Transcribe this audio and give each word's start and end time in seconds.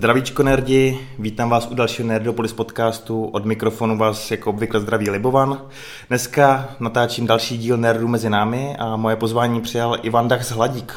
Zdravíčko 0.00 0.42
nerdi, 0.42 1.00
vítám 1.18 1.50
vás 1.50 1.66
u 1.70 1.74
dalšího 1.74 2.08
Nerdopolis 2.08 2.52
podcastu. 2.52 3.24
Od 3.24 3.44
mikrofonu 3.44 3.98
vás 3.98 4.30
jako 4.30 4.50
obvykle 4.50 4.80
zdraví 4.80 5.10
Libovan. 5.10 5.62
Dneska 6.08 6.68
natáčím 6.80 7.26
další 7.26 7.58
díl 7.58 7.76
Nerdu 7.76 8.08
mezi 8.08 8.30
námi 8.30 8.76
a 8.78 8.96
moje 8.96 9.16
pozvání 9.16 9.60
přijal 9.60 9.98
Ivan 10.02 10.28
Dach 10.28 10.44
z 10.44 10.50
Hladík. 10.50 10.94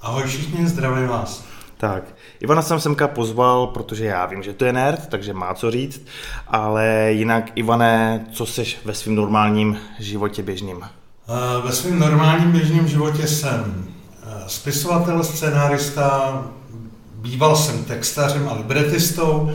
Ahoj 0.00 0.22
všichni, 0.22 0.66
zdravím 0.66 1.08
vás. 1.08 1.44
Tak, 1.76 2.04
Ivana 2.40 2.62
jsem 2.62 2.80
semka 2.80 3.08
pozval, 3.08 3.66
protože 3.66 4.04
já 4.04 4.26
vím, 4.26 4.42
že 4.42 4.52
to 4.52 4.64
je 4.64 4.72
nerd, 4.72 5.06
takže 5.06 5.32
má 5.32 5.54
co 5.54 5.70
říct, 5.70 6.06
ale 6.48 7.12
jinak, 7.12 7.44
Ivane, 7.54 8.26
co 8.32 8.46
seš 8.46 8.78
ve 8.84 8.94
svém 8.94 9.14
normálním 9.14 9.78
životě 9.98 10.42
běžným? 10.42 10.76
Uh, 10.76 10.86
ve 11.64 11.72
svém 11.72 11.98
normálním 11.98 12.52
běžném 12.52 12.88
životě 12.88 13.26
jsem 13.26 13.86
uh, 14.26 14.46
spisovatel, 14.46 15.24
scenárista, 15.24 16.44
býval 17.20 17.56
jsem 17.56 17.84
textařem 17.84 18.48
a 18.48 18.54
libretistou 18.54 19.52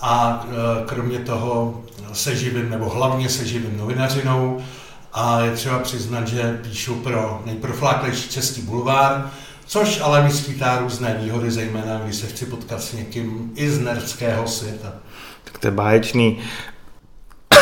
a 0.00 0.44
uh, 0.44 0.52
kromě 0.86 1.18
toho 1.18 1.80
se 2.12 2.36
živím, 2.36 2.70
nebo 2.70 2.88
hlavně 2.88 3.28
se 3.28 3.46
živím 3.46 3.78
novinařinou 3.78 4.60
a 5.12 5.40
je 5.40 5.50
třeba 5.50 5.78
přiznat, 5.78 6.28
že 6.28 6.60
píšu 6.62 6.94
pro 6.94 7.42
nejprofláklejší 7.46 8.28
český 8.28 8.62
bulvár, 8.62 9.30
Což 9.66 10.00
ale 10.00 10.22
mi 10.22 10.30
různé 10.78 11.18
výhody, 11.22 11.50
zejména 11.50 11.98
když 11.98 12.16
se 12.16 12.26
chci 12.26 12.46
potkat 12.46 12.82
s 12.82 12.92
někým 12.92 13.52
i 13.54 13.70
z 13.70 13.80
nerdského 13.80 14.48
světa. 14.48 14.92
Tak 15.44 15.58
to 15.58 15.66
je 15.66 15.70
báječný. 15.70 16.38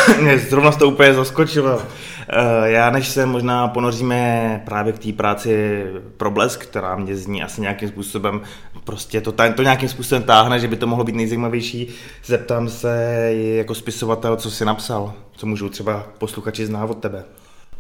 Mě 0.21 0.39
zrovna 0.39 0.73
to 0.73 0.89
úplně 0.89 1.15
zaskočilo. 1.15 1.83
Eh, 2.29 2.71
já 2.71 2.91
než 2.91 3.09
se 3.09 3.27
možná 3.27 3.69
ponoříme 3.69 4.63
právě 4.65 4.93
k 4.93 4.99
té 4.99 5.13
práci 5.13 5.85
pro 6.17 6.31
blesk, 6.31 6.63
která 6.63 6.97
mě 6.97 7.17
zní 7.17 7.43
asi 7.43 7.61
nějakým 7.61 7.89
způsobem, 7.89 8.41
prostě 8.85 9.21
to, 9.21 9.33
to 9.33 9.63
nějakým 9.63 9.89
způsobem 9.89 10.23
táhne, 10.23 10.61
že 10.61 10.69
by 10.69 10.77
to 10.77 10.87
mohlo 10.87 11.05
být 11.05 11.15
nejzajímavější, 11.15 11.89
zeptám 12.25 12.69
se 12.69 13.31
jako 13.35 13.75
spisovatel, 13.75 14.37
co 14.37 14.51
jsi 14.51 14.65
napsal, 14.65 15.13
co 15.37 15.47
můžou 15.47 15.69
třeba 15.69 16.07
posluchači 16.19 16.67
znát 16.67 16.91
od 16.91 16.99
tebe. 16.99 17.25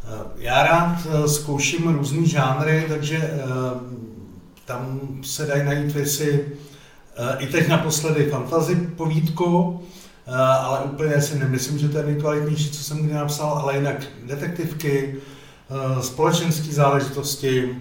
Eh, 0.04 0.18
já 0.36 0.62
rád 0.62 0.96
eh, 1.06 1.28
zkouším 1.28 1.94
různý 1.94 2.28
žánry, 2.28 2.84
takže 2.88 3.30
tam 4.64 5.00
se 5.22 5.46
dají 5.46 5.64
najít 5.64 5.92
věci, 5.92 6.46
i 7.38 7.46
teď 7.46 7.68
naposledy 7.68 8.24
fantasy 8.30 8.74
povídku, 8.96 9.80
eh, 10.26 10.32
ale 10.36 10.80
úplně 10.80 11.20
si 11.20 11.38
nemyslím, 11.38 11.78
že 11.78 11.88
to 11.88 11.98
je 11.98 12.04
nejkvalitnější, 12.04 12.70
co 12.70 12.84
jsem 12.84 12.98
kdy 12.98 13.14
napsal, 13.14 13.48
ale 13.48 13.76
jinak 13.76 13.96
detektivky, 14.22 15.14
eh, 15.70 16.02
společenské 16.02 16.72
záležitosti, 16.72 17.76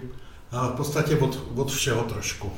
v 0.72 0.76
podstatě 0.76 1.16
od, 1.16 1.42
od 1.56 1.72
všeho 1.72 2.02
trošku. 2.02 2.52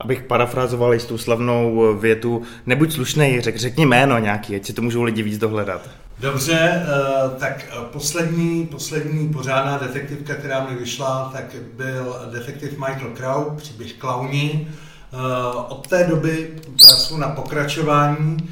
Abych 0.00 0.22
parafrázoval 0.22 0.94
jistou 0.94 1.18
slavnou 1.18 1.94
větu, 2.00 2.42
nebuď 2.66 2.92
slušnej, 2.92 3.40
řek, 3.40 3.56
řekni 3.56 3.86
jméno 3.86 4.18
nějaký, 4.18 4.56
ať 4.56 4.66
si 4.66 4.72
to 4.72 4.82
můžou 4.82 5.02
lidi 5.02 5.22
víc 5.22 5.38
dohledat. 5.38 5.88
Dobře, 6.22 6.58
eh, 6.58 7.38
tak 7.38 7.66
poslední, 7.92 8.66
poslední 8.66 9.28
pořádná 9.28 9.78
detektivka, 9.78 10.34
která 10.34 10.66
mi 10.66 10.76
vyšla, 10.76 11.30
tak 11.32 11.44
byl 11.76 12.16
detektiv 12.32 12.70
Michael 12.70 13.10
Crow, 13.14 13.56
příběh 13.56 13.92
Klauni. 13.92 14.68
Eh, 15.12 15.16
od 15.68 15.86
té 15.86 16.04
doby 16.04 16.50
pracuji 16.86 17.20
na 17.20 17.28
pokračování, 17.28 18.36
eh, 18.40 18.46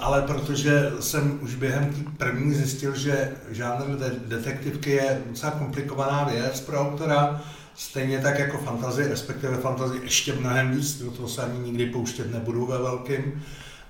ale 0.00 0.22
protože 0.22 0.92
jsem 1.00 1.38
už 1.42 1.54
během 1.54 1.94
první 2.16 2.54
zjistil, 2.54 2.96
že 2.96 3.32
žánr 3.50 3.84
detektivky 4.26 4.90
je 4.90 5.20
docela 5.28 5.52
komplikovaná 5.52 6.24
věc 6.24 6.60
pro 6.60 6.80
autora, 6.80 7.40
stejně 7.74 8.18
tak 8.18 8.38
jako 8.38 8.58
fantazie, 8.58 9.08
respektive 9.08 9.56
fantazie 9.56 10.02
ještě 10.02 10.32
mnohem 10.32 10.70
víc, 10.70 11.02
do 11.02 11.10
toho 11.10 11.28
se 11.28 11.42
ani 11.42 11.58
nikdy 11.58 11.86
pouštět 11.86 12.32
nebudu 12.32 12.66
ve 12.66 12.78
velkým, 12.78 13.42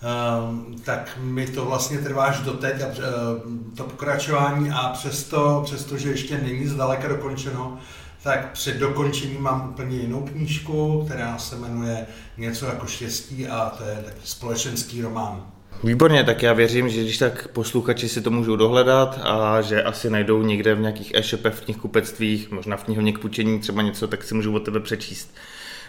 Ehm, 0.02 0.76
tak 0.84 1.18
mi 1.22 1.46
to 1.46 1.64
vlastně 1.64 1.98
trvá 1.98 2.24
až 2.24 2.40
doteď 2.40 2.82
a 2.82 2.86
ehm, 2.86 3.72
to 3.76 3.84
pokračování 3.84 4.70
a 4.70 4.88
přesto, 4.88 5.62
přesto, 5.64 5.98
že 5.98 6.10
ještě 6.10 6.38
není 6.38 6.66
zdaleka 6.66 7.08
dokončeno, 7.08 7.78
tak 8.26 8.52
před 8.52 8.76
dokončením 8.76 9.42
mám 9.42 9.68
úplně 9.70 9.96
jinou 9.96 10.22
knížku, 10.22 11.02
která 11.04 11.38
se 11.38 11.56
jmenuje 11.56 12.06
Něco 12.36 12.66
jako 12.66 12.86
štěstí 12.86 13.46
a 13.46 13.72
to 13.78 13.84
je 13.84 13.96
taky 14.04 14.20
společenský 14.24 15.02
román. 15.02 15.46
Výborně, 15.84 16.24
tak 16.24 16.42
já 16.42 16.52
věřím, 16.52 16.88
že 16.88 17.02
když 17.02 17.18
tak 17.18 17.48
posluchači 17.48 18.08
si 18.08 18.20
to 18.20 18.30
můžou 18.30 18.56
dohledat 18.56 19.20
a 19.22 19.60
že 19.60 19.82
asi 19.82 20.10
najdou 20.10 20.42
někde 20.42 20.74
v 20.74 20.80
nějakých 20.80 21.14
e-shopech, 21.14 21.54
v 21.54 21.60
knihkupectvích, 21.60 22.50
možná 22.50 22.76
v 22.76 22.84
knihovně 22.84 23.12
k 23.12 23.18
půjčení 23.18 23.58
třeba 23.58 23.82
něco, 23.82 24.08
tak 24.08 24.24
si 24.24 24.34
můžou 24.34 24.54
od 24.54 24.64
tebe 24.64 24.80
přečíst. 24.80 25.34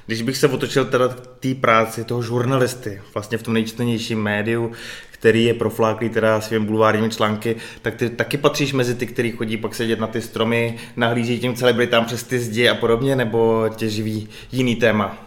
Když 0.08 0.22
bych 0.22 0.38
se 0.38 0.48
otočil 0.48 0.86
teda 0.86 1.08
k 1.08 1.28
té 1.40 1.56
práci 1.56 2.04
toho 2.04 2.22
žurnalisty, 2.22 3.02
vlastně 3.14 3.38
v 3.38 3.44
tom 3.44 3.54
nejčtenějším 3.54 4.24
médiu, 4.24 4.72
který 5.12 5.44
je 5.44 5.54
profláklý 5.54 6.10
teda 6.10 6.42
svým 6.42 6.66
bulvárními 6.66 7.10
články, 7.10 7.56
tak 7.82 7.96
ty 7.96 8.10
taky 8.10 8.38
patříš 8.38 8.74
mezi 8.74 8.96
ty, 8.96 9.08
kteří 9.08 9.32
chodí 9.32 9.58
pak 9.58 9.76
sedět 9.76 10.00
na 10.00 10.08
ty 10.08 10.22
stromy, 10.22 10.78
nahlíží 10.96 11.40
těm 11.40 11.56
celebritám 11.56 12.06
přes 12.06 12.24
ty 12.24 12.40
zdi 12.40 12.70
a 12.70 12.76
podobně, 12.76 13.16
nebo 13.16 13.70
tě 13.76 13.90
živí 13.90 14.30
jiný 14.52 14.76
téma? 14.76 15.18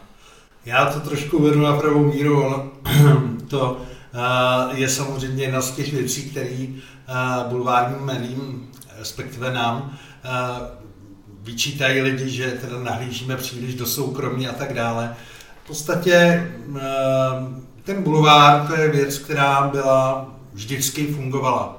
Já 0.67 0.87
to 0.87 1.01
trošku 1.01 1.43
vedu 1.43 1.61
na 1.61 1.77
pravou 1.77 2.13
míru, 2.13 2.45
ale 2.45 2.63
to 3.49 3.81
je 4.75 4.89
samozřejmě 4.89 5.45
jedna 5.45 5.61
z 5.61 5.71
těch 5.71 5.93
věcí, 5.93 6.31
které 6.31 6.67
bulvárním 7.49 8.01
médiím, 8.01 8.71
respektive 8.99 9.53
nám, 9.53 9.99
vyčítají 11.43 12.01
lidi, 12.01 12.31
že 12.31 12.51
teda 12.51 12.79
nahlížíme 12.79 13.37
příliš 13.37 13.75
do 13.75 13.87
soukromí 13.87 14.49
a 14.49 14.53
tak 14.53 14.75
dále. 14.75 15.17
V 15.65 15.67
podstatě 15.67 16.13
eh, 16.77 16.81
ten 17.83 18.03
bulvár 18.03 18.67
to 18.67 18.75
je 18.75 18.89
věc, 18.89 19.19
která 19.19 19.69
byla 19.69 20.29
vždycky 20.53 21.07
fungovala. 21.07 21.79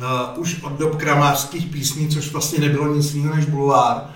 Eh, 0.00 0.38
už 0.38 0.62
od 0.62 0.72
dob 0.72 0.96
kramářských 0.96 1.66
písní, 1.66 2.08
což 2.08 2.32
vlastně 2.32 2.58
nebylo 2.58 2.94
nic 2.94 3.14
jiného 3.14 3.36
než 3.36 3.44
bulvár, 3.44 4.10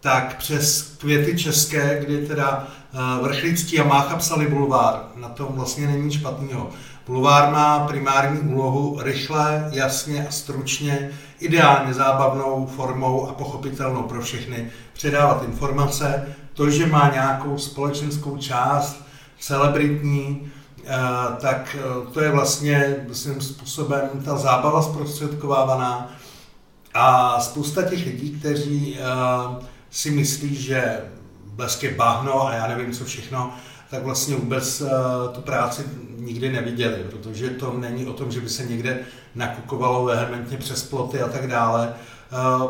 tak 0.00 0.36
přes 0.36 0.94
květy 0.98 1.38
české, 1.38 2.00
kdy 2.04 2.26
teda 2.26 2.66
eh, 2.68 3.22
Vrchlický 3.22 3.80
a 3.80 3.84
Mácha 3.84 4.16
psali 4.16 4.46
bulvár, 4.46 5.04
na 5.16 5.28
tom 5.28 5.48
vlastně 5.50 5.86
není 5.86 6.12
špatného. 6.12 6.70
Bulvár 7.06 7.52
má 7.52 7.86
primární 7.86 8.40
úlohu 8.40 9.00
rychle, 9.02 9.68
jasně 9.72 10.26
a 10.28 10.30
stručně, 10.30 11.10
ideálně 11.40 11.94
zábavnou 11.94 12.66
formou 12.66 13.28
a 13.28 13.32
pochopitelnou 13.32 14.02
pro 14.02 14.22
všechny 14.22 14.70
předávat 14.92 15.42
informace. 15.42 16.36
To, 16.54 16.70
že 16.70 16.86
má 16.86 17.10
nějakou 17.12 17.58
společenskou 17.58 18.36
část, 18.36 19.04
celebritní, 19.40 20.52
eh, 20.84 20.96
tak 21.40 21.76
eh, 21.80 22.12
to 22.12 22.20
je 22.20 22.30
vlastně 22.30 22.96
svým 23.12 23.40
způsobem 23.40 24.08
ta 24.24 24.36
zábava 24.36 24.82
zprostředkovávaná. 24.82 26.12
A 26.94 27.40
spousta 27.40 27.82
těch 27.82 28.06
lidí, 28.06 28.30
kteří 28.40 28.98
eh, 28.98 29.64
si 29.90 30.10
myslí, 30.10 30.54
že 30.54 31.00
blesk 31.44 31.82
je 31.82 31.94
bahno 31.94 32.46
a 32.46 32.54
já 32.54 32.66
nevím 32.66 32.92
co 32.92 33.04
všechno, 33.04 33.54
tak 33.90 34.04
vlastně 34.04 34.36
vůbec 34.36 34.82
tu 35.32 35.40
práci 35.40 35.82
nikdy 36.18 36.52
neviděli, 36.52 36.96
protože 37.10 37.50
to 37.50 37.74
není 37.78 38.06
o 38.06 38.12
tom, 38.12 38.32
že 38.32 38.40
by 38.40 38.48
se 38.48 38.66
někde 38.66 38.98
nakukovalo 39.34 40.04
vehementně 40.04 40.56
přes 40.56 40.82
ploty 40.82 41.20
a 41.20 41.28
tak 41.28 41.46
dále. 41.46 41.92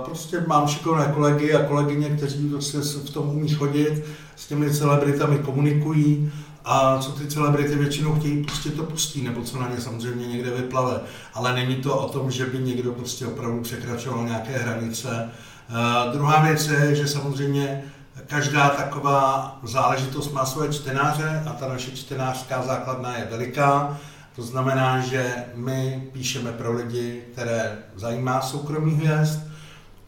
Prostě 0.04 0.44
mám 0.46 0.68
šikovné 0.68 1.12
kolegy 1.14 1.54
a 1.54 1.64
kolegyně, 1.64 2.10
kteří 2.10 2.48
prostě 2.48 2.78
v 2.78 3.10
tom 3.10 3.28
umí 3.28 3.48
chodit, 3.48 4.04
s 4.36 4.46
těmi 4.46 4.70
celebritami 4.70 5.38
komunikují 5.38 6.32
a 6.64 6.98
co 6.98 7.12
ty 7.12 7.26
celebrity 7.26 7.74
většinou 7.74 8.14
chtějí, 8.14 8.44
prostě 8.44 8.70
to 8.70 8.82
pustí, 8.82 9.22
nebo 9.22 9.42
co 9.42 9.60
na 9.60 9.68
ně 9.68 9.80
samozřejmě 9.80 10.26
někde 10.26 10.50
vyplave. 10.50 11.00
Ale 11.34 11.54
není 11.54 11.76
to 11.76 11.98
o 11.98 12.08
tom, 12.08 12.30
že 12.30 12.46
by 12.46 12.58
někdo 12.58 12.92
prostě 12.92 13.26
opravdu 13.26 13.60
překračoval 13.60 14.24
nějaké 14.24 14.58
hranice. 14.58 15.30
Uh, 15.70 16.12
druhá 16.12 16.42
věc 16.42 16.66
je, 16.68 16.94
že 16.94 17.08
samozřejmě 17.08 17.84
Každá 18.30 18.68
taková 18.68 19.58
záležitost 19.62 20.32
má 20.32 20.46
svoje 20.46 20.72
čtenáře 20.72 21.42
a 21.50 21.52
ta 21.52 21.68
naše 21.68 21.90
čtenářská 21.90 22.62
základna 22.62 23.16
je 23.16 23.28
veliká. 23.30 23.98
To 24.36 24.42
znamená, 24.42 25.00
že 25.00 25.34
my 25.54 26.08
píšeme 26.12 26.52
pro 26.52 26.72
lidi, 26.72 27.22
které 27.32 27.78
zajímá 27.96 28.40
soukromý 28.40 28.94
hvězd 28.94 29.40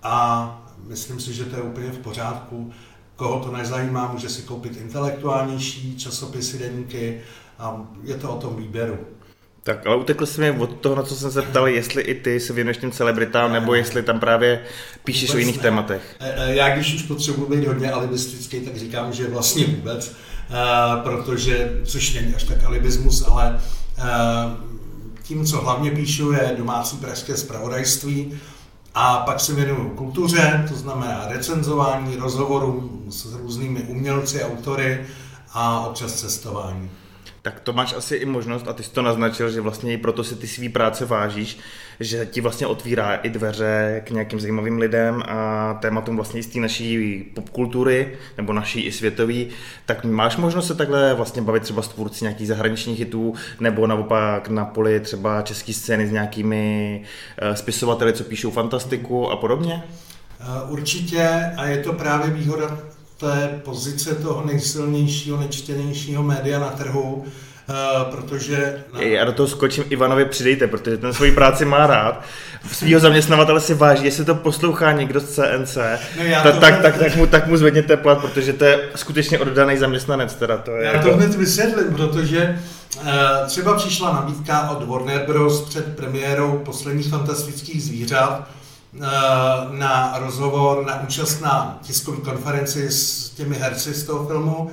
a 0.03 0.47
myslím 0.87 1.21
si, 1.21 1.35
že 1.35 1.45
to 1.45 1.57
je 1.57 1.63
úplně 1.63 1.91
v 1.91 1.99
pořádku. 1.99 2.73
Koho 3.17 3.41
to 3.41 3.53
nezajímá, 3.53 4.13
může 4.13 4.29
si 4.29 4.43
koupit 4.43 4.77
intelektuálnější 4.77 5.97
časopisy, 5.97 6.59
deníky 6.59 7.21
a 7.59 7.81
je 8.03 8.15
to 8.15 8.37
o 8.37 8.41
tom 8.41 8.57
výběru. 8.57 8.99
Tak 9.65 9.87
ale 9.87 9.97
utekl 9.97 10.27
jsi 10.27 10.41
mi 10.41 10.51
od 10.51 10.81
toho, 10.81 10.95
na 10.95 11.03
co 11.03 11.17
jsem 11.17 11.33
se 11.33 11.43
ptal, 11.43 11.69
jestli 11.69 12.03
i 12.03 12.15
ty 12.15 12.41
se 12.41 12.53
věnuješ 12.53 12.77
těm 12.77 12.91
celebritám, 12.91 13.53
nebo 13.53 13.75
jestli 13.75 14.03
tam 14.03 14.21
právě 14.21 14.61
píšeš 15.05 15.29
vůbec 15.29 15.37
o 15.37 15.39
jiných 15.39 15.57
ne. 15.57 15.63
tématech. 15.63 16.17
E, 16.21 16.35
e, 16.37 16.55
já 16.55 16.75
když 16.75 16.95
už 16.95 17.03
potřebuji 17.03 17.47
být 17.47 17.67
hodně 17.67 17.93
alibistický, 17.93 18.61
tak 18.61 18.77
říkám, 18.77 19.13
že 19.13 19.29
vlastně 19.29 19.67
vůbec, 19.67 20.13
e, 20.51 21.03
protože, 21.03 21.81
což 21.85 22.15
není 22.15 22.35
až 22.35 22.43
tak 22.43 22.65
alibismus, 22.65 23.29
ale 23.29 23.61
tím, 25.23 25.47
co 25.47 25.61
hlavně 25.61 25.91
píšu, 25.91 26.33
je 26.33 26.55
domácí 26.57 26.97
pražské 26.97 27.37
zpravodajství, 27.37 28.41
a 28.95 29.17
pak 29.17 29.41
se 29.41 29.55
věnuju 29.55 29.91
kultuře, 29.91 30.65
to 30.69 30.75
znamená 30.75 31.25
recenzování, 31.29 32.17
rozhovorům 32.17 33.07
s 33.09 33.35
různými 33.35 33.81
umělci, 33.81 34.45
autory 34.45 35.07
a 35.53 35.87
občas 35.87 36.13
cestování. 36.13 36.91
Tak 37.43 37.61
to 37.61 37.73
máš 37.73 37.93
asi 37.93 38.17
i 38.17 38.25
možnost, 38.25 38.69
a 38.69 38.73
ty 38.73 38.83
jsi 38.83 38.91
to 38.91 39.03
naznačil, 39.03 39.51
že 39.51 39.61
vlastně 39.61 39.93
i 39.93 39.99
proto 39.99 40.25
si 40.25 40.37
ty 40.37 40.47
svý 40.47 40.69
práce 40.69 41.05
vážíš, 41.05 41.59
že 42.01 42.27
ti 42.27 42.41
vlastně 42.41 42.67
otvírá 42.67 43.15
i 43.15 43.31
dveře 43.31 44.03
k 44.07 44.11
nějakým 44.11 44.41
zajímavým 44.41 44.79
lidem 44.79 45.23
a 45.29 45.75
tématům 45.75 46.17
vlastně 46.17 46.43
z 46.43 46.47
té 46.47 46.59
naší 46.59 47.19
popkultury, 47.35 48.19
nebo 48.37 48.53
naší 48.53 48.81
i 48.81 48.93
světový, 48.93 49.49
tak 49.87 50.05
máš 50.05 50.37
možnost 50.37 50.67
se 50.67 50.75
takhle 50.75 51.15
vlastně 51.15 51.43
bavit 51.43 51.63
třeba 51.63 51.83
s 51.83 51.89
tvůrci 51.89 52.25
nějakých 52.25 52.49
zahraničních 52.49 52.99
hitů, 52.99 53.35
nebo 53.61 53.87
naopak 53.87 54.49
na 54.49 54.65
poli 54.65 55.01
třeba 55.01 55.43
české 55.43 55.73
scény 55.73 56.07
s 56.07 56.11
nějakými 56.11 57.03
eh, 57.39 57.57
spisovateli, 57.57 58.13
co 58.13 58.25
píšou 58.25 58.51
fantastiku 58.51 59.31
a 59.31 59.37
podobně? 59.37 59.83
Eh, 60.41 60.71
určitě 60.71 61.53
a 61.57 61.67
je 61.67 61.79
to 61.79 61.93
právě 61.93 62.31
výhoda 62.31 62.79
té 63.23 63.61
pozice 63.65 64.15
toho 64.15 64.43
nejsilnějšího, 64.47 65.41
nejčtěnějšího 65.41 66.23
média 66.23 66.59
na 66.59 66.69
trhu, 66.69 67.25
Uh, 67.69 68.11
protože... 68.11 68.85
Na... 68.93 69.01
Já 69.01 69.25
do 69.25 69.33
toho 69.33 69.49
skočím 69.49 69.85
Ivanovi 69.89 70.25
přidejte, 70.25 70.67
protože 70.67 70.97
ten 70.97 71.13
svoji 71.13 71.33
práci 71.33 71.65
má 71.65 71.87
rád. 71.87 72.25
Svýho 72.73 73.01
zaměstnavatele 73.01 73.61
si 73.61 73.75
váží, 73.75 74.05
jestli 74.05 74.25
to 74.25 74.35
poslouchá 74.35 74.93
někdo 74.93 75.21
z 75.21 75.35
CNC, 75.35 75.79
no 76.19 76.25
ta, 76.43 76.53
tak, 76.53 76.83
tak, 76.83 76.99
tak, 76.99 77.17
mu, 77.17 77.27
tak 77.27 77.47
mu 77.47 77.57
zvedněte 77.57 77.97
plat, 77.97 78.19
protože 78.19 78.53
to 78.53 78.65
je 78.65 78.81
skutečně 78.95 79.39
oddaný 79.39 79.77
zaměstnanec. 79.77 80.35
Teda 80.35 80.57
to 80.57 80.71
je 80.77 80.85
já 80.85 81.03
to 81.03 81.17
hned 81.17 81.35
vysvětlím, 81.35 81.95
protože 81.95 82.59
uh, 82.97 83.07
třeba 83.47 83.77
přišla 83.77 84.13
nabídka 84.13 84.71
od 84.71 84.89
Warner 84.89 85.27
Bros. 85.27 85.69
před 85.69 85.97
premiérou 85.97 86.59
posledních 86.65 87.09
fantastických 87.09 87.83
zvířat, 87.83 88.49
Eh, 88.49 88.62
na 89.71 90.19
rozhovor, 90.19 90.87
na 90.87 91.03
účast 91.03 91.41
na 91.41 91.79
tiskové 91.83 92.17
konferenci 92.17 92.91
s 92.91 93.31
těmi 93.31 93.57
herci 93.57 93.95
z 93.95 94.05
toho 94.05 94.27
filmu 94.27 94.71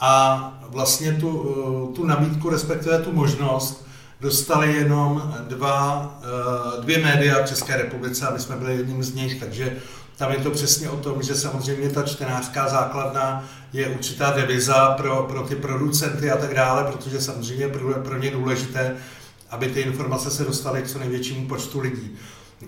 a 0.00 0.52
vlastně 0.68 1.12
tu, 1.12 1.56
eh, 1.90 1.96
tu 1.96 2.06
nabídku, 2.06 2.50
respektive 2.50 2.98
tu 2.98 3.12
možnost, 3.12 3.86
dostali 4.20 4.74
jenom 4.74 5.34
dva, 5.48 6.14
eh, 6.22 6.82
dvě 6.82 6.98
média 6.98 7.42
v 7.42 7.48
České 7.48 7.76
republice 7.76 8.26
a 8.26 8.32
my 8.32 8.38
jsme 8.38 8.56
byli 8.56 8.76
jedním 8.76 9.04
z 9.04 9.14
nich, 9.14 9.40
takže 9.40 9.76
tam 10.16 10.32
je 10.32 10.38
to 10.38 10.50
přesně 10.50 10.90
o 10.90 10.96
tom, 10.96 11.22
že 11.22 11.34
samozřejmě 11.34 11.90
ta 11.90 12.02
čtenářská 12.02 12.68
základna 12.68 13.44
je 13.72 13.88
určitá 13.88 14.30
deviza 14.30 14.88
pro, 14.88 15.22
pro 15.22 15.42
ty 15.42 15.56
producenty 15.56 16.30
a 16.30 16.36
tak 16.36 16.54
dále, 16.54 16.84
protože 16.84 17.20
samozřejmě 17.20 17.68
pro, 17.68 17.94
pro 17.94 18.18
ně 18.18 18.30
důležité, 18.30 18.96
aby 19.50 19.68
ty 19.68 19.80
informace 19.80 20.30
se 20.30 20.44
dostaly 20.44 20.82
k 20.82 20.88
co 20.88 20.98
největšímu 20.98 21.48
počtu 21.48 21.80
lidí. 21.80 22.16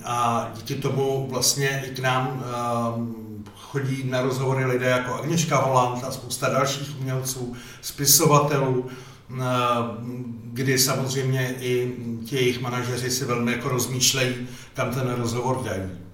A 0.05 0.49
díky 0.55 0.75
tomu 0.75 1.29
vlastně 1.31 1.85
i 1.87 1.95
k 1.95 1.99
nám 1.99 2.45
ehm, 2.45 3.45
chodí 3.57 4.05
na 4.05 4.23
rozhovory 4.23 4.65
lidé 4.65 4.87
jako 4.87 5.15
Agněška 5.15 5.57
Holland 5.57 6.05
a 6.05 6.11
spousta 6.11 6.49
dalších 6.49 7.01
umělců, 7.01 7.57
spisovatelů, 7.81 8.87
ehm, 9.31 10.41
kdy 10.45 10.79
samozřejmě 10.79 11.55
i 11.61 11.97
ti 12.25 12.37
jejich 12.37 12.61
manažeři 12.61 13.11
si 13.11 13.25
velmi 13.25 13.53
jako 13.53 13.69
rozmýšlejí, 13.69 14.35
kam 14.75 14.95
ten 14.95 15.15
rozhovor 15.15 15.63
dají. 15.65 16.08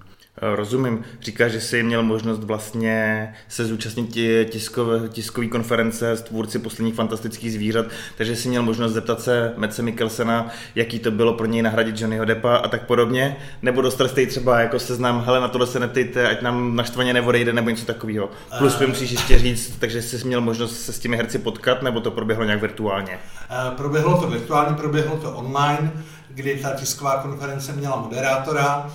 Eh, 0.44 0.56
rozumím. 0.56 1.05
Říkáš, 1.20 1.52
že 1.52 1.61
jsi 1.61 1.82
měl 1.82 2.02
možnost 2.02 2.44
vlastně 2.44 3.29
se 3.49 3.64
zúčastnit 3.64 4.19
tiskové, 4.50 5.08
tiskové 5.08 5.46
konference 5.46 6.11
s 6.11 6.23
tvůrci 6.23 6.58
posledních 6.58 6.94
fantastických 6.94 7.52
zvířat, 7.52 7.87
takže 8.17 8.37
jsi 8.37 8.49
měl 8.49 8.62
možnost 8.62 8.93
zeptat 8.93 9.20
se 9.20 9.52
Mece 9.56 9.82
Mikkelsena, 9.82 10.49
jaký 10.75 10.99
to 10.99 11.11
bylo 11.11 11.32
pro 11.32 11.46
něj 11.46 11.62
nahradit 11.62 12.00
Johnnyho 12.00 12.25
Deppa 12.25 12.56
a 12.56 12.69
tak 12.69 12.87
podobně, 12.87 13.37
nebo 13.62 13.82
dostal 13.82 14.08
jste 14.08 14.26
třeba 14.26 14.61
jako 14.61 14.79
seznam, 14.79 15.23
hele 15.26 15.41
na 15.41 15.49
tohle 15.49 15.67
se 15.67 15.81
neptejte, 15.81 16.29
ať 16.29 16.43
nám 16.43 16.76
naštvaně 16.76 17.12
neodejde 17.12 17.52
nebo 17.52 17.70
něco 17.70 17.87
takového. 17.87 18.31
Plus 18.58 18.79
mi 18.79 18.87
musíš 18.87 19.11
ještě 19.11 19.38
říct, 19.38 19.76
takže 19.79 20.02
jsi 20.02 20.26
měl 20.26 20.41
možnost 20.41 20.81
se 20.81 20.93
s 20.93 20.99
těmi 20.99 21.17
herci 21.17 21.38
potkat, 21.38 21.82
nebo 21.82 22.00
to 22.00 22.11
proběhlo 22.11 22.44
nějak 22.44 22.61
virtuálně? 22.61 23.19
Eh, 23.50 23.70
proběhlo 23.76 24.20
to 24.20 24.26
virtuálně, 24.26 24.76
proběhlo 24.76 25.17
to 25.17 25.32
online, 25.32 25.93
kdy 26.29 26.58
ta 26.62 26.70
tisková 26.70 27.23
konference 27.23 27.73
měla 27.73 27.96
moderátora, 27.96 28.91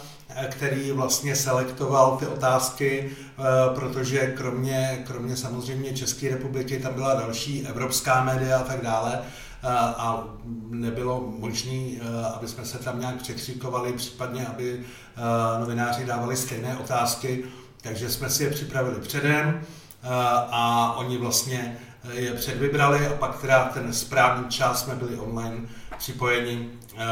který 0.48 0.92
vlastně 0.92 1.36
selektoval 1.36 2.18
ty 2.18 2.28
otázky, 2.28 3.12
eh, 3.12 3.44
protože 3.76 4.34
kromě, 4.38 5.04
kromě 5.08 5.38
samozřejmě 5.38 5.94
České 5.94 6.30
republiky 6.30 6.80
tam 6.80 6.94
byla 6.94 7.14
další 7.14 7.68
evropská 7.68 8.24
média 8.24 8.58
a 8.60 8.64
tak 8.64 8.82
dále 8.82 9.20
eh, 9.22 9.68
a 9.74 10.24
nebylo 10.70 11.34
možné, 11.38 11.72
eh, 11.72 12.00
aby 12.36 12.48
jsme 12.48 12.66
se 12.66 12.78
tam 12.78 13.00
nějak 13.00 13.16
překřikovali, 13.16 13.94
případně 13.94 14.48
aby 14.48 14.80
novináři 15.60 16.06
dávali 16.06 16.38
stejné 16.38 16.78
otázky, 16.78 17.44
takže 17.82 18.10
jsme 18.10 18.30
si 18.30 18.44
je 18.44 18.50
připravili 18.50 19.02
předem 19.02 19.62
a 20.52 20.94
oni 20.98 21.18
vlastně 21.18 21.78
je 22.12 22.34
předvybrali 22.34 23.08
a 23.08 23.14
pak 23.14 23.42
teda 23.42 23.66
ten 23.66 23.94
správný 23.94 24.50
čas 24.50 24.84
jsme 24.84 24.96
byli 24.96 25.18
online 25.18 25.58
připojeni 25.98 26.70
eh, 26.98 27.06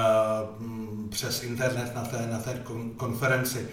přes 1.09 1.43
internet 1.43 1.95
na 1.95 2.01
té, 2.01 2.27
na 2.31 2.39
té 2.39 2.63
konferenci. 2.97 3.67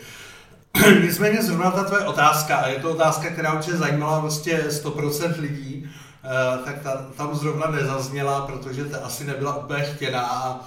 Nicméně 1.02 1.42
zrovna 1.42 1.70
ta 1.70 1.84
tvoje 1.84 2.04
otázka, 2.04 2.56
a 2.56 2.68
je 2.68 2.78
to 2.78 2.90
otázka, 2.90 3.30
která 3.30 3.52
určitě 3.52 3.76
zajímala 3.76 4.18
vlastně 4.18 4.58
100% 4.58 5.40
lidí, 5.40 5.90
eh, 6.24 6.64
tak 6.64 6.82
ta, 6.82 7.06
tam 7.16 7.34
zrovna 7.34 7.70
nezazněla, 7.70 8.46
protože 8.46 8.84
to 8.84 9.04
asi 9.04 9.24
nebyla 9.24 9.56
úplně 9.56 9.84
chtěná 9.84 10.26
a 10.26 10.60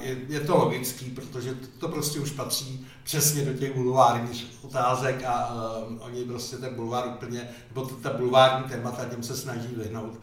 je, 0.00 0.16
je 0.28 0.40
to 0.40 0.56
logický, 0.56 1.10
protože 1.10 1.54
to, 1.54 1.66
to 1.78 1.88
prostě 1.88 2.20
už 2.20 2.30
patří 2.30 2.86
přesně 3.04 3.44
do 3.44 3.52
těch 3.52 3.76
bulvárních 3.76 4.46
otázek 4.62 5.24
a 5.26 5.54
um, 5.88 6.00
oni 6.02 6.24
prostě 6.24 6.56
ten 6.56 6.74
bulvár 6.74 7.08
úplně, 7.08 7.48
nebo 7.68 7.86
ta 7.86 8.12
bulvární 8.12 8.68
témata, 8.68 9.04
těm 9.04 9.22
se 9.22 9.36
snaží 9.36 9.74
vyhnout. 9.76 10.20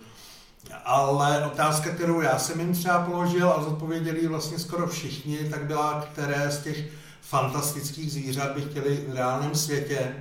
Ale 0.86 1.46
otázka, 1.46 1.90
kterou 1.90 2.22
já 2.22 2.40
jsem 2.40 2.60
jim 2.60 2.74
třeba 2.74 3.06
položil 3.06 3.50
a 3.50 3.64
zodpověděli 3.64 4.28
vlastně 4.28 4.60
skoro 4.60 4.88
všichni, 4.88 5.38
tak 5.38 5.66
byla, 5.66 6.08
které 6.14 6.52
z 6.52 6.64
těch 6.64 6.92
fantastických 7.22 8.12
zvířat 8.12 8.52
by 8.56 8.62
chtěli 8.62 9.06
v 9.08 9.16
reálném 9.16 9.56
světě, 9.56 10.16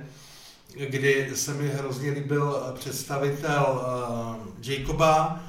kdy 0.73 1.31
se 1.35 1.53
mi 1.53 1.69
hrozně 1.69 2.11
líbil 2.11 2.73
představitel 2.73 3.81
uh, 3.81 4.35
Jacoba, 4.61 5.43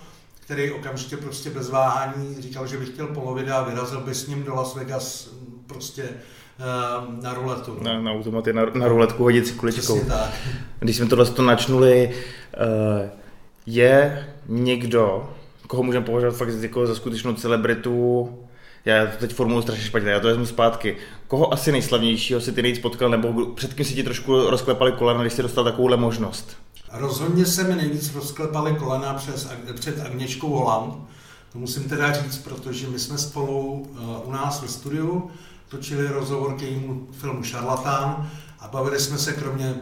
který 0.50 0.70
okamžitě 0.70 1.16
prostě 1.16 1.50
bez 1.50 1.70
váhání 1.70 2.36
říkal, 2.38 2.66
že 2.66 2.76
by 2.76 2.86
chtěl 2.86 3.06
polovit 3.06 3.48
a 3.48 3.62
vyrazil 3.62 4.00
by 4.00 4.14
s 4.14 4.26
ním 4.26 4.42
do 4.42 4.54
Las 4.54 4.74
Vegas 4.74 5.30
prostě 5.66 6.02
uh, 6.02 7.22
na 7.22 7.34
ruletu. 7.34 7.78
Na, 7.82 8.00
na 8.00 8.12
automaty, 8.12 8.52
na, 8.52 8.66
na 8.74 8.88
ruletku 8.88 9.22
hodit 9.22 9.46
si 9.46 9.52
kuličkou. 9.52 10.00
Když 10.78 10.96
jsme 10.96 11.06
tohle 11.06 11.26
to 11.26 11.42
načnuli, 11.42 12.10
uh, 12.10 13.10
je 13.66 14.26
někdo, 14.48 15.30
koho 15.66 15.82
můžeme 15.82 16.06
považovat 16.06 16.36
fakt 16.36 16.48
jako 16.48 16.86
za 16.86 16.94
skutečnou 16.94 17.34
celebritu, 17.34 18.28
já 18.84 19.06
to 19.06 19.16
teď 19.18 19.34
formulu 19.34 19.62
strašně 19.62 19.84
špatně, 19.84 20.10
já 20.10 20.20
to 20.20 20.26
vezmu 20.26 20.46
zpátky. 20.46 20.96
Koho 21.28 21.52
asi 21.52 21.72
nejslavnějšího 21.72 22.40
si 22.40 22.52
ty 22.52 22.62
nejvíc 22.62 22.80
potkal, 22.80 23.08
nebo 23.08 23.46
před 23.46 23.74
kým 23.74 23.84
si 23.84 23.94
ti 23.94 24.02
trošku 24.02 24.50
rozklepali 24.50 24.92
kolena, 24.92 25.20
když 25.20 25.32
jsi 25.32 25.42
dostal 25.42 25.64
takovouhle 25.64 25.96
možnost? 25.96 26.56
Rozhodně 26.92 27.46
se 27.46 27.64
mi 27.64 27.76
nejvíc 27.76 28.14
rozklepaly 28.14 28.74
kolena 28.74 29.14
přes, 29.14 29.48
před 29.74 30.00
Agněčkou 30.00 30.50
Holland. 30.50 30.94
To 31.52 31.58
musím 31.58 31.88
teda 31.88 32.12
říct, 32.12 32.38
protože 32.38 32.88
my 32.88 32.98
jsme 32.98 33.18
spolu 33.18 33.72
uh, 33.72 34.28
u 34.28 34.32
nás 34.32 34.62
ve 34.62 34.68
studiu 34.68 35.30
točili 35.68 36.08
rozhovor 36.08 36.54
k 36.56 36.62
jejímu 36.62 37.08
filmu 37.12 37.42
Šarlatán 37.42 38.30
a 38.60 38.68
bavili 38.68 39.00
jsme 39.00 39.18
se 39.18 39.32
kromě 39.32 39.74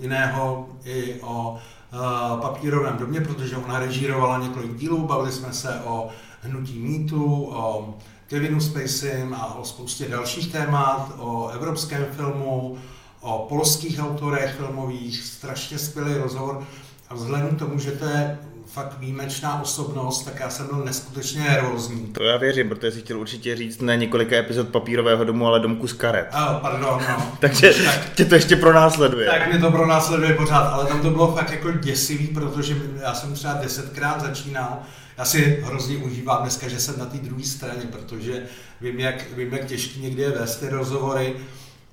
jiného 0.00 0.68
i 0.84 1.20
o 1.20 1.58
uh, 1.92 2.40
papírovém 2.40 2.96
domě, 2.98 3.20
protože 3.20 3.56
ona 3.56 3.78
režírovala 3.78 4.38
několik 4.38 4.76
dílů, 4.76 5.06
bavili 5.06 5.32
jsme 5.32 5.52
se 5.52 5.80
o 5.84 6.08
hnutí 6.42 6.78
mýtu, 6.78 7.44
o 7.44 7.94
Kevinu 8.26 8.60
Spaceym 8.60 9.34
a 9.34 9.54
o 9.54 9.64
spoustě 9.64 10.08
dalších 10.08 10.52
témat, 10.52 11.12
o 11.18 11.48
evropském 11.48 12.06
filmu, 12.16 12.78
o 13.20 13.46
polských 13.48 14.00
autorech 14.00 14.54
filmových, 14.54 15.22
strašně 15.22 15.78
skvělý 15.78 16.14
rozhovor. 16.14 16.62
A 17.08 17.14
vzhledem 17.14 17.56
k 17.56 17.58
tomu, 17.58 17.78
že 17.78 17.90
to 17.90 18.04
je 18.04 18.38
fakt 18.72 18.98
výjimečná 18.98 19.62
osobnost, 19.62 20.24
tak 20.24 20.40
já 20.40 20.50
jsem 20.50 20.66
byl 20.66 20.84
neskutečně 20.84 21.40
nervózní. 21.40 22.06
To 22.06 22.22
já 22.22 22.36
věřím, 22.36 22.68
protože 22.68 22.92
si 22.92 23.00
chtěl 23.00 23.20
určitě 23.20 23.56
říct 23.56 23.80
ne 23.80 23.96
několika 23.96 24.36
epizod 24.36 24.68
papírového 24.68 25.24
domu, 25.24 25.46
ale 25.46 25.60
domku 25.60 25.86
z 25.86 25.92
karet. 25.92 26.28
A, 26.32 26.54
pardon, 26.54 27.02
no. 27.08 27.32
Takže 27.40 27.74
tak, 27.84 28.14
tě 28.14 28.24
to 28.24 28.34
ještě 28.34 28.56
pronásleduje. 28.56 29.26
Tak 29.26 29.48
mě 29.48 29.58
to 29.58 29.70
pronásleduje 29.70 30.34
pořád, 30.34 30.62
ale 30.62 30.86
tam 30.86 31.00
to 31.00 31.10
bylo 31.10 31.32
fakt 31.32 31.50
jako 31.50 31.72
děsivý, 31.72 32.26
protože 32.26 32.76
já 33.00 33.14
jsem 33.14 33.34
třeba 33.34 33.54
desetkrát 33.54 34.20
začínal. 34.20 34.78
Já 35.18 35.24
si 35.24 35.62
hrozně 35.64 35.96
užívám 35.96 36.42
dneska, 36.42 36.68
že 36.68 36.80
jsem 36.80 36.98
na 36.98 37.06
té 37.06 37.18
druhé 37.18 37.44
straně, 37.44 37.82
protože 37.92 38.42
vím, 38.80 39.00
jak, 39.00 39.32
vím, 39.36 39.52
jak 39.52 39.64
těžký 39.64 40.00
někdy 40.00 40.22
je 40.22 40.30
vést 40.30 40.56
ty 40.56 40.68
rozhovory 40.68 41.34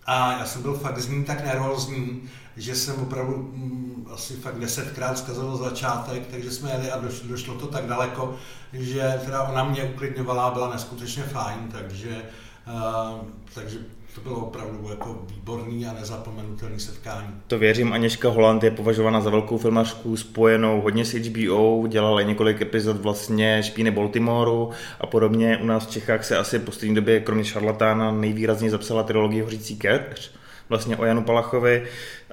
a 0.07 0.39
já 0.39 0.45
jsem 0.45 0.61
byl 0.61 0.73
fakt 0.73 0.99
z 0.99 1.09
ní 1.09 1.23
tak 1.23 1.45
nervózní, 1.45 2.29
že 2.57 2.75
jsem 2.75 3.01
opravdu 3.01 3.37
mm, 3.37 4.07
asi 4.13 4.33
fakt 4.33 4.59
desetkrát 4.59 5.17
zkazil 5.17 5.57
začátek, 5.57 6.27
takže 6.27 6.51
jsme 6.51 6.71
jeli 6.71 6.91
a 6.91 6.99
došlo, 6.99 7.27
došlo 7.27 7.55
to 7.55 7.67
tak 7.67 7.85
daleko, 7.85 8.35
že 8.73 9.21
teda 9.25 9.43
ona 9.43 9.63
mě 9.63 9.83
uklidňovala, 9.83 10.51
byla 10.51 10.73
neskutečně 10.73 11.23
fajn, 11.23 11.69
takže, 11.71 12.21
uh, 12.67 13.27
takže 13.53 13.79
to 14.17 14.29
bylo 14.29 14.35
opravdu 14.35 14.89
jako 14.89 15.17
výborný 15.27 15.85
a 15.85 15.93
nezapomenutelný 15.93 16.79
setkání. 16.79 17.27
To 17.47 17.59
věřím, 17.59 17.93
Aněška 17.93 18.29
Holland 18.29 18.63
je 18.63 18.71
považována 18.71 19.21
za 19.21 19.29
velkou 19.29 19.57
filmařku 19.57 20.17
spojenou 20.17 20.81
hodně 20.81 21.05
s 21.05 21.13
HBO, 21.13 21.87
dělala 21.87 22.21
několik 22.21 22.61
epizod 22.61 22.97
vlastně 22.97 23.63
Špíny 23.63 23.91
Baltimoru 23.91 24.69
a 25.01 25.07
podobně. 25.07 25.57
U 25.57 25.65
nás 25.65 25.87
v 25.87 25.91
Čechách 25.91 26.25
se 26.25 26.37
asi 26.37 26.59
v 26.59 26.63
poslední 26.63 26.95
době, 26.95 27.19
kromě 27.19 27.43
šarlatána, 27.43 28.11
nejvýrazněji 28.11 28.71
zapsala 28.71 29.03
trilogii 29.03 29.41
Hořící 29.41 29.77
keř, 29.77 30.33
vlastně 30.69 30.97
o 30.97 31.05
Janu 31.05 31.23
Palachovi. 31.23 31.83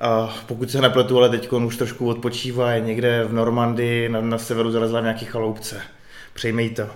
A 0.00 0.34
pokud 0.46 0.70
se 0.70 0.80
nepletu, 0.80 1.18
ale 1.18 1.28
teď 1.28 1.52
už 1.52 1.76
trošku 1.76 2.08
odpočívá, 2.08 2.72
je 2.72 2.80
někde 2.80 3.24
v 3.24 3.32
Normandii 3.32 4.08
na, 4.08 4.20
na 4.20 4.38
severu 4.38 4.70
zarazila 4.70 5.00
nějaký 5.00 5.24
chaloupce. 5.24 5.80
Přejmej 6.34 6.70
to. 6.70 6.86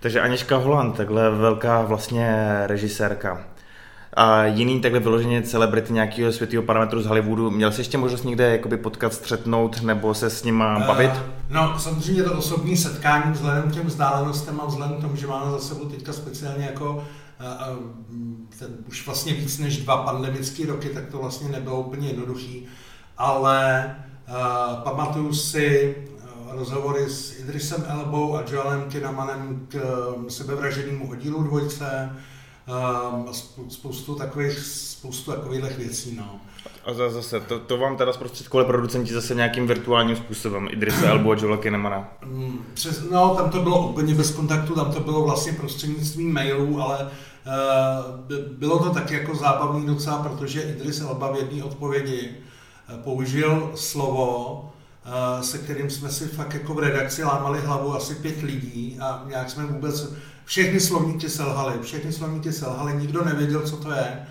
Takže 0.00 0.20
Aněška 0.20 0.56
Holland, 0.56 0.96
takhle 0.96 1.30
velká 1.30 1.82
vlastně 1.82 2.36
režisérka. 2.66 3.44
A 4.14 4.44
jiný 4.44 4.80
takhle 4.80 5.00
vyloženě 5.00 5.42
celebrity 5.42 5.92
nějakého 5.92 6.32
světého 6.32 6.62
parametru 6.62 7.02
z 7.02 7.06
Hollywoodu, 7.06 7.50
měl 7.50 7.72
jsi 7.72 7.80
ještě 7.80 7.98
možnost 7.98 8.24
někde 8.24 8.50
jakoby 8.50 8.76
potkat, 8.76 9.14
střetnout 9.14 9.82
nebo 9.82 10.14
se 10.14 10.30
s 10.30 10.44
nima 10.44 10.78
eh, 10.82 10.86
bavit? 10.86 11.10
Uh, 11.10 11.18
no, 11.50 11.78
samozřejmě 11.78 12.22
to 12.22 12.38
osobní 12.38 12.76
setkání 12.76 13.32
vzhledem 13.32 13.70
k 13.70 13.74
těm 13.74 13.86
vzdálenostem 13.86 14.60
a 14.60 14.66
vzhledem 14.66 14.98
k 14.98 15.00
tomu, 15.00 15.16
že 15.16 15.26
máme 15.26 15.50
za 15.50 15.58
sebou 15.58 15.84
teďka 15.84 16.12
speciálně 16.12 16.64
jako 16.64 16.94
uh, 16.94 17.76
ten, 18.58 18.68
už 18.88 19.06
vlastně 19.06 19.34
víc 19.34 19.58
než 19.58 19.76
dva 19.76 19.96
pandemické 19.96 20.66
roky, 20.66 20.88
tak 20.88 21.06
to 21.06 21.18
vlastně 21.18 21.48
nebylo 21.48 21.80
úplně 21.80 22.08
jednoduchý, 22.08 22.66
ale 23.18 23.96
uh, 24.28 24.34
pamatuju 24.82 25.34
si 25.34 25.96
rozhovory 26.50 27.10
s 27.10 27.40
Idrisem 27.40 27.84
Elbou 27.88 28.36
a 28.36 28.42
Joelem 28.50 28.82
Kinnamanem 28.90 29.66
k 29.68 29.78
sebevraženému 30.28 31.10
oddílu 31.10 31.42
dvojce, 31.42 32.10
spoustu 33.68 34.14
takových, 34.14 34.58
spoustu 34.58 35.30
takových 35.30 35.78
věcí. 35.78 36.16
No. 36.16 36.40
A 36.84 36.94
zase, 36.94 37.40
to, 37.40 37.58
to 37.58 37.76
vám 37.76 37.96
teda 37.96 38.12
zprostředkovali 38.12 38.66
producenti 38.66 39.12
zase 39.12 39.34
nějakým 39.34 39.66
virtuálním 39.66 40.16
způsobem, 40.16 40.68
Idrisa 40.70 41.06
Elbo 41.06 41.32
a 41.32 41.34
Joela 41.34 41.56
Kinemana? 41.56 42.08
Mm, 42.24 42.64
přes, 42.74 43.10
no, 43.10 43.34
tam 43.34 43.50
to 43.50 43.62
bylo 43.62 43.88
úplně 43.88 44.14
bez 44.14 44.30
kontaktu, 44.30 44.74
tam 44.74 44.92
to 44.92 45.00
bylo 45.00 45.24
vlastně 45.24 45.52
prostřednictvím 45.52 46.32
mailů, 46.32 46.82
ale 46.82 46.98
uh, 47.02 48.38
bylo 48.58 48.78
to 48.78 48.90
tak 48.90 49.10
jako 49.10 49.34
zábavný 49.34 49.86
docela, 49.86 50.22
protože 50.22 50.62
Idris 50.62 51.00
Elba 51.00 51.32
v 51.32 51.36
jedné 51.36 51.64
odpovědi 51.64 52.30
uh, 52.30 52.96
použil 52.96 53.72
slovo, 53.74 54.52
uh, 55.06 55.42
se 55.42 55.58
kterým 55.58 55.90
jsme 55.90 56.08
si 56.08 56.26
fakt 56.26 56.54
jako 56.54 56.74
v 56.74 56.78
redakci 56.78 57.24
lámali 57.24 57.60
hlavu 57.60 57.94
asi 57.94 58.14
pět 58.14 58.42
lidí 58.42 58.98
a 59.00 59.24
nějak 59.26 59.50
jsme 59.50 59.66
vůbec 59.66 60.12
všechny 60.50 60.80
slovníky 60.80 61.28
selhaly, 61.28 61.74
všechny 61.82 62.12
slovníky 62.12 62.52
selhaly, 62.52 62.92
nikdo 62.94 63.24
nevěděl, 63.24 63.60
co 63.60 63.76
to 63.76 63.92
je. 63.92 64.26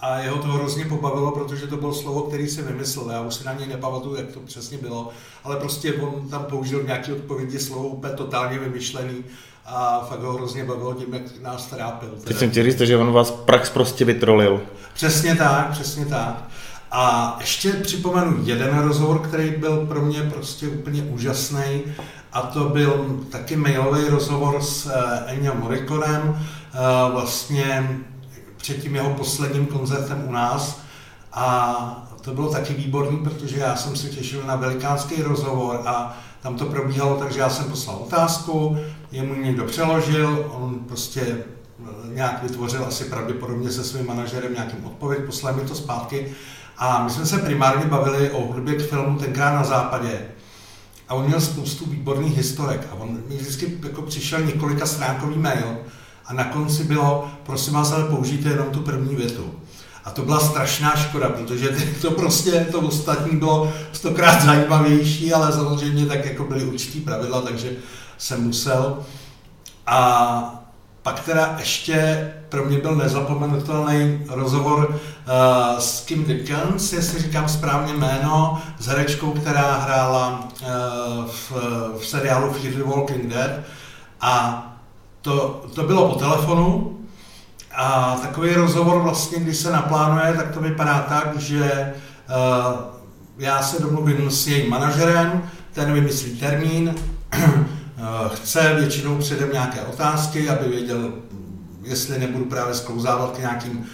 A 0.00 0.18
jeho 0.18 0.36
to 0.36 0.48
hrozně 0.48 0.84
pobavilo, 0.84 1.32
protože 1.32 1.66
to 1.66 1.76
bylo 1.76 1.94
slovo, 1.94 2.22
který 2.22 2.48
si 2.48 2.62
vymyslel. 2.62 3.10
Já 3.10 3.20
už 3.20 3.34
si 3.34 3.44
na 3.44 3.52
něj 3.52 3.68
nepamatuju, 3.68 4.16
jak 4.16 4.32
to 4.32 4.40
přesně 4.40 4.78
bylo, 4.78 5.08
ale 5.44 5.56
prostě 5.56 5.92
on 5.92 6.28
tam 6.28 6.44
použil 6.44 6.82
nějaké 6.82 7.12
odpovědi 7.12 7.58
slovo 7.58 7.88
úplně 7.88 8.14
totálně 8.14 8.58
vymyšlený 8.58 9.24
a 9.66 10.06
fakt 10.08 10.20
ho 10.20 10.32
hrozně 10.32 10.64
bavilo 10.64 10.94
tím, 10.94 11.14
jak 11.14 11.22
nás 11.42 11.66
trápil. 11.66 12.14
Teď 12.24 12.36
jsem 12.36 12.50
ti 12.50 12.62
říct, 12.62 12.80
že 12.80 12.96
on 12.96 13.12
vás 13.12 13.30
prax 13.30 13.70
prostě 13.70 14.04
vytrolil. 14.04 14.60
Přesně 14.94 15.36
tak, 15.36 15.70
přesně 15.70 16.06
tak. 16.06 16.48
A 16.90 17.36
ještě 17.40 17.72
připomenu 17.72 18.36
jeden 18.44 18.78
rozhovor, 18.78 19.18
který 19.18 19.50
byl 19.50 19.86
pro 19.86 20.02
mě 20.02 20.22
prostě 20.22 20.68
úplně 20.68 21.02
úžasný 21.02 21.82
a 22.32 22.42
to 22.42 22.68
byl 22.68 23.20
taky 23.30 23.56
mailový 23.56 24.08
rozhovor 24.08 24.62
s 24.62 24.86
eh, 24.86 25.24
Ennio 25.26 25.54
Morriconem, 25.54 26.38
eh, 26.38 26.78
vlastně 27.12 27.98
před 28.56 28.82
tím 28.82 28.94
jeho 28.94 29.10
posledním 29.10 29.66
koncertem 29.66 30.24
u 30.26 30.32
nás 30.32 30.80
a 31.32 32.08
to 32.20 32.34
bylo 32.34 32.52
taky 32.52 32.74
výborný, 32.74 33.18
protože 33.18 33.58
já 33.58 33.76
jsem 33.76 33.96
se 33.96 34.08
těšil 34.08 34.42
na 34.46 34.56
velikánský 34.56 35.22
rozhovor 35.22 35.80
a 35.86 36.18
tam 36.42 36.56
to 36.56 36.66
probíhalo, 36.66 37.16
takže 37.16 37.40
já 37.40 37.50
jsem 37.50 37.70
poslal 37.70 37.96
otázku, 37.96 38.78
jemu 39.12 39.34
někdo 39.34 39.64
přeložil, 39.64 40.50
on 40.54 40.78
prostě 40.88 41.20
eh, 41.20 42.14
nějak 42.14 42.42
vytvořil 42.42 42.84
asi 42.88 43.04
pravděpodobně 43.04 43.70
se 43.70 43.84
svým 43.84 44.06
manažerem 44.06 44.54
nějakým 44.54 44.84
odpověď, 44.84 45.24
poslal 45.26 45.54
mi 45.54 45.62
to 45.62 45.74
zpátky 45.74 46.34
a 46.78 47.04
my 47.04 47.10
jsme 47.10 47.26
se 47.26 47.38
primárně 47.38 47.84
bavili 47.84 48.30
o 48.30 48.40
hudbě 48.40 48.74
k 48.74 48.88
filmu 48.88 49.18
tenkrát 49.18 49.54
na 49.54 49.64
západě. 49.64 50.20
A 51.08 51.14
on 51.14 51.26
měl 51.26 51.40
spoustu 51.40 51.84
výborných 51.86 52.36
historek. 52.36 52.88
A 52.90 52.94
on 52.94 53.18
mi 53.28 53.36
vždycky 53.36 53.78
jako 53.82 54.02
přišel 54.02 54.40
několika 54.40 54.86
stránkový 54.86 55.38
mail 55.38 55.76
a 56.26 56.32
na 56.32 56.44
konci 56.44 56.84
bylo, 56.84 57.30
prosím 57.42 57.74
vás, 57.74 57.92
ale 57.92 58.04
použijte 58.04 58.48
jenom 58.48 58.70
tu 58.70 58.80
první 58.80 59.16
větu. 59.16 59.54
A 60.04 60.10
to 60.10 60.22
byla 60.22 60.40
strašná 60.40 60.96
škoda, 60.96 61.28
protože 61.28 61.68
to 62.02 62.10
prostě, 62.10 62.66
to 62.70 62.80
ostatní 62.80 63.38
bylo 63.38 63.72
stokrát 63.92 64.42
zajímavější, 64.42 65.32
ale 65.32 65.52
samozřejmě 65.52 66.06
tak 66.06 66.24
jako 66.24 66.44
byly 66.44 66.64
určitý 66.64 67.00
pravidla, 67.00 67.40
takže 67.40 67.72
jsem 68.18 68.44
musel. 68.44 68.98
A 69.86 70.57
pak 71.02 71.20
teda 71.20 71.54
ještě 71.58 72.30
pro 72.48 72.64
mě 72.64 72.78
byl 72.78 72.94
nezapomenutelný 72.94 74.20
rozhovor 74.28 74.88
uh, 74.88 75.78
s 75.78 76.04
Kim 76.04 76.24
Dickens, 76.24 76.92
jestli 76.92 77.18
říkám 77.18 77.48
správně 77.48 77.94
jméno, 77.94 78.62
s 78.78 78.86
herečkou, 78.86 79.30
která 79.30 79.76
hrála 79.76 80.48
uh, 80.62 80.68
v, 81.26 81.52
v 81.98 82.06
seriálu 82.06 82.52
Fear 82.52 82.74
the 82.74 82.82
Walking 82.82 83.26
Dead. 83.26 83.50
A 84.20 84.64
to, 85.22 85.66
to 85.74 85.82
bylo 85.82 86.08
po 86.08 86.18
telefonu. 86.18 86.98
A 87.74 88.16
takový 88.22 88.54
rozhovor 88.54 89.02
vlastně, 89.02 89.38
když 89.38 89.56
se 89.56 89.72
naplánuje, 89.72 90.32
tak 90.32 90.54
to 90.54 90.60
vypadá 90.60 90.98
tak, 90.98 91.38
že 91.38 91.92
uh, 92.28 92.98
já 93.38 93.62
se 93.62 93.82
domluvím 93.82 94.30
s 94.30 94.46
jejím 94.46 94.70
manažerem, 94.70 95.42
ten 95.72 95.92
vymyslí 95.92 96.36
termín, 96.36 96.94
chce 98.34 98.74
většinou 98.74 99.18
předem 99.18 99.52
nějaké 99.52 99.80
otázky, 99.80 100.48
aby 100.48 100.68
věděl, 100.68 101.12
jestli 101.82 102.18
nebudu 102.18 102.44
právě 102.44 102.74
sklouzávat 102.74 103.36
k 103.36 103.38
nějakým 103.38 103.86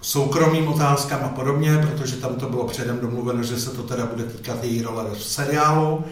soukromým 0.00 0.68
otázkám 0.68 1.20
a 1.24 1.28
podobně, 1.28 1.78
protože 1.78 2.16
tam 2.16 2.34
to 2.34 2.48
bylo 2.48 2.66
předem 2.66 3.00
domluveno, 3.00 3.42
že 3.42 3.60
se 3.60 3.70
to 3.70 3.82
teda 3.82 4.06
bude 4.06 4.24
týkat 4.24 4.64
její 4.64 4.82
role 4.82 5.04
v 5.14 5.22
seriálu. 5.24 6.04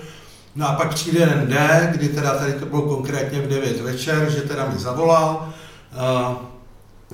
No 0.56 0.68
a 0.68 0.72
pak 0.72 0.94
přijde 0.94 1.20
jeden 1.20 1.46
D, 1.46 1.88
kdy 1.92 2.08
teda 2.08 2.38
tady 2.38 2.52
to 2.52 2.66
bylo 2.66 2.82
konkrétně 2.82 3.40
v 3.40 3.48
9 3.48 3.80
večer, 3.80 4.30
že 4.30 4.40
teda 4.40 4.68
mi 4.68 4.78
zavolal. 4.78 5.48
Eh, 5.92 6.36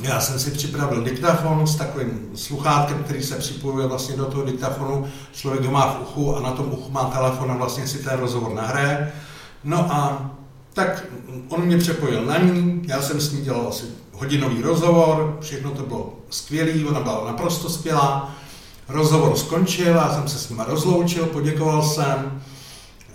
já 0.03 0.21
jsem 0.21 0.39
si 0.39 0.51
připravil 0.51 1.03
diktafon 1.03 1.67
s 1.67 1.77
takovým 1.77 2.31
sluchátkem, 2.35 3.05
který 3.05 3.23
se 3.23 3.37
připojuje 3.37 3.87
vlastně 3.87 4.17
do 4.17 4.25
toho 4.25 4.45
diktafonu. 4.45 5.07
Člověk 5.33 5.65
ho 5.65 5.73
má 5.73 5.93
v 5.93 6.03
uchu 6.03 6.37
a 6.37 6.41
na 6.41 6.51
tom 6.51 6.73
uchu 6.73 6.91
má 6.91 7.05
telefon 7.05 7.51
a 7.51 7.57
vlastně 7.57 7.87
si 7.87 7.99
ten 7.99 8.19
rozhovor 8.19 8.55
nahraje. 8.55 9.13
No 9.65 9.93
a 9.93 10.31
tak 10.73 11.05
on 11.49 11.63
mě 11.63 11.79
přepojil 11.79 12.25
na 12.25 12.39
ní, 12.39 12.83
já 12.87 13.03
jsem 13.03 13.21
s 13.21 13.33
ní 13.33 13.43
dělal 13.43 13.69
asi 13.69 13.85
hodinový 14.13 14.63
rozhovor, 14.63 15.39
všechno 15.41 15.71
to 15.71 15.83
bylo 15.83 16.13
skvělé, 16.31 16.89
ona 16.89 17.01
byla 17.01 17.25
naprosto 17.27 17.71
skvělá. 17.71 18.35
Rozhovor 18.89 19.37
skončil, 19.37 19.87
já 19.87 20.15
jsem 20.15 20.29
se 20.29 20.39
s 20.39 20.49
nima 20.51 20.65
rozloučil, 20.65 21.27
poděkoval 21.27 21.83
jsem, 21.83 22.43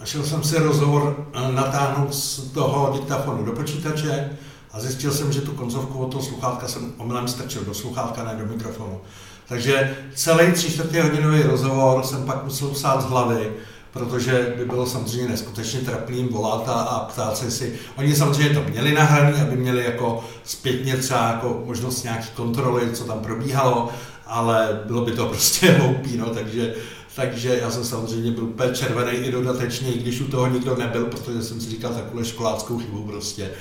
a 0.01 0.05
šel 0.05 0.23
jsem 0.23 0.43
si 0.43 0.59
rozhovor 0.59 1.25
eh, 1.33 1.51
natáhnout 1.51 2.13
z 2.13 2.51
toho 2.51 2.93
diktafonu 2.93 3.45
do 3.45 3.51
počítače 3.51 4.29
a 4.71 4.79
zjistil 4.79 5.11
jsem, 5.11 5.31
že 5.31 5.41
tu 5.41 5.51
koncovku 5.51 5.99
od 5.99 6.11
toho 6.11 6.23
sluchátka 6.23 6.67
jsem 6.67 6.93
omylem 6.97 7.27
strčil 7.27 7.63
do 7.63 7.73
sluchátka, 7.73 8.23
ne 8.23 8.35
do 8.35 8.45
mikrofonu. 8.45 9.01
Takže 9.47 9.97
celý 10.15 10.51
tři 10.51 10.71
čtvrtě 10.71 11.03
hodinový 11.03 11.41
rozhovor 11.41 12.03
jsem 12.03 12.25
pak 12.25 12.43
musel 12.43 12.67
psát 12.67 13.01
z 13.01 13.05
hlavy, 13.05 13.51
protože 13.93 14.53
by 14.57 14.65
bylo 14.65 14.85
samozřejmě 14.85 15.29
neskutečně 15.29 15.79
trapným 15.79 16.27
volat 16.27 16.69
a, 16.69 16.73
a 16.73 17.05
ptát 17.05 17.37
se 17.37 17.51
si. 17.51 17.79
Oni 17.95 18.15
samozřejmě 18.15 18.49
to 18.49 18.69
měli 18.69 18.93
nahraný, 18.93 19.41
aby 19.41 19.55
měli 19.55 19.83
jako 19.83 20.25
zpětně 20.43 20.97
třeba 20.97 21.27
jako 21.27 21.63
možnost 21.65 22.03
nějaký 22.03 22.27
kontroly, 22.35 22.91
co 22.93 23.03
tam 23.03 23.19
probíhalo, 23.19 23.89
ale 24.25 24.81
bylo 24.85 25.05
by 25.05 25.11
to 25.11 25.25
prostě 25.25 25.71
hloupý, 25.71 26.17
no, 26.17 26.25
takže 26.25 26.75
takže 27.15 27.59
já 27.61 27.71
jsem 27.71 27.83
samozřejmě 27.83 28.31
byl 28.31 28.43
úplně 28.43 28.73
červený 28.73 29.11
i 29.11 29.31
dodatečně, 29.31 29.93
i 29.93 29.99
když 29.99 30.21
u 30.21 30.27
toho 30.27 30.47
nikdo 30.47 30.75
nebyl, 30.75 31.05
protože 31.05 31.43
jsem 31.43 31.61
si 31.61 31.69
říkal 31.69 31.93
takovou 31.93 32.23
školáckou 32.23 32.77
chybu 32.77 33.03
prostě. 33.03 33.51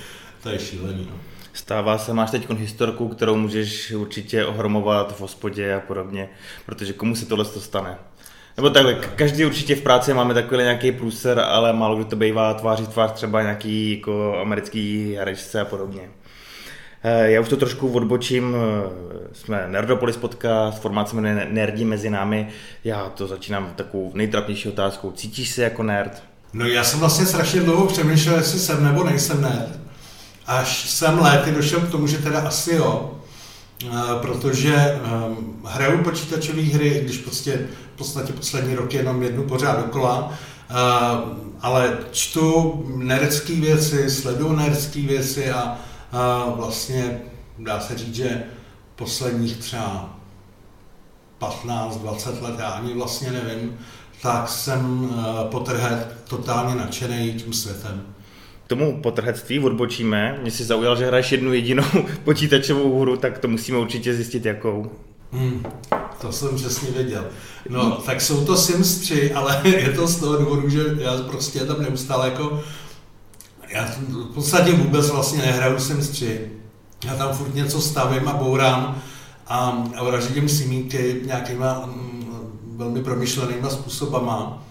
To 0.43 0.49
je 0.49 0.59
šílený. 0.59 1.09
No. 1.11 1.17
Stává 1.53 1.99
se, 1.99 2.15
máš 2.15 2.31
teď 2.31 2.51
historku, 2.51 3.09
kterou 3.09 3.37
můžeš 3.37 3.93
určitě 3.93 4.45
ohromovat 4.45 5.17
v 5.17 5.21
hospodě 5.21 5.75
a 5.75 5.81
podobně, 5.81 6.29
protože 6.67 6.93
komu 6.93 7.17
se 7.17 7.27
tohle 7.27 7.45
stane? 7.45 7.99
Nebo 8.59 8.71
takhle, 8.71 8.95
každý 8.95 9.45
určitě 9.45 9.75
v 9.75 9.81
práci 9.81 10.15
máme 10.15 10.35
takový 10.35 10.63
nějaký 10.63 10.93
průser, 10.93 11.41
ale 11.41 11.73
málo 11.73 11.97
kdo 11.97 12.05
to 12.05 12.17
bývá 12.17 12.55
tváří 12.55 12.87
tvář 12.87 13.13
třeba 13.13 13.43
nějaký 13.43 13.97
jako 13.97 14.39
americký 14.41 15.15
herečce 15.19 15.61
a 15.61 15.65
podobně. 15.65 16.01
Eh, 17.03 17.31
já 17.31 17.41
už 17.41 17.49
to 17.49 17.57
trošku 17.57 17.89
odbočím, 17.89 18.57
eh, 18.57 19.29
jsme 19.33 19.65
Nerdopolis 19.69 20.17
podcast, 20.17 20.83
formát 20.83 21.09
se 21.09 21.17
jmenuje 21.17 21.49
Nerdi 21.51 21.85
mezi 21.85 22.11
námi. 22.11 22.49
Já 22.85 23.09
to 23.09 23.27
začínám 23.27 23.73
takovou 23.77 24.11
nejtrapnější 24.15 24.69
otázkou. 24.69 25.13
Cítíš 25.13 25.51
se 25.51 25.63
jako 25.63 25.83
nerd? 25.83 26.23
No 26.53 26.67
já 26.67 26.85
jsem 26.85 27.01
vlastně 27.01 27.27
strašně 27.27 27.61
dlouho 27.61 27.87
přemýšlel, 27.87 28.37
jestli 28.37 28.59
jsem 28.59 28.85
nebo 28.85 29.05
nejsem 29.05 29.43
nerd. 29.43 29.81
Až 30.47 30.91
jsem 30.91 31.19
léty 31.19 31.53
došel 31.53 31.81
k 31.81 31.91
tomu, 31.91 32.07
že 32.07 32.19
teda 32.19 32.41
asi 32.41 32.75
jo. 32.75 33.18
Protože 34.23 35.01
um, 35.29 35.61
hraju 35.65 36.05
počítačové 36.05 36.63
hry, 36.63 37.01
když 37.05 37.19
prostě 37.19 37.67
v 37.95 37.99
podstatě 37.99 38.33
poslední 38.33 38.75
rok 38.75 38.95
jenom 38.95 39.23
jednu 39.23 39.43
pořád 39.43 39.77
dokola, 39.87 40.25
uh, 40.25 40.77
ale 41.61 41.99
čtu 42.11 42.85
nerecké 42.97 43.55
věci, 43.55 44.11
sleduju 44.11 44.53
nerecké 44.53 45.01
věci 45.01 45.51
a 45.51 45.79
uh, 46.49 46.57
vlastně 46.57 47.21
dá 47.59 47.81
se 47.81 47.99
říct, 47.99 48.15
že 48.15 48.43
posledních 48.97 49.57
třeba 49.57 50.17
15-20 51.41 52.43
let, 52.43 52.55
já 52.59 52.69
ani 52.69 52.95
vlastně 52.95 53.31
nevím, 53.31 53.79
tak 54.23 54.49
jsem 54.49 55.11
potrhet 55.51 56.17
totálně 56.29 56.75
nadšený 56.75 57.33
tím 57.33 57.53
světem 57.53 58.15
tomu 58.69 59.01
potrhectví 59.03 59.61
odbočíme. 59.61 60.39
Mě 60.43 60.51
si 60.51 60.65
zaujal, 60.65 60.97
že 60.97 61.07
hraješ 61.07 61.33
jednu 61.33 61.53
jedinou 61.53 61.85
počítačovou 62.25 63.01
hru, 63.01 63.17
tak 63.17 63.39
to 63.39 63.49
musíme 63.49 63.79
určitě 63.79 64.15
zjistit 64.15 64.47
jakou. 64.47 64.91
Hmm, 65.33 65.63
to 66.21 66.33
jsem 66.33 66.57
přesně 66.57 66.91
věděl. 66.91 67.27
No, 67.69 67.91
tak 67.91 68.21
jsou 68.21 68.45
to 68.45 68.57
Sims 68.57 68.99
3, 68.99 69.33
ale 69.33 69.61
je 69.65 69.93
to 69.93 70.07
z 70.07 70.17
toho 70.21 70.37
důvodu, 70.37 70.69
že 70.69 70.85
já 70.99 71.17
prostě 71.17 71.61
tam 71.61 71.83
neustále 71.83 72.29
jako... 72.29 72.63
Já 73.69 73.85
v 73.85 74.35
podstatě 74.35 74.73
vůbec 74.73 75.11
vlastně 75.11 75.39
nehraju 75.39 75.79
Sims 75.79 76.09
3. 76.09 76.51
Já 77.05 77.17
tam 77.17 77.33
furt 77.33 77.55
něco 77.55 77.81
stavím 77.81 78.29
a 78.29 78.33
bourám 78.33 79.03
a, 79.47 79.85
a 79.97 80.05
vraždím 80.05 80.49
simíky 80.49 81.21
nějakýma 81.25 81.87
mm, 81.87 82.19
velmi 82.77 83.03
promyšlenýma 83.03 83.71
způsobama. 83.71 84.68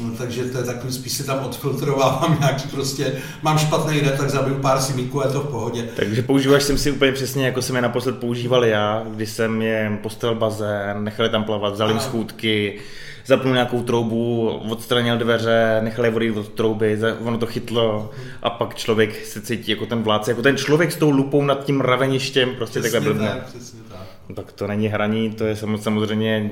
No, 0.00 0.10
takže 0.18 0.44
to 0.44 0.58
je 0.58 0.64
takový, 0.64 0.92
spíš 0.92 1.12
si 1.12 1.26
tam 1.26 1.44
odfiltrovávám 1.44 2.36
nějaký 2.40 2.68
prostě, 2.68 3.12
mám 3.42 3.58
špatný 3.58 4.00
den, 4.00 4.12
tak 4.18 4.30
zabiju 4.30 4.58
pár 4.58 4.80
simíků 4.80 5.22
a 5.22 5.26
je 5.26 5.32
to 5.32 5.40
v 5.40 5.50
pohodě. 5.50 5.88
Takže 5.96 6.22
používáš 6.22 6.62
jsem 6.62 6.78
si 6.78 6.90
úplně 6.90 7.12
přesně, 7.12 7.46
jako 7.46 7.62
jsem 7.62 7.76
je 7.76 7.82
naposled 7.82 8.18
používal 8.18 8.64
já, 8.64 9.04
když 9.14 9.30
jsem 9.30 9.62
je 9.62 9.98
postel 10.02 10.34
bazén, 10.34 11.04
nechali 11.04 11.28
tam 11.28 11.44
plavat, 11.44 11.74
vzal 11.74 11.88
jim 11.88 12.00
schůdky, 12.00 12.78
zapnul 13.26 13.54
nějakou 13.54 13.82
troubu, 13.82 14.48
odstranil 14.48 15.18
dveře, 15.18 15.80
nechal 15.82 16.04
je 16.04 16.10
vody 16.10 16.30
od 16.30 16.48
trouby, 16.48 16.98
ono 17.20 17.38
to 17.38 17.46
chytlo 17.46 18.10
a 18.42 18.50
pak 18.50 18.74
člověk 18.74 19.26
se 19.26 19.40
cítí 19.40 19.70
jako 19.70 19.86
ten 19.86 20.02
vládce, 20.02 20.30
jako 20.30 20.42
ten 20.42 20.56
člověk 20.56 20.92
s 20.92 20.96
tou 20.96 21.10
lupou 21.10 21.42
nad 21.44 21.64
tím 21.64 21.80
raveništěm, 21.80 22.54
prostě 22.56 22.80
přesně 22.80 23.00
takhle 23.00 23.12
blbne. 23.12 23.28
Tak, 23.28 23.46
přesně. 23.46 23.83
No, 24.28 24.34
tak 24.34 24.52
to 24.52 24.66
není 24.66 24.88
hraní, 24.88 25.30
to 25.30 25.44
je 25.44 25.56
samozřejmě 25.56 26.50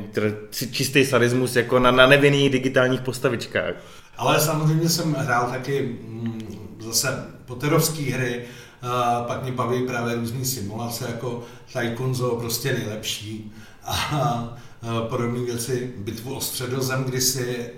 čistý 0.70 1.04
sadismus 1.04 1.56
jako 1.56 1.78
na, 1.78 1.90
na 1.90 2.06
nevinných 2.06 2.50
digitálních 2.50 3.00
postavičkách. 3.00 3.74
Ale 4.16 4.40
samozřejmě 4.40 4.88
jsem 4.88 5.14
hrál 5.14 5.50
taky 5.50 5.82
mm, 5.82 6.76
zase 6.80 7.26
poterovské 7.46 8.02
hry, 8.02 8.44
pak 9.26 9.42
mě 9.42 9.52
baví 9.52 9.86
právě 9.86 10.14
různé 10.14 10.44
simulace, 10.44 11.04
jako 11.08 11.44
Tycoon 11.72 12.14
prostě 12.40 12.72
nejlepší. 12.72 13.52
A, 13.84 14.56
podobné 15.08 15.40
věci, 15.40 15.92
bitvu 15.96 16.34
o 16.34 16.40
středozem 16.40 17.04
kdysi, 17.04 17.70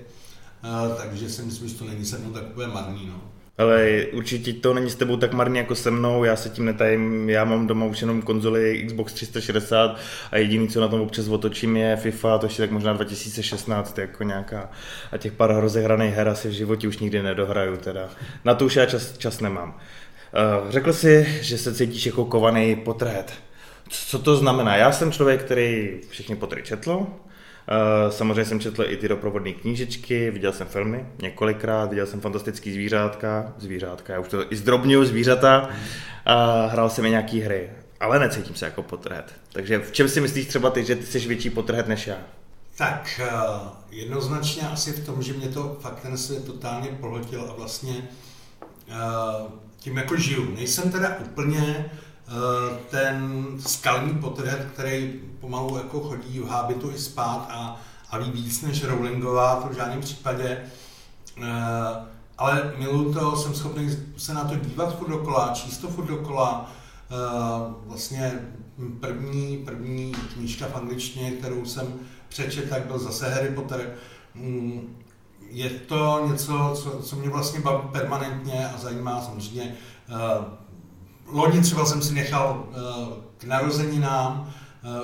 takže 0.97 1.29
si 1.29 1.43
myslím, 1.43 1.69
že 1.69 1.75
to 1.75 1.85
není 1.85 2.05
se 2.05 2.19
mnou 2.19 2.31
takové 2.31 2.67
marný. 2.67 3.07
No. 3.07 3.34
Ale 3.59 4.05
určitě 4.13 4.53
to 4.53 4.75
není 4.75 4.91
s 4.91 4.95
tebou 4.95 5.17
tak 5.17 5.33
marný 5.33 5.59
jako 5.59 5.75
se 5.75 5.91
mnou, 5.91 6.25
já 6.25 6.37
se 6.37 6.49
tím 6.49 6.65
netajím, 6.65 7.31
já 7.31 7.45
mám 7.45 7.67
doma 7.67 7.87
už 7.87 8.01
jenom 8.01 8.23
konzoli 8.23 8.85
Xbox 8.87 9.13
360 9.13 9.99
a 10.31 10.39
jediný, 10.39 10.69
co 10.69 10.81
na 10.81 10.89
tom 10.89 11.01
občas 11.01 11.29
otočím 11.29 11.77
je 11.77 11.97
FIFA, 11.97 12.39
to 12.39 12.47
ještě 12.47 12.63
tak 12.63 12.71
možná 12.71 12.93
2016 12.93 13.99
jako 13.99 14.25
nějaká 14.25 14.71
a 15.13 15.19
těch 15.19 15.33
pár 15.33 15.61
rozehraných 15.61 16.15
her 16.15 16.29
asi 16.29 16.49
v 16.49 16.53
životě 16.53 16.89
už 16.89 16.99
nikdy 16.99 17.23
nedohraju 17.23 17.77
teda. 17.77 18.09
Na 18.45 18.55
to 18.55 18.65
už 18.65 18.77
já 18.77 18.87
čas, 18.87 19.19
čas 19.19 19.41
nemám. 19.41 19.69
Uh, 19.75 20.71
řekl 20.71 20.93
si, 20.93 21.39
že 21.41 21.59
se 21.59 21.75
cítíš 21.75 22.07
jako 22.07 22.25
kovaný 22.25 22.77
potret. 22.77 23.33
Co 23.89 24.19
to 24.19 24.37
znamená? 24.37 24.77
Já 24.77 24.93
jsem 24.93 25.13
člověk, 25.13 25.43
který 25.43 26.01
všechny 26.11 26.37
potry 26.37 26.63
četl, 26.63 27.07
Eh, 27.07 27.33
samozřejmě 28.11 28.45
jsem 28.45 28.61
četl 28.61 28.85
i 28.89 28.97
ty 28.97 29.09
doprovodné 29.09 29.53
knížečky, 29.53 30.31
viděl 30.31 30.53
jsem 30.53 30.67
filmy 30.67 31.07
několikrát, 31.23 31.91
viděl 31.91 32.07
jsem 32.07 32.21
fantastický 32.21 32.73
zvířátka, 32.73 33.53
zvířátka, 33.59 34.13
já 34.13 34.21
už 34.21 34.29
to 34.29 34.53
i 34.53 34.57
zdrobňuju 34.57 35.05
zvířata, 35.05 35.69
a 36.27 36.67
hrál 36.67 36.91
jsem 36.91 37.05
i 37.05 37.11
nějaký 37.11 37.41
hry, 37.41 37.71
ale 38.01 38.19
necítím 38.19 38.55
se 38.55 38.65
jako 38.65 38.83
potrhet. 38.83 39.33
Takže 39.53 39.79
v 39.79 39.93
čem 39.93 40.09
si 40.09 40.21
myslíš 40.21 40.47
třeba 40.47 40.71
ty, 40.71 40.85
že 40.85 40.97
ty 40.97 41.07
jsi 41.07 41.19
větší 41.19 41.51
potrhet 41.51 41.89
než 41.89 42.07
já? 42.07 42.17
Tak 42.77 43.21
uh, 43.23 43.69
jednoznačně 43.91 44.63
asi 44.63 44.93
v 44.93 45.07
tom, 45.07 45.23
že 45.23 45.33
mě 45.33 45.49
to 45.49 45.77
fakt 45.81 46.01
ten 46.01 46.19
svět 46.19 46.45
totálně 46.45 46.89
pohltil 47.01 47.47
a 47.51 47.53
vlastně 47.53 48.09
uh, 48.89 49.51
tím 49.79 49.97
jako 49.97 50.17
žiju. 50.17 50.55
Nejsem 50.55 50.91
teda 50.91 51.17
úplně 51.21 51.85
Eh, 51.87 52.04
ten 52.91 53.47
skalní 53.59 54.15
potrhet, 54.15 54.69
který 54.73 55.21
pomalu 55.41 55.77
jako 55.77 56.01
chodí 56.01 56.41
v 56.41 56.49
hábitu 56.49 56.91
i 56.91 56.99
spát 56.99 57.47
a, 57.51 57.81
a 58.11 58.19
ví 58.19 58.31
víc 58.31 58.63
než 58.63 58.85
Rowlingová, 58.85 59.57
to 59.57 59.69
v 59.69 59.77
žádném 59.77 60.01
případě. 60.01 60.59
Eh, 61.43 62.07
ale 62.39 62.73
miluju 62.79 63.15
to, 63.15 63.37
jsem 63.37 63.55
schopný 63.55 63.97
se 64.17 64.35
na 64.35 64.45
to 64.45 64.57
dívat 64.57 64.99
furt 64.99 65.09
dokola, 65.09 65.51
číst 65.55 65.79
to 65.79 65.89
furt 65.89 66.07
dokola. 66.07 66.73
Eh, 67.11 67.75
vlastně 67.87 68.41
první, 69.01 69.57
první 69.57 70.13
knížka 70.13 70.67
v 70.67 70.77
angličtině, 70.77 71.31
kterou 71.31 71.65
jsem 71.65 71.95
přečetl, 72.29 72.69
tak 72.69 72.87
byl 72.87 72.99
zase 72.99 73.31
Harry 73.31 73.49
Potter. 73.49 73.95
Mm, 74.35 74.97
je 75.51 75.71
to 75.71 76.27
něco, 76.31 76.73
co, 76.75 77.03
co 77.03 77.17
mě 77.17 77.29
vlastně 77.29 77.61
baví 77.61 77.89
permanentně 77.93 78.69
a 78.69 78.79
zajímá 78.79 79.23
samozřejmě 79.23 79.77
loni 81.35 81.61
třeba 81.61 81.87
jsem 81.87 82.03
si 82.03 82.15
nechal 82.15 82.65
uh, 82.69 82.75
k 83.39 83.45
narozeninám 83.45 84.53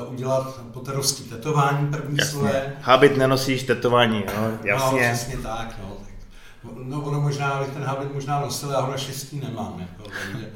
uh, 0.04 0.12
udělat 0.12 0.60
poterovský 0.72 1.24
tetování 1.24 1.86
první 1.90 2.16
jasně. 2.18 2.32
svoje. 2.32 2.76
Habit 2.80 3.16
nenosíš 3.16 3.62
tetování, 3.62 4.24
no, 4.36 4.58
jasně. 4.64 5.02
No, 5.02 5.14
přesně 5.14 5.36
tak, 5.36 5.74
no. 5.82 5.96
Tak, 6.00 6.14
no, 6.84 7.00
ono 7.00 7.20
možná, 7.20 7.58
bych 7.58 7.68
ten 7.68 7.82
habit 7.82 8.14
možná 8.14 8.40
nosil, 8.40 8.70
já 8.70 8.80
ho 8.80 8.90
naštěstí 8.90 9.40
nemám, 9.40 9.80
jako, 9.80 10.10
takže, 10.32 10.48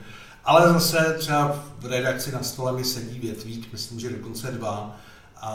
ale 0.44 0.72
zase 0.72 1.16
třeba 1.18 1.56
v 1.78 1.86
redakci 1.86 2.32
na 2.32 2.42
stole 2.42 2.72
mi 2.72 2.84
sedí 2.84 3.20
větvík, 3.20 3.72
myslím, 3.72 4.00
že 4.00 4.10
dokonce 4.10 4.50
dva, 4.50 4.96
a, 5.40 5.52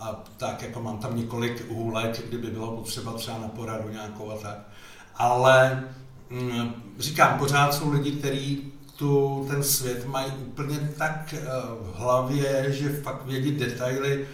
a 0.00 0.20
tak 0.36 0.62
jako 0.62 0.82
mám 0.82 0.98
tam 0.98 1.16
několik 1.16 1.70
hůlek, 1.70 2.28
kdyby 2.28 2.46
bylo 2.46 2.76
potřeba 2.76 3.12
třeba 3.12 3.38
na 3.38 3.48
poradu 3.48 3.88
nějakou 3.88 4.30
a 4.30 4.34
tak. 4.34 4.58
Ale 5.16 5.84
mm, 6.30 6.72
říkám, 6.98 7.38
pořád 7.38 7.74
jsou 7.74 7.92
lidi, 7.92 8.12
kteří 8.12 8.72
tu, 9.00 9.46
ten 9.50 9.62
svět 9.62 10.06
mají 10.06 10.32
úplně 10.32 10.90
tak 10.98 11.34
eh, 11.34 11.46
v 11.80 11.94
hlavě, 11.94 12.66
že 12.68 12.88
fakt 12.88 13.26
vědí 13.26 13.50
detaily, 13.50 14.26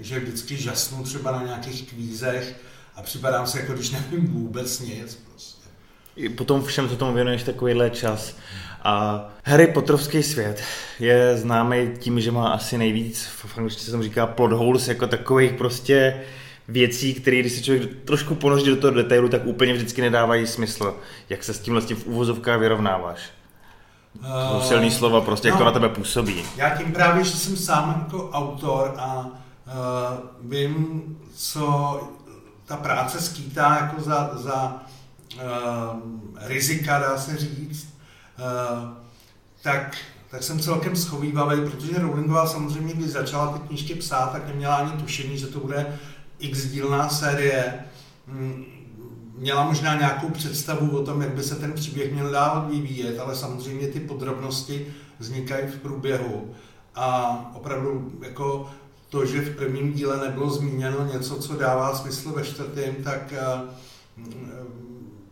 že 0.00 0.18
vždycky 0.18 0.56
žasnu 0.56 1.04
třeba 1.04 1.32
na 1.32 1.42
nějakých 1.42 1.88
kvízech 1.88 2.60
a 2.94 3.02
připadám 3.02 3.46
se, 3.46 3.60
jako 3.60 3.72
když 3.72 3.90
nevím 3.90 4.26
vůbec 4.26 4.80
nic. 4.80 5.14
Prostě. 5.14 5.68
I 6.16 6.28
potom 6.28 6.64
všem, 6.64 6.88
co 6.88 6.96
tomu 6.96 7.14
věnuješ 7.14 7.42
takovýhle 7.42 7.90
čas. 7.90 8.36
A 8.82 9.24
Harry 9.44 9.66
Potterovský 9.66 10.22
svět 10.22 10.62
je 11.00 11.36
známý 11.36 11.90
tím, 11.98 12.20
že 12.20 12.30
má 12.30 12.48
asi 12.48 12.78
nejvíc, 12.78 13.26
v 13.26 13.58
angličtině 13.58 13.90
se 13.90 14.02
říká 14.02 14.26
plot 14.26 14.52
holes, 14.52 14.88
jako 14.88 15.06
takových 15.06 15.52
prostě 15.52 16.20
věcí, 16.68 17.14
které 17.14 17.40
když 17.40 17.52
se 17.52 17.62
člověk 17.62 17.90
trošku 18.04 18.34
ponoží 18.34 18.66
do 18.66 18.76
toho 18.76 18.94
detailu, 18.94 19.28
tak 19.28 19.46
úplně 19.46 19.72
vždycky 19.72 20.00
nedávají 20.00 20.46
smysl. 20.46 20.96
Jak 21.28 21.44
se 21.44 21.54
s 21.54 21.58
tímhle 21.58 21.82
s 21.82 21.86
tím 21.86 21.96
v 21.96 22.06
úvozovkách 22.06 22.60
vyrovnáváš? 22.60 23.33
To 24.22 24.60
jsou 24.60 24.68
silný 24.68 24.90
slova, 24.90 25.20
prostě 25.20 25.48
no, 25.48 25.52
jak 25.52 25.58
to 25.58 25.64
no. 25.64 25.70
na 25.70 25.72
tebe 25.72 25.88
působí. 25.88 26.44
Já 26.56 26.70
tím 26.70 26.92
právě, 26.92 27.24
že 27.24 27.36
jsem 27.36 27.56
sám 27.56 28.04
jako 28.04 28.30
autor 28.30 28.94
a 28.98 29.26
uh, 29.26 29.30
vím, 30.50 31.02
co 31.34 32.00
ta 32.66 32.76
práce 32.76 33.20
skýtá 33.20 33.76
jako 33.80 34.02
za, 34.02 34.30
za 34.34 34.82
uh, 35.34 36.00
rizika, 36.36 36.98
dá 36.98 37.18
se 37.18 37.36
říct, 37.36 37.88
uh, 38.38 38.88
tak, 39.62 39.96
tak 40.30 40.42
jsem 40.42 40.60
celkem 40.60 40.96
schovývavý, 40.96 41.70
protože 41.70 41.98
Rowlingová 41.98 42.46
samozřejmě, 42.46 42.94
když 42.94 43.10
začala 43.10 43.52
ty 43.52 43.68
knížky 43.68 43.94
psát, 43.94 44.32
tak 44.32 44.48
neměla 44.48 44.76
ani 44.76 44.92
tušení, 44.92 45.38
že 45.38 45.46
to 45.46 45.60
bude 45.60 45.98
x 46.38 46.66
dílná 46.66 47.08
série. 47.08 47.74
Mm, 48.26 48.73
měla 49.38 49.64
možná 49.64 49.98
nějakou 49.98 50.28
představu 50.28 50.98
o 50.98 51.04
tom, 51.04 51.22
jak 51.22 51.34
by 51.34 51.42
se 51.42 51.54
ten 51.54 51.72
příběh 51.72 52.12
měl 52.12 52.30
dál 52.30 52.66
vyvíjet, 52.70 53.18
ale 53.18 53.36
samozřejmě 53.36 53.88
ty 53.88 54.00
podrobnosti 54.00 54.94
vznikají 55.18 55.66
v 55.66 55.80
průběhu. 55.80 56.54
A 56.94 57.50
opravdu 57.54 58.12
jako 58.22 58.70
to, 59.08 59.26
že 59.26 59.40
v 59.40 59.56
prvním 59.56 59.92
díle 59.92 60.28
nebylo 60.28 60.50
zmíněno 60.50 61.06
něco, 61.12 61.36
co 61.36 61.56
dává 61.56 61.94
smysl 61.94 62.32
ve 62.32 62.44
čtvrtém, 62.44 62.94
tak 63.04 63.32
eh, 63.32 63.60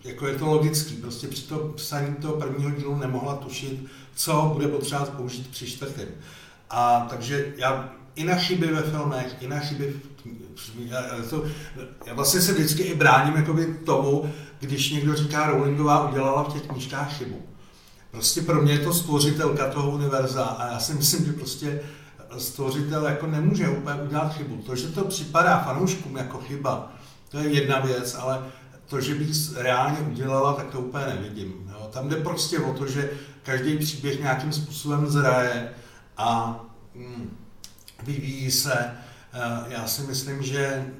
jako 0.04 0.26
je 0.26 0.38
to 0.38 0.46
logický. 0.46 0.94
Prostě 0.94 1.28
při 1.28 1.42
to 1.42 1.58
psaní 1.58 2.14
toho 2.14 2.36
prvního 2.36 2.70
dílu 2.70 2.96
nemohla 2.96 3.36
tušit, 3.36 3.86
co 4.14 4.50
bude 4.54 4.68
potřeba 4.68 5.04
použít 5.04 5.48
při 5.50 5.66
čtvrtém. 5.66 6.08
A 6.70 7.06
takže 7.10 7.54
já 7.56 7.92
i 8.14 8.24
na 8.24 8.34
chyby 8.34 8.66
ve 8.66 8.82
filmech, 8.82 9.36
i 9.40 9.48
na 9.48 9.60
já, 10.78 11.02
to, 11.30 11.44
já 12.06 12.14
vlastně 12.14 12.40
se 12.40 12.52
vždycky 12.52 12.82
i 12.82 12.94
bráním 12.94 13.36
jakoby 13.36 13.66
tomu, 13.84 14.32
když 14.60 14.90
někdo 14.90 15.14
říká, 15.14 15.46
Rowlingová 15.46 16.08
udělala 16.08 16.42
v 16.42 16.52
těch 16.52 16.62
knížkách 16.62 17.18
chybu. 17.18 17.42
Prostě 18.10 18.42
pro 18.42 18.62
mě 18.62 18.72
je 18.72 18.78
to 18.78 18.94
stvořitelka 18.94 19.70
toho 19.70 19.90
univerza 19.90 20.44
a 20.44 20.72
já 20.72 20.78
si 20.78 20.94
myslím, 20.94 21.24
že 21.26 21.32
prostě 21.32 21.80
stvořitel 22.38 23.06
jako 23.06 23.26
nemůže 23.26 23.68
úplně 23.68 24.02
udělat 24.02 24.34
chybu. 24.34 24.56
To, 24.56 24.76
že 24.76 24.88
to 24.88 25.04
připadá 25.04 25.58
fanouškům 25.58 26.16
jako 26.16 26.38
chyba, 26.38 26.92
to 27.28 27.38
je 27.38 27.48
jedna 27.48 27.80
věc, 27.80 28.16
ale 28.20 28.42
to, 28.86 29.00
že 29.00 29.14
bych 29.14 29.56
reálně 29.56 29.98
udělala, 29.98 30.52
tak 30.52 30.66
to 30.66 30.80
úplně 30.80 31.06
nevidím. 31.06 31.70
Jo. 31.72 31.88
Tam 31.92 32.08
jde 32.08 32.16
prostě 32.16 32.58
o 32.58 32.72
to, 32.72 32.86
že 32.86 33.10
každý 33.42 33.78
příběh 33.78 34.20
nějakým 34.20 34.52
způsobem 34.52 35.06
zraje 35.06 35.68
a 36.16 36.60
mm, 36.94 37.36
vyvíjí 38.04 38.50
se. 38.50 38.74
Eh, 38.74 39.64
já 39.68 39.86
si 39.86 40.02
myslím, 40.02 40.42
že 40.42 40.92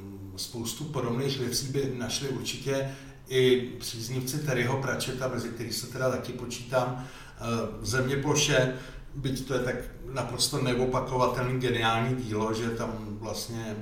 mm, 0.00 0.32
spoustu 0.36 0.84
podobných 0.84 1.38
věcí 1.38 1.66
by 1.66 1.94
našli 1.98 2.28
určitě 2.28 2.94
i 3.28 3.60
příznivci 3.78 4.38
Terryho 4.38 4.82
Pratchetta, 4.82 5.28
mezi 5.28 5.48
který 5.48 5.72
se 5.72 5.86
teda 5.86 6.10
taky 6.10 6.32
počítám, 6.32 7.06
eh, 7.06 7.44
země 7.82 8.16
ploše, 8.16 8.74
byť 9.14 9.46
to 9.46 9.54
je 9.54 9.60
tak 9.60 9.74
naprosto 10.12 10.62
neopakovatelný 10.62 11.60
geniální 11.60 12.22
dílo, 12.22 12.54
že 12.54 12.70
tam 12.70 12.92
vlastně 13.20 13.76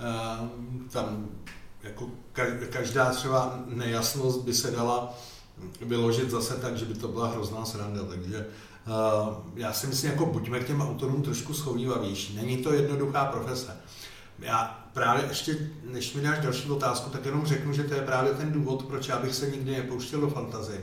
eh, 0.00 0.48
tam 0.90 1.28
jako 1.82 2.10
každá 2.70 3.10
třeba 3.10 3.58
nejasnost 3.66 4.44
by 4.44 4.54
se 4.54 4.70
dala 4.70 5.18
vyložit 5.80 6.30
zase 6.30 6.54
tak, 6.54 6.76
že 6.76 6.84
by 6.84 6.94
to 6.94 7.08
byla 7.08 7.28
hrozná 7.28 7.64
sranda, 7.64 8.04
takže 8.04 8.46
já 9.54 9.72
si 9.72 9.86
myslím, 9.86 10.10
jako 10.10 10.26
buďme 10.26 10.60
k 10.60 10.66
těm 10.66 10.80
autorům 10.80 11.22
trošku 11.22 11.54
schovývavější. 11.54 12.36
Není 12.36 12.56
to 12.56 12.72
jednoduchá 12.72 13.24
profese. 13.24 13.76
Já 14.38 14.88
právě 14.92 15.24
ještě, 15.28 15.70
než 15.92 16.14
mi 16.14 16.22
dáš 16.22 16.38
další 16.38 16.70
otázku, 16.70 17.10
tak 17.10 17.24
jenom 17.24 17.46
řeknu, 17.46 17.72
že 17.72 17.84
to 17.84 17.94
je 17.94 18.00
právě 18.00 18.32
ten 18.32 18.52
důvod, 18.52 18.84
proč 18.84 19.08
já 19.08 19.18
bych 19.18 19.34
se 19.34 19.50
nikdy 19.50 19.70
nepouštěl 19.70 20.20
do 20.20 20.28
fantazy. 20.28 20.80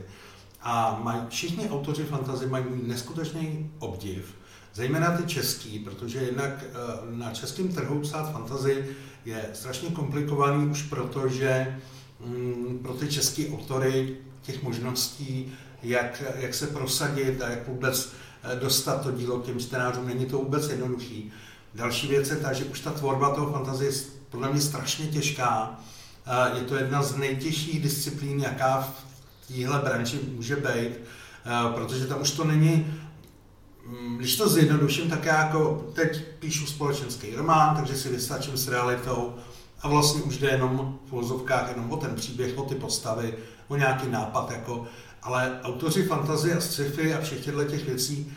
A 0.61 0.99
maj, 1.03 1.17
všichni 1.29 1.69
autoři 1.69 2.03
fantazy 2.03 2.45
mají 2.47 2.65
můj 2.69 2.79
neskutečný 2.83 3.71
obdiv, 3.79 4.35
zejména 4.73 5.17
ty 5.17 5.23
český, 5.23 5.79
protože 5.79 6.19
jednak 6.19 6.51
uh, 6.63 7.17
na 7.17 7.31
českém 7.31 7.67
trhu 7.67 7.99
psát 7.99 8.31
fantazy 8.31 8.85
je 9.25 9.49
strašně 9.53 9.89
komplikovaný 9.89 10.67
už 10.67 10.81
proto, 10.81 11.27
že 11.27 11.79
mm, 12.25 12.79
pro 12.81 12.93
ty 12.93 13.07
české 13.07 13.49
autory 13.49 14.17
těch 14.41 14.63
možností, 14.63 15.53
jak, 15.89 16.23
jak 16.35 16.53
se 16.53 16.67
prosadit 16.67 17.41
a 17.41 17.49
jak 17.49 17.67
vůbec 17.67 18.13
eh, 18.43 18.55
dostat 18.59 19.03
to 19.03 19.11
dílo 19.11 19.39
k 19.39 19.45
těm 19.45 19.59
čtenářům, 19.59 20.07
není 20.07 20.25
to 20.25 20.37
vůbec 20.37 20.69
jednoduchý. 20.69 21.31
Další 21.75 22.07
věc 22.07 22.29
je 22.29 22.35
ta, 22.35 22.53
že 22.53 22.65
už 22.65 22.79
ta 22.79 22.91
tvorba 22.91 23.35
toho 23.35 23.51
fantazie 23.51 23.91
je 23.91 23.97
podle 24.29 24.51
mě 24.51 24.61
strašně 24.61 25.07
těžká. 25.07 25.79
Eh, 26.25 26.57
je 26.57 26.63
to 26.63 26.75
jedna 26.75 27.03
z 27.03 27.15
nejtěžších 27.15 27.83
disciplín, 27.83 28.39
jaká 28.39 28.81
v 28.81 29.07
téhle 29.47 29.79
branži 29.79 30.19
může 30.35 30.55
být, 30.55 30.65
eh, 30.69 31.73
protože 31.75 32.07
tam 32.07 32.21
už 32.21 32.31
to 32.31 32.43
není 32.43 32.85
Mm, 33.87 34.17
když 34.17 34.35
to 34.35 34.49
zjednoduším, 34.49 35.09
tak 35.09 35.25
já 35.25 35.45
jako 35.45 35.85
teď 35.93 36.25
píšu 36.39 36.65
společenský 36.65 37.35
román, 37.35 37.75
takže 37.75 37.95
si 37.95 38.09
vystačím 38.09 38.57
s 38.57 38.67
realitou 38.67 39.35
a 39.81 39.87
vlastně 39.87 40.21
už 40.21 40.37
jde 40.37 40.49
jenom 40.49 40.99
v 41.05 41.11
vozovkách 41.11 41.69
jenom 41.69 41.91
o 41.91 41.97
ten 41.97 42.15
příběh, 42.15 42.57
o 42.57 42.63
ty 42.63 42.75
postavy, 42.75 43.33
o 43.67 43.75
nějaký 43.75 44.07
nápad, 44.07 44.51
jako, 44.51 44.85
ale 45.27 45.59
autoři 45.63 46.03
fantazie 46.03 46.55
a 46.55 46.61
sci-fi 46.61 47.13
a 47.13 47.21
všech 47.21 47.45
těchto 47.45 47.63
těch 47.63 47.85
věcí 47.85 48.33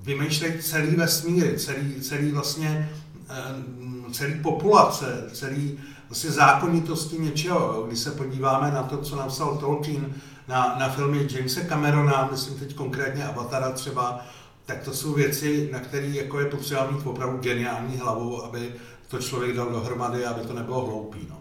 vymýšlejí 0.00 0.62
celý 0.62 0.96
vesmíry, 0.96 1.58
celý, 1.58 2.00
celý 2.00 2.32
vlastně 2.32 2.90
eh, 3.30 4.12
celý 4.12 4.34
populace, 4.42 5.30
celý 5.32 5.78
vlastně 6.08 6.30
zákonitosti 6.30 7.18
něčeho. 7.18 7.84
Když 7.86 7.98
se 7.98 8.10
podíváme 8.10 8.70
na 8.70 8.82
to, 8.82 8.98
co 8.98 9.16
napsal 9.16 9.56
Tolkien 9.56 10.14
na, 10.48 10.76
na 10.78 10.88
filmy 10.88 11.28
Jamesa 11.30 11.60
Camerona, 11.68 12.28
myslím 12.32 12.58
teď 12.58 12.74
konkrétně 12.74 13.24
Avatara 13.24 13.70
třeba, 13.70 14.26
tak 14.66 14.82
to 14.82 14.94
jsou 14.94 15.12
věci, 15.12 15.68
na 15.72 15.80
které 15.80 16.06
jako 16.06 16.40
je 16.40 16.46
potřeba 16.46 16.90
mít 16.90 17.06
opravdu 17.06 17.38
geniální 17.38 17.96
hlavu, 17.96 18.44
aby 18.44 18.74
to 19.08 19.18
člověk 19.18 19.56
dal 19.56 19.70
dohromady, 19.70 20.24
aby 20.24 20.46
to 20.46 20.52
nebylo 20.52 20.86
hloupý. 20.86 21.26
No. 21.30 21.37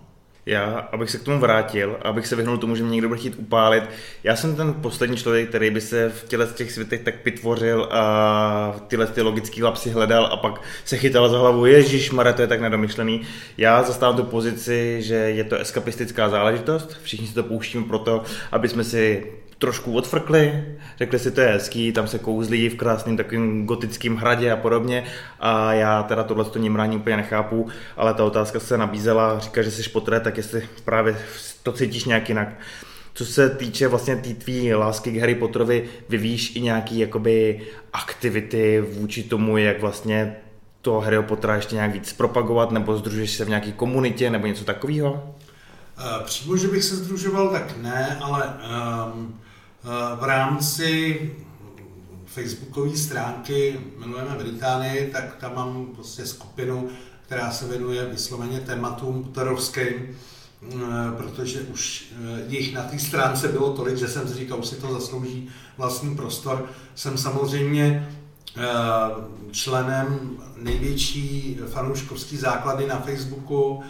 Já, 0.47 0.87
abych 0.91 1.09
se 1.09 1.17
k 1.17 1.23
tomu 1.23 1.39
vrátil, 1.39 1.97
abych 2.01 2.27
se 2.27 2.35
vyhnul 2.35 2.57
tomu, 2.57 2.75
že 2.75 2.83
mě 2.83 2.91
někdo 2.91 3.07
bude 3.07 3.19
chtít 3.19 3.35
upálit, 3.37 3.83
já 4.23 4.35
jsem 4.35 4.55
ten 4.55 4.73
poslední 4.73 5.17
člověk, 5.17 5.49
který 5.49 5.69
by 5.69 5.81
se 5.81 6.09
v 6.09 6.27
těle 6.27 6.47
těch 6.55 6.71
světech 6.71 7.01
tak 7.01 7.15
pitvořil 7.21 7.87
a 7.91 8.75
tyhle 8.87 9.07
ty 9.07 9.21
logické 9.21 9.63
lapsy 9.63 9.89
hledal 9.89 10.25
a 10.25 10.37
pak 10.37 10.61
se 10.85 10.97
chytal 10.97 11.29
za 11.29 11.39
hlavu, 11.39 11.65
ježíš 11.65 12.11
Mare, 12.11 12.33
to 12.33 12.41
je 12.41 12.47
tak 12.47 12.61
nedomyšlený. 12.61 13.21
Já 13.57 13.83
zastávám 13.83 14.15
tu 14.15 14.23
pozici, 14.23 14.97
že 15.01 15.15
je 15.15 15.43
to 15.43 15.57
eskapistická 15.57 16.29
záležitost, 16.29 16.97
všichni 17.03 17.27
si 17.27 17.33
to 17.33 17.43
pouštíme 17.43 17.85
proto, 17.85 18.23
aby 18.51 18.69
jsme 18.69 18.83
si 18.83 19.31
trošku 19.57 19.93
odfrkli, 19.93 20.65
řekli 20.97 21.19
si, 21.19 21.31
to 21.31 21.41
je 21.41 21.47
hezký, 21.47 21.91
tam 21.91 22.07
se 22.07 22.19
kouzlí 22.19 22.69
v 22.69 22.75
krásným 22.75 23.17
takovým 23.17 23.65
gotickém 23.65 24.15
hradě 24.15 24.51
a 24.51 24.55
podobně 24.55 25.03
a 25.39 25.73
já 25.73 26.03
teda 26.03 26.23
tohle 26.23 26.45
to 26.45 26.59
nímrání 26.59 26.97
úplně 26.97 27.17
nechápu, 27.17 27.67
ale 27.97 28.13
ta 28.13 28.23
otázka 28.23 28.59
se 28.59 28.77
nabízela, 28.77 29.39
říká, 29.39 29.61
že 29.61 29.71
jsi 29.71 29.89
potré, 29.89 30.19
tak 30.19 30.37
jestli 30.37 30.69
právě 30.85 31.17
to 31.63 31.71
cítíš 31.71 32.05
nějak 32.05 32.29
jinak. 32.29 32.47
Co 33.13 33.25
se 33.25 33.49
týče 33.49 33.87
vlastně 33.87 34.15
té 34.15 34.33
tvý 34.33 34.73
lásky 34.73 35.11
k 35.11 35.19
Harry 35.19 35.35
Potterovi, 35.35 35.89
vyvíjíš 36.09 36.55
i 36.55 36.61
nějaký 36.61 36.99
jakoby 36.99 37.61
aktivity 37.93 38.81
vůči 38.81 39.23
tomu, 39.23 39.57
jak 39.57 39.81
vlastně 39.81 40.35
to 40.81 40.99
Harry 40.99 41.23
Pottera 41.23 41.55
ještě 41.55 41.75
nějak 41.75 41.93
víc 41.93 42.13
propagovat, 42.13 42.71
nebo 42.71 42.97
združuješ 42.97 43.31
se 43.31 43.45
v 43.45 43.49
nějaké 43.49 43.71
komunitě, 43.71 44.29
nebo 44.29 44.47
něco 44.47 44.65
takového? 44.65 45.35
Eh, 45.99 46.23
přímo, 46.23 46.57
že 46.57 46.67
bych 46.67 46.83
se 46.83 46.95
združoval, 46.95 47.49
tak 47.49 47.77
ne, 47.77 48.17
ale 48.21 48.53
um, 49.13 49.39
v 50.19 50.23
rámci 50.23 51.21
facebookové 52.25 52.97
stránky 52.97 53.79
Milujeme 53.97 54.35
Británii, 54.37 55.09
tak 55.11 55.35
tam 55.35 55.55
mám 55.55 55.85
prostě 55.85 56.25
skupinu, 56.25 56.89
která 57.25 57.51
se 57.51 57.67
věnuje 57.67 58.05
vysloveně 58.05 58.59
tématům 58.59 59.23
Potterovským, 59.23 60.17
protože 61.17 61.61
už 61.61 62.13
jich 62.47 62.73
na 62.73 62.83
té 62.83 62.99
stránce 62.99 63.47
bylo 63.47 63.73
tolik, 63.73 63.97
že 63.97 64.07
jsem 64.07 64.27
si 64.27 64.33
říkal, 64.33 64.63
si 64.63 64.75
to 64.75 64.93
zaslouží 64.93 65.49
vlastní 65.77 66.15
prostor. 66.15 66.69
Jsem 66.95 67.17
samozřejmě 67.17 68.09
členem 69.51 70.37
největší 70.55 71.59
fanouškovské 71.67 72.37
základy 72.37 72.87
na 72.87 72.99
Facebooku, 72.99 73.83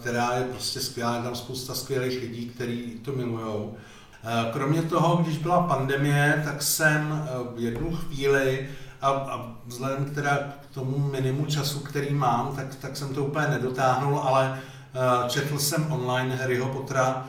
která 0.00 0.32
je 0.32 0.44
prostě 0.44 0.80
skvělá, 0.80 1.16
je 1.16 1.22
tam 1.22 1.34
spousta 1.34 1.74
skvělých 1.74 2.20
lidí, 2.20 2.46
kteří 2.46 3.00
to 3.04 3.12
milují. 3.12 3.70
Eh, 4.26 4.50
kromě 4.52 4.82
toho, 4.82 5.16
když 5.16 5.38
byla 5.38 5.62
pandemie, 5.62 6.42
tak 6.44 6.62
jsem 6.62 7.26
eh, 7.26 7.56
v 7.56 7.60
jednu 7.60 7.96
chvíli 7.96 8.68
a, 9.00 9.10
a 9.10 9.52
vzhledem 9.66 10.04
teda 10.04 10.36
k 10.36 10.74
tomu 10.74 10.98
minimu 10.98 11.46
času, 11.46 11.80
který 11.80 12.14
mám, 12.14 12.56
tak, 12.56 12.74
tak 12.74 12.96
jsem 12.96 13.14
to 13.14 13.24
úplně 13.24 13.46
nedotáhnul, 13.46 14.18
ale 14.18 14.60
eh, 14.94 15.28
četl 15.28 15.58
jsem 15.58 15.92
online 15.92 16.36
Harryho 16.36 16.68
Pottera, 16.68 17.28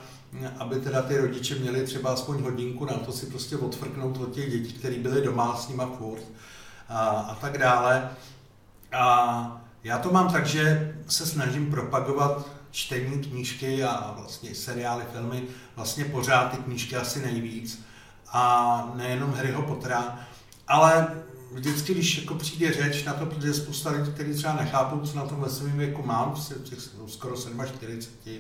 aby 0.60 0.76
teda 0.76 1.02
ty 1.02 1.18
rodiče 1.18 1.56
měli 1.56 1.84
třeba 1.84 2.14
aspoň 2.14 2.42
hodinku 2.44 2.86
na 2.86 2.94
to 2.94 3.12
si 3.12 3.26
prostě 3.26 3.58
odfrknout 3.58 4.18
od 4.18 4.32
těch 4.32 4.52
dětí, 4.52 4.74
které 4.74 4.96
byly 4.96 5.22
doma 5.22 5.56
s 5.56 5.70
nima 5.70 5.90
furt 5.98 6.24
a, 6.90 7.00
a 7.08 7.36
tak 7.36 7.58
dále. 7.58 8.10
A 8.92 9.62
já 9.84 9.98
to 9.98 10.12
mám 10.12 10.32
tak, 10.32 10.46
že 10.46 10.96
se 11.08 11.26
snažím 11.26 11.72
propagovat 11.72 12.55
čtení 12.76 13.24
knížky 13.24 13.84
a 13.84 14.14
vlastně 14.18 14.56
seriály, 14.56 15.04
filmy, 15.12 15.44
vlastně 15.76 16.06
pořád 16.06 16.52
ty 16.52 16.58
knížky 16.58 16.96
asi 16.96 17.22
nejvíc. 17.22 17.86
A 18.32 18.94
nejenom 18.96 19.34
Harryho 19.34 19.62
Pottera, 19.62 20.20
ale 20.68 21.08
vždycky, 21.52 21.94
když 21.94 22.18
jako 22.18 22.36
přijde 22.36 22.74
řeč 22.74 23.04
na 23.04 23.14
to, 23.14 23.26
protože 23.26 23.54
spousta 23.54 23.92
lidí, 23.92 24.12
kteří 24.12 24.34
třeba 24.34 24.54
nechápou, 24.54 25.00
co 25.00 25.18
na 25.18 25.26
tom 25.26 25.42
ve 25.42 25.50
svém 25.50 25.78
věku 25.78 26.04
mám, 26.04 26.36
těch 26.64 26.80
skoro 27.08 27.36
47, 27.36 28.40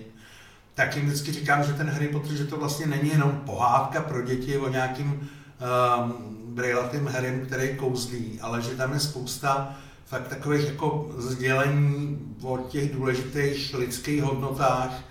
tak 0.74 0.96
jim 0.96 1.06
vždycky 1.06 1.32
říkám, 1.32 1.64
že 1.64 1.74
ten 1.74 1.90
Harry 1.90 2.08
Potter, 2.08 2.36
že 2.36 2.46
to 2.46 2.58
vlastně 2.58 2.86
není 2.86 3.10
jenom 3.10 3.42
pohádka 3.46 4.02
pro 4.02 4.22
děti 4.22 4.58
o 4.58 4.70
nějakým 4.70 5.12
um, 5.12 6.14
brejlatým 6.56 7.08
Harrym, 7.08 7.46
který 7.46 7.78
kouzlí, 7.78 8.40
ale 8.42 8.62
že 8.62 8.70
tam 8.70 8.94
je 8.94 9.00
spousta 9.00 9.76
fakt 10.06 10.28
takových 10.28 10.68
jako 10.68 11.12
sdělení 11.18 12.20
o 12.42 12.58
těch 12.58 12.94
důležitých 12.94 13.74
lidských 13.74 14.24
hodnotách 14.24 15.04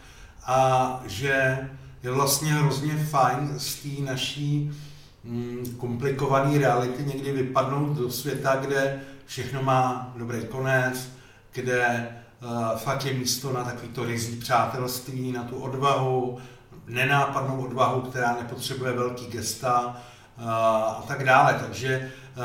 a 0.47 1.01
že 1.07 1.59
je 2.03 2.11
vlastně 2.11 2.53
hrozně 2.53 2.97
fajn 2.97 3.55
z 3.59 3.75
té 3.75 4.03
naší 4.03 4.71
mm, 5.25 5.77
komplikované 5.79 6.59
reality 6.59 7.05
někdy 7.05 7.33
vypadnout 7.33 7.97
do 7.97 8.11
světa, 8.11 8.57
kde 8.57 9.01
všechno 9.27 9.63
má 9.63 10.13
dobrý 10.17 10.45
konec, 10.45 11.09
kde 11.53 12.09
uh, 12.43 12.79
fakt 12.79 13.05
je 13.05 13.15
místo 13.15 13.53
na 13.53 13.65
takovýto 13.65 14.05
rizí 14.05 14.37
přátelství, 14.37 15.33
na 15.33 15.45
tu 15.45 15.57
odvahu, 15.57 16.39
nenápadnou 16.87 17.65
odvahu, 17.65 18.01
která 18.01 18.37
nepotřebuje 18.43 18.93
velký 18.93 19.27
gesta 19.27 19.97
uh, 20.39 20.51
a 20.51 21.05
tak 21.09 21.25
dále. 21.25 21.59
Takže 21.61 22.13
uh, 22.37 22.45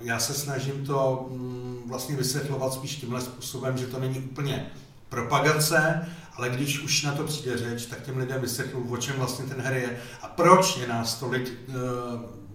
já 0.00 0.18
se 0.18 0.34
snažím 0.34 0.86
to 0.86 1.28
um, 1.30 1.73
vlastně 1.86 2.16
vysvětlovat 2.16 2.72
spíš 2.72 2.96
tímhle 2.96 3.20
způsobem, 3.20 3.78
že 3.78 3.86
to 3.86 4.00
není 4.00 4.18
úplně 4.18 4.66
propagace, 5.08 6.08
ale 6.36 6.48
když 6.48 6.82
už 6.82 7.02
na 7.02 7.12
to 7.12 7.24
přijde 7.24 7.58
řeč, 7.58 7.86
tak 7.86 8.02
těm 8.02 8.16
lidem 8.16 8.40
vysvětlu, 8.40 8.86
o 8.90 8.96
čem 8.96 9.16
vlastně 9.16 9.44
ten 9.44 9.60
hry 9.60 9.80
je 9.80 9.98
a 10.22 10.28
proč 10.28 10.76
je 10.76 10.88
nás 10.88 11.20
tolik, 11.20 11.52
eh, 11.68 11.72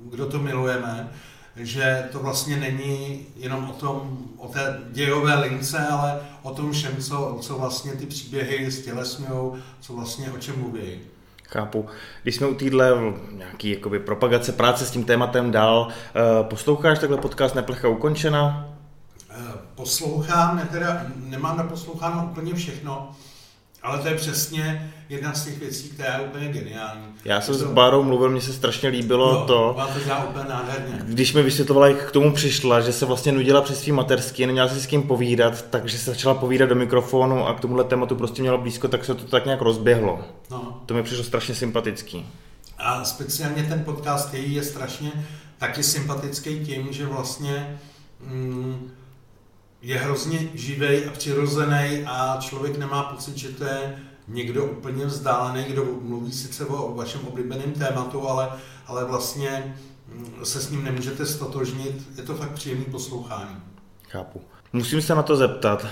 kdo 0.09 0.25
to 0.25 0.39
milujeme. 0.39 1.11
že 1.55 2.07
to 2.11 2.19
vlastně 2.19 2.57
není 2.57 3.25
jenom 3.35 3.69
o, 3.69 3.73
tom, 3.73 4.17
o 4.37 4.47
té 4.47 4.79
dějové 4.91 5.39
lince, 5.39 5.77
ale 5.77 6.19
o 6.41 6.51
tom 6.51 6.71
všem, 6.71 6.97
co, 6.97 7.37
co 7.41 7.57
vlastně 7.57 7.91
ty 7.91 8.05
příběhy 8.05 8.71
stělesňují, 8.71 9.51
co 9.79 9.93
vlastně 9.93 10.31
o 10.31 10.37
čem 10.37 10.59
mluví. 10.59 10.99
Chápu. 11.43 11.85
Když 12.23 12.35
jsme 12.35 12.47
u 12.47 12.55
týdle 12.55 12.91
nějaký 13.31 13.71
jakoby, 13.71 13.99
propagace 13.99 14.51
práce 14.51 14.85
s 14.85 14.91
tím 14.91 15.03
tématem 15.03 15.51
dál, 15.51 15.87
eh, 15.89 16.43
posloucháš 16.43 16.99
takhle 16.99 17.17
podcast 17.17 17.55
Neplecha 17.55 17.87
ukončena? 17.87 18.78
Poslouchám, 19.79 20.55
ne 20.55 20.67
teda, 20.71 21.05
nemám 21.15 21.57
naposloucháno 21.57 22.29
úplně 22.31 22.53
všechno, 22.53 23.11
ale 23.83 23.99
to 23.99 24.07
je 24.07 24.15
přesně 24.15 24.93
jedna 25.09 25.33
z 25.33 25.45
těch 25.45 25.59
věcí, 25.59 25.89
která 25.89 26.17
je 26.17 26.21
úplně 26.21 26.47
geniální. 26.47 27.03
Já 27.25 27.41
jsem 27.41 27.53
to... 27.53 27.59
s 27.59 27.63
Bárou 27.63 28.03
mluvil, 28.03 28.29
mně 28.29 28.41
se 28.41 28.53
strašně 28.53 28.89
líbilo 28.89 29.33
no, 29.33 29.45
to, 29.45 29.77
to 29.77 30.27
úplně 30.29 30.49
nádherně. 30.49 30.99
když 31.03 31.33
mi 31.33 31.43
vysvětlovala, 31.43 31.87
jak 31.87 32.09
k 32.09 32.11
tomu 32.11 32.33
přišla, 32.33 32.81
že 32.81 32.93
se 32.93 33.05
vlastně 33.05 33.31
nudila 33.31 33.61
přes 33.61 33.79
svý 33.79 33.91
mateřský, 33.91 34.45
neměla 34.45 34.67
si 34.67 34.81
s 34.81 34.85
kým 34.85 35.03
povídat, 35.03 35.65
takže 35.69 35.97
se 35.97 36.11
začala 36.11 36.35
povídat 36.35 36.69
do 36.69 36.75
mikrofonu 36.75 37.47
a 37.47 37.53
k 37.53 37.59
tomuhle 37.59 37.83
tématu 37.83 38.15
prostě 38.15 38.41
měla 38.41 38.57
blízko, 38.57 38.87
tak 38.87 39.05
se 39.05 39.15
to 39.15 39.25
tak 39.25 39.45
nějak 39.45 39.61
rozběhlo. 39.61 40.19
No. 40.51 40.81
To 40.85 40.93
mi 40.93 41.03
přišlo 41.03 41.23
strašně 41.23 41.55
sympatický. 41.55 42.25
A 42.77 43.03
speciálně 43.05 43.63
ten 43.63 43.83
podcast 43.83 44.33
její 44.33 44.53
je 44.53 44.63
strašně 44.63 45.11
taky 45.57 45.83
sympatický 45.83 46.65
tím, 46.65 46.87
že 46.91 47.05
vlastně 47.05 47.79
mm, 48.27 48.91
je 49.81 49.97
hrozně 49.97 50.49
živý 50.53 51.05
a 51.05 51.11
přirozený 51.11 52.03
a 52.05 52.37
člověk 52.41 52.77
nemá 52.77 53.03
pocit, 53.03 53.37
že 53.37 53.49
to 53.49 53.63
je 53.63 53.99
někdo 54.27 54.65
úplně 54.65 55.05
vzdálený, 55.05 55.63
kdo 55.63 55.85
mluví 56.01 56.31
sice 56.31 56.65
o 56.65 56.95
vašem 56.95 57.21
oblíbeném 57.27 57.71
tématu, 57.71 58.29
ale, 58.29 58.49
ale 58.87 59.05
vlastně 59.05 59.75
mm, 60.07 60.45
se 60.45 60.61
s 60.61 60.69
ním 60.69 60.83
nemůžete 60.83 61.25
stotožnit. 61.25 62.17
Je 62.17 62.23
to 62.23 62.35
fakt 62.35 62.51
příjemný 62.51 62.85
poslouchání. 62.85 63.55
Chápu. 64.09 64.41
Musím 64.73 65.01
se 65.01 65.15
na 65.15 65.23
to 65.23 65.35
zeptat. 65.35 65.87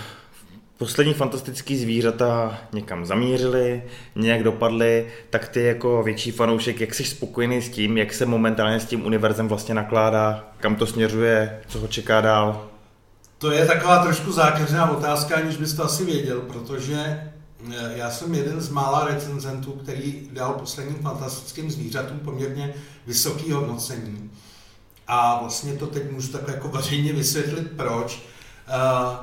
Poslední 0.78 1.14
fantastický 1.14 1.78
zvířata 1.78 2.58
někam 2.74 3.06
zamířili, 3.06 3.84
nějak 4.16 4.44
dopadly, 4.44 5.08
tak 5.30 5.48
ty 5.48 5.64
jako 5.64 6.04
větší 6.04 6.32
fanoušek, 6.32 6.82
jak 6.82 6.94
jsi 6.94 7.04
spokojený 7.04 7.62
s 7.62 7.70
tím, 7.70 7.98
jak 7.98 8.14
se 8.14 8.26
momentálně 8.26 8.80
s 8.80 8.86
tím 8.86 9.06
univerzem 9.06 9.48
vlastně 9.48 9.76
nakládá, 9.76 10.52
kam 10.60 10.76
to 10.76 10.86
směřuje, 10.86 11.62
co 11.68 11.80
ho 11.80 11.88
čeká 11.88 12.22
dál? 12.22 12.70
To 13.38 13.52
je 13.52 13.66
taková 13.66 14.04
trošku 14.04 14.32
zákeřná 14.32 14.90
otázka, 14.90 15.36
aniž 15.36 15.58
bys 15.58 15.74
to 15.74 15.84
asi 15.84 16.06
věděl, 16.06 16.42
protože 16.42 16.98
eh, 16.98 17.92
já 17.96 18.12
jsem 18.12 18.34
jeden 18.34 18.62
z 18.62 18.70
mála 18.70 19.06
recenzentů, 19.06 19.72
který 19.72 20.30
dal 20.32 20.54
posledním 20.54 20.98
fantastickým 20.98 21.72
zvířatům 21.72 22.20
poměrně 22.20 22.74
vysoké 23.08 23.54
hodnocení. 23.54 24.32
A 25.08 25.40
vlastně 25.40 25.74
to 25.74 25.88
teď 25.88 26.12
můžu 26.12 26.32
tak 26.32 26.48
jako 26.48 26.68
veřejně 26.68 27.14
vysvětlit, 27.14 27.72
proč. 27.76 28.22
Eh, 28.68 29.18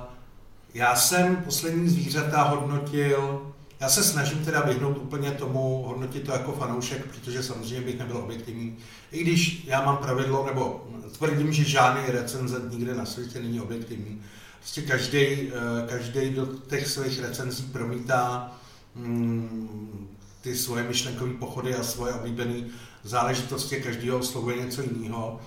já 0.75 0.97
jsem 0.97 1.37
poslední 1.37 1.89
zvířata 1.89 2.43
hodnotil, 2.43 3.53
já 3.81 3.89
se 3.89 4.05
snažím 4.05 4.45
teda 4.45 4.61
vyhnout 4.61 4.99
úplně 4.99 5.31
tomu, 5.31 5.85
hodnotit 5.87 6.27
to 6.27 6.33
jako 6.33 6.53
fanoušek, 6.53 7.05
protože 7.07 7.43
samozřejmě 7.43 7.81
bych 7.81 7.99
nebyl 7.99 8.17
objektivní. 8.17 8.77
I 9.13 9.23
když 9.23 9.65
já 9.67 9.85
mám 9.85 9.97
pravidlo, 9.97 10.47
nebo 10.47 10.87
tvrdím, 11.19 11.53
že 11.53 11.65
žádný 11.65 12.01
recenzent 12.09 12.73
nikde 12.73 12.95
na 12.95 13.07
světě 13.07 13.41
není 13.41 13.61
objektivní. 13.61 14.23
Prostě 14.59 14.83
každý, 14.83 15.19
eh, 15.19 15.51
každý 15.89 16.31
do 16.31 16.47
těch 16.47 16.87
svých 16.87 17.21
recenzí 17.21 17.63
promítá 17.63 18.53
mm, 18.95 20.09
ty 20.41 20.57
svoje 20.57 20.83
myšlenkové 20.83 21.33
pochody 21.33 21.75
a 21.75 21.83
svoje 21.83 22.13
oblíbené 22.13 22.55
záležitosti, 23.03 23.77
každého 23.77 24.19
oslovuje 24.19 24.65
něco 24.65 24.83
jiného. 24.83 25.41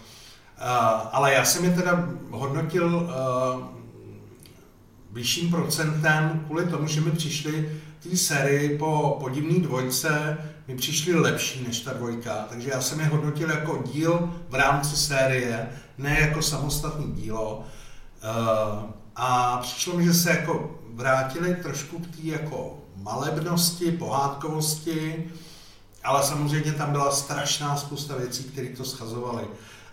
Eh, 0.58 0.62
ale 1.12 1.34
já 1.34 1.46
jsem 1.46 1.66
je 1.66 1.72
teda 1.72 2.10
hodnotil 2.30 3.10
eh, 3.10 3.78
vyšším 5.12 5.52
procentem 5.52 6.44
kvůli 6.46 6.66
tomu, 6.66 6.88
že 6.88 7.02
mi 7.02 7.12
přišly 7.12 7.82
té 8.04 8.18
sérii 8.18 8.78
po 8.78 9.18
podivné 9.20 9.60
dvojce 9.60 10.38
mi 10.68 10.76
přišly 10.76 11.16
lepší 11.16 11.64
než 11.68 11.80
ta 11.80 11.94
dvojka, 11.94 12.46
takže 12.50 12.70
já 12.70 12.82
jsem 12.82 13.00
je 13.00 13.06
hodnotil 13.06 13.50
jako 13.50 13.84
díl 13.94 14.34
v 14.50 14.56
rámci 14.56 14.96
série, 14.96 15.70
ne 15.98 16.20
jako 16.20 16.42
samostatný 16.42 17.12
dílo. 17.12 17.64
Uh, 18.24 18.90
a 19.16 19.58
přišlo 19.58 19.94
mi, 19.94 20.06
že 20.06 20.14
se 20.14 20.30
jako 20.30 20.80
vrátili 20.94 21.56
trošku 21.56 22.00
k 22.00 22.16
té 22.16 22.22
jako 22.22 22.78
malebnosti, 22.96 23.92
pohádkovosti, 23.92 25.32
ale 26.04 26.24
samozřejmě 26.24 26.72
tam 26.72 26.92
byla 26.92 27.12
strašná 27.12 27.78
spousta 27.78 28.16
věcí, 28.16 28.44
které 28.44 28.68
to 28.68 28.86
schazovaly. 28.86 29.44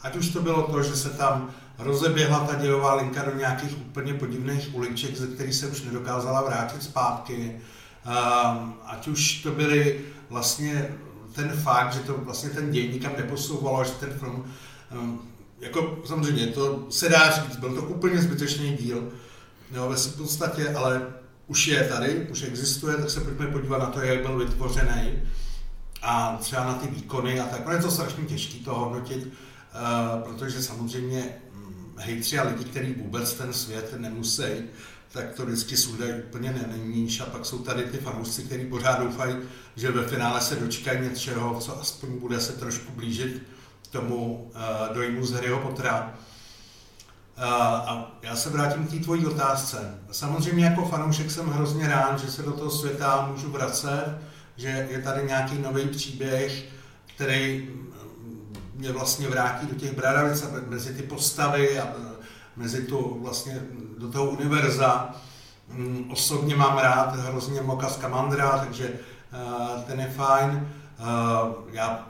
Ať 0.02 0.16
už 0.16 0.28
to 0.28 0.40
bylo 0.42 0.62
to, 0.62 0.82
že 0.82 0.96
se 0.96 1.10
tam 1.10 1.50
rozeběhla 1.78 2.40
ta 2.40 2.54
dějová 2.54 2.94
linka 2.94 3.24
do 3.24 3.38
nějakých 3.38 3.78
úplně 3.78 4.14
podivných 4.14 4.74
uliček, 4.74 5.16
ze 5.16 5.26
kterých 5.26 5.54
se 5.54 5.66
už 5.66 5.82
nedokázala 5.82 6.42
vrátit 6.42 6.82
zpátky, 6.82 7.60
ať 8.84 9.08
už 9.08 9.42
to 9.42 9.50
byly 9.50 10.00
vlastně 10.30 10.94
ten 11.32 11.48
fakt, 11.48 11.92
že 11.92 12.00
to 12.00 12.14
vlastně 12.18 12.50
ten 12.50 12.70
děj 12.70 12.92
nikam 12.92 13.12
neposouvalo, 13.16 13.84
že 13.84 13.90
ten 13.90 14.10
film, 14.10 14.44
um, 14.92 15.20
jako 15.60 16.02
samozřejmě 16.04 16.46
to 16.46 16.86
se 16.90 17.08
dá 17.08 17.30
říct, 17.30 17.56
byl 17.56 17.74
to 17.74 17.82
úplně 17.82 18.22
zbytečný 18.22 18.76
díl, 18.76 19.12
jo, 19.72 19.88
ve 19.88 19.96
podstatě, 20.16 20.68
ale 20.68 21.06
už 21.46 21.66
je 21.66 21.84
tady, 21.84 22.26
už 22.30 22.42
existuje, 22.42 22.96
tak 22.96 23.10
se 23.10 23.20
pojďme 23.20 23.46
podívat 23.46 23.78
na 23.78 23.86
to, 23.86 24.00
jak 24.00 24.22
byl 24.22 24.38
vytvořený 24.38 25.22
a 26.02 26.36
třeba 26.40 26.64
na 26.64 26.74
ty 26.74 26.86
výkony 26.86 27.40
a 27.40 27.46
tak. 27.46 27.66
No 27.66 27.72
je 27.72 27.82
to 27.82 27.90
strašně 27.90 28.24
těžké 28.24 28.58
to 28.64 28.74
hodnotit, 28.74 29.26
uh, 29.26 30.22
protože 30.22 30.62
samozřejmě 30.62 31.28
hm, 31.52 31.94
hejtři 31.96 32.38
a 32.38 32.48
lidi, 32.48 32.64
kteří 32.64 32.94
vůbec 32.94 33.34
ten 33.34 33.52
svět 33.52 33.94
nemusí, 33.98 34.42
tak 35.14 35.32
to 35.34 35.46
vždycky 35.46 35.76
sundají 35.76 36.12
úplně 36.12 36.66
neníž 36.68 37.20
a 37.20 37.24
pak 37.24 37.46
jsou 37.46 37.58
tady 37.58 37.82
ty 37.84 37.98
fanoušci, 37.98 38.42
kteří 38.42 38.64
pořád 38.64 39.00
doufají, 39.00 39.36
že 39.76 39.90
ve 39.90 40.06
finále 40.08 40.40
se 40.40 40.56
dočkají 40.56 41.00
něčeho, 41.00 41.60
co 41.60 41.80
aspoň 41.80 42.18
bude 42.18 42.40
se 42.40 42.52
trošku 42.52 42.92
blížit 42.92 43.42
tomu 43.90 44.34
uh, 44.34 44.94
dojmu 44.94 45.26
z 45.26 45.32
Harryho 45.32 45.58
Pottera. 45.58 46.14
Uh, 47.38 47.44
a 47.44 48.18
já 48.22 48.36
se 48.36 48.50
vrátím 48.50 48.86
k 48.86 48.90
té 48.90 48.96
tvojí 48.96 49.26
otázce. 49.26 49.98
Samozřejmě 50.10 50.64
jako 50.64 50.84
fanoušek 50.84 51.30
jsem 51.30 51.46
hrozně 51.46 51.88
rád, 51.88 52.20
že 52.20 52.30
se 52.30 52.42
do 52.42 52.52
toho 52.52 52.70
světa 52.70 53.28
můžu 53.30 53.50
vracet, 53.50 54.18
že 54.56 54.88
je 54.90 55.02
tady 55.02 55.26
nějaký 55.26 55.58
nový 55.58 55.88
příběh, 55.88 56.64
který 57.14 57.70
mě 58.74 58.92
vlastně 58.92 59.28
vrátí 59.28 59.66
do 59.66 59.74
těch 59.74 59.96
bradavic 59.96 60.44
mezi 60.68 60.94
ty 60.94 61.02
postavy 61.02 61.80
a 61.80 61.92
mezi 62.56 62.82
tu 62.82 63.18
vlastně 63.22 63.62
do 63.98 64.08
toho 64.08 64.24
univerza. 64.30 65.14
Mm, 65.68 66.10
osobně 66.10 66.56
mám 66.56 66.78
rád 66.78 67.16
hrozně 67.16 67.62
Moka 67.62 67.88
Skamandra, 67.88 68.58
takže 68.58 68.90
uh, 68.90 69.82
ten 69.82 70.00
je 70.00 70.08
fajn. 70.08 70.68
Uh, 71.00 71.06
já, 71.72 72.08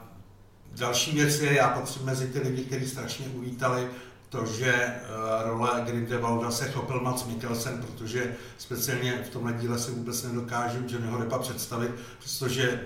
další 0.75 1.15
věc 1.15 1.39
je, 1.39 1.53
já 1.53 1.69
patřím 1.69 2.05
mezi 2.05 2.27
ty 2.27 2.39
lidi, 2.39 2.63
kteří 2.63 2.89
strašně 2.89 3.25
uvítali 3.27 3.87
to, 4.29 4.45
že 4.45 4.95
uh, 5.43 5.49
role 5.49 5.83
Grindelwalda 5.85 6.51
se 6.51 6.71
chopil 6.71 7.01
Mats 7.01 7.25
Mikkelsen, 7.25 7.77
protože 7.77 8.35
speciálně 8.57 9.23
v 9.23 9.29
tomhle 9.29 9.53
díle 9.53 9.79
si 9.79 9.91
vůbec 9.91 10.23
nedokážu 10.23 10.77
Johnnyho 10.87 11.19
Deppa 11.19 11.39
představit, 11.39 11.91
přestože 12.19 12.81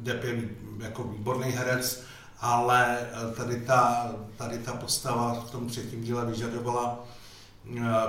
Depp 0.00 0.24
je 0.24 0.42
jako 0.78 1.04
výborný 1.04 1.50
herec, 1.50 2.02
ale 2.40 2.98
tady 3.36 3.60
ta, 3.60 4.10
tady 4.36 4.58
ta 4.58 4.72
postava 4.72 5.44
v 5.46 5.50
tom 5.50 5.66
třetím 5.66 6.02
díle 6.02 6.26
vyžadovala 6.26 6.98
Eh, 6.98 7.21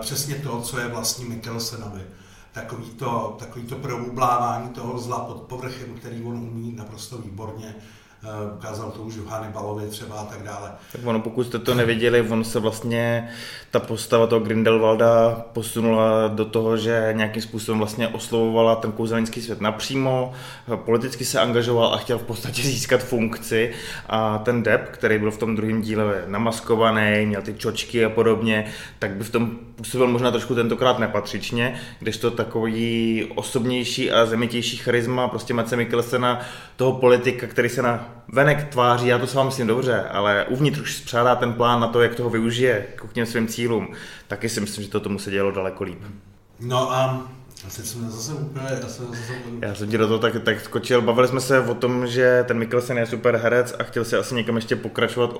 přesně 0.01 0.35
to, 0.35 0.61
co 0.61 0.79
je 0.79 0.87
vlastní 0.87 1.25
Mikkelsenovi. 1.25 2.01
Takový 2.51 2.89
to, 2.89 3.35
takový 3.39 3.65
to 3.65 3.75
toho 4.69 4.99
zla 4.99 5.19
pod 5.19 5.41
povrchem, 5.41 5.93
který 5.93 6.23
on 6.23 6.35
umí 6.35 6.71
naprosto 6.71 7.17
výborně 7.17 7.75
Eh, 7.75 8.02
ukázal 8.55 8.91
to 8.91 9.01
už 9.01 9.15
Johany 9.15 9.47
Balovi 9.53 9.87
třeba 9.87 10.15
a 10.15 10.25
tak 10.25 10.43
dále. 10.43 10.71
Tak 10.91 11.01
ono, 11.03 11.19
pokud 11.19 11.47
jste 11.47 11.59
to 11.59 11.73
neviděli, 11.73 12.21
on 12.29 12.43
se 12.43 12.59
vlastně, 12.59 13.29
ta 13.71 13.79
postava 13.79 14.27
toho 14.27 14.39
Grindelwalda 14.39 15.45
posunula 15.53 16.27
do 16.27 16.45
toho, 16.45 16.77
že 16.77 17.09
nějakým 17.13 17.41
způsobem 17.41 17.79
vlastně 17.79 18.07
oslovovala 18.07 18.75
ten 18.75 18.91
kouzelnický 18.91 19.41
svět 19.41 19.61
napřímo, 19.61 20.33
politicky 20.75 21.25
se 21.25 21.39
angažoval 21.39 21.93
a 21.93 21.97
chtěl 21.97 22.17
v 22.17 22.23
podstatě 22.23 22.61
získat 22.73 23.03
funkci 23.03 23.73
a 24.07 24.37
ten 24.37 24.63
Depp, 24.63 24.89
který 24.89 25.19
byl 25.19 25.31
v 25.31 25.37
tom 25.37 25.55
druhém 25.55 25.81
díle 25.81 26.23
namaskovaný, 26.27 27.25
měl 27.25 27.41
ty 27.41 27.53
čočky 27.53 28.05
a 28.05 28.09
podobně, 28.09 28.65
tak 28.99 29.11
by 29.11 29.23
v 29.23 29.29
tom 29.29 29.51
působil 29.75 30.07
možná 30.07 30.31
trošku 30.31 30.55
tentokrát 30.55 30.99
nepatřičně, 30.99 31.81
kdežto 31.99 32.31
takový 32.31 33.25
osobnější 33.35 34.11
a 34.11 34.25
zemitější 34.25 34.77
charisma 34.77 35.27
prostě 35.27 35.53
Mace 35.53 35.75
Mikkelsena, 35.75 36.41
toho 36.75 36.91
politika, 36.91 37.47
který 37.47 37.69
se 37.69 37.81
na 37.81 38.12
venek 38.33 38.69
tváří, 38.69 39.07
já 39.07 39.17
to 39.17 39.27
s 39.27 39.33
vámi 39.33 39.47
myslím 39.47 39.67
dobře, 39.67 40.03
ale 40.11 40.45
uvnitř 40.49 40.79
už 40.79 40.97
spřádá 40.97 41.35
ten 41.35 41.53
plán 41.53 41.79
na 41.81 41.87
to, 41.87 42.01
jak 42.01 42.15
toho 42.15 42.29
využije 42.29 42.85
k 42.95 43.13
těm 43.13 43.25
svým 43.25 43.47
cílům, 43.47 43.87
taky 44.27 44.49
si 44.49 44.61
myslím, 44.61 44.83
že 44.83 44.89
to 44.89 44.99
tomu 44.99 45.19
se 45.19 45.31
dělo 45.31 45.51
daleko 45.51 45.83
líp. 45.83 45.99
No 46.59 46.91
a 46.91 47.27
teď 47.75 47.85
jsem 47.85 48.09
zase 48.09 48.33
úplně, 48.33 48.65
já 48.81 48.87
jsem 48.87 49.05
zase... 49.05 49.33
Já 49.61 49.75
jsem 49.75 49.89
ti 49.89 49.97
do 49.97 50.07
toho 50.07 50.19
tak, 50.19 50.33
tak 50.43 50.61
skočil. 50.61 51.01
Bavili 51.01 51.27
jsme 51.27 51.41
se 51.41 51.59
o 51.59 51.73
tom, 51.73 52.07
že 52.07 52.43
ten 52.47 52.57
Mikkelsen 52.57 52.97
je 52.97 53.05
super 53.05 53.35
herec 53.35 53.75
a 53.79 53.83
chtěl 53.83 54.05
si 54.05 54.15
asi 54.15 54.35
někam 54.35 54.55
ještě 54.55 54.75
pokračovat, 54.75 55.33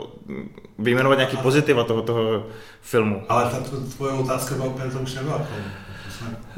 vyjmenovat 0.79 1.17
nějaký 1.17 1.38
pozitiva 1.38 1.83
toho, 1.83 2.01
toho 2.01 2.45
filmu. 2.81 3.23
Ale 3.29 3.43
ta 3.43 3.57
tvoje 3.95 4.13
otázka 4.13 4.55
byla 4.55 4.67
úplně, 4.67 4.91
to 4.91 4.99
už 4.99 5.13
nebyla. 5.13 5.47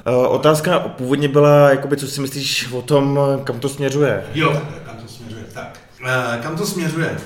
Uh, 0.07 0.13
otázka 0.27 0.79
původně 0.79 1.27
byla, 1.27 1.69
jakoby, 1.69 1.97
co 1.97 2.07
si 2.07 2.21
myslíš 2.21 2.71
o 2.71 2.81
tom, 2.81 3.19
kam 3.43 3.59
to 3.59 3.69
směřuje? 3.69 4.25
Jo, 4.33 4.61
Uh, 6.05 6.41
kam 6.43 6.57
to 6.57 6.65
směřuje? 6.65 7.17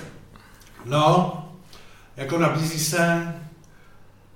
No, 0.86 1.36
jako 2.18 2.38
nabízí 2.38 2.80
se 2.80 3.34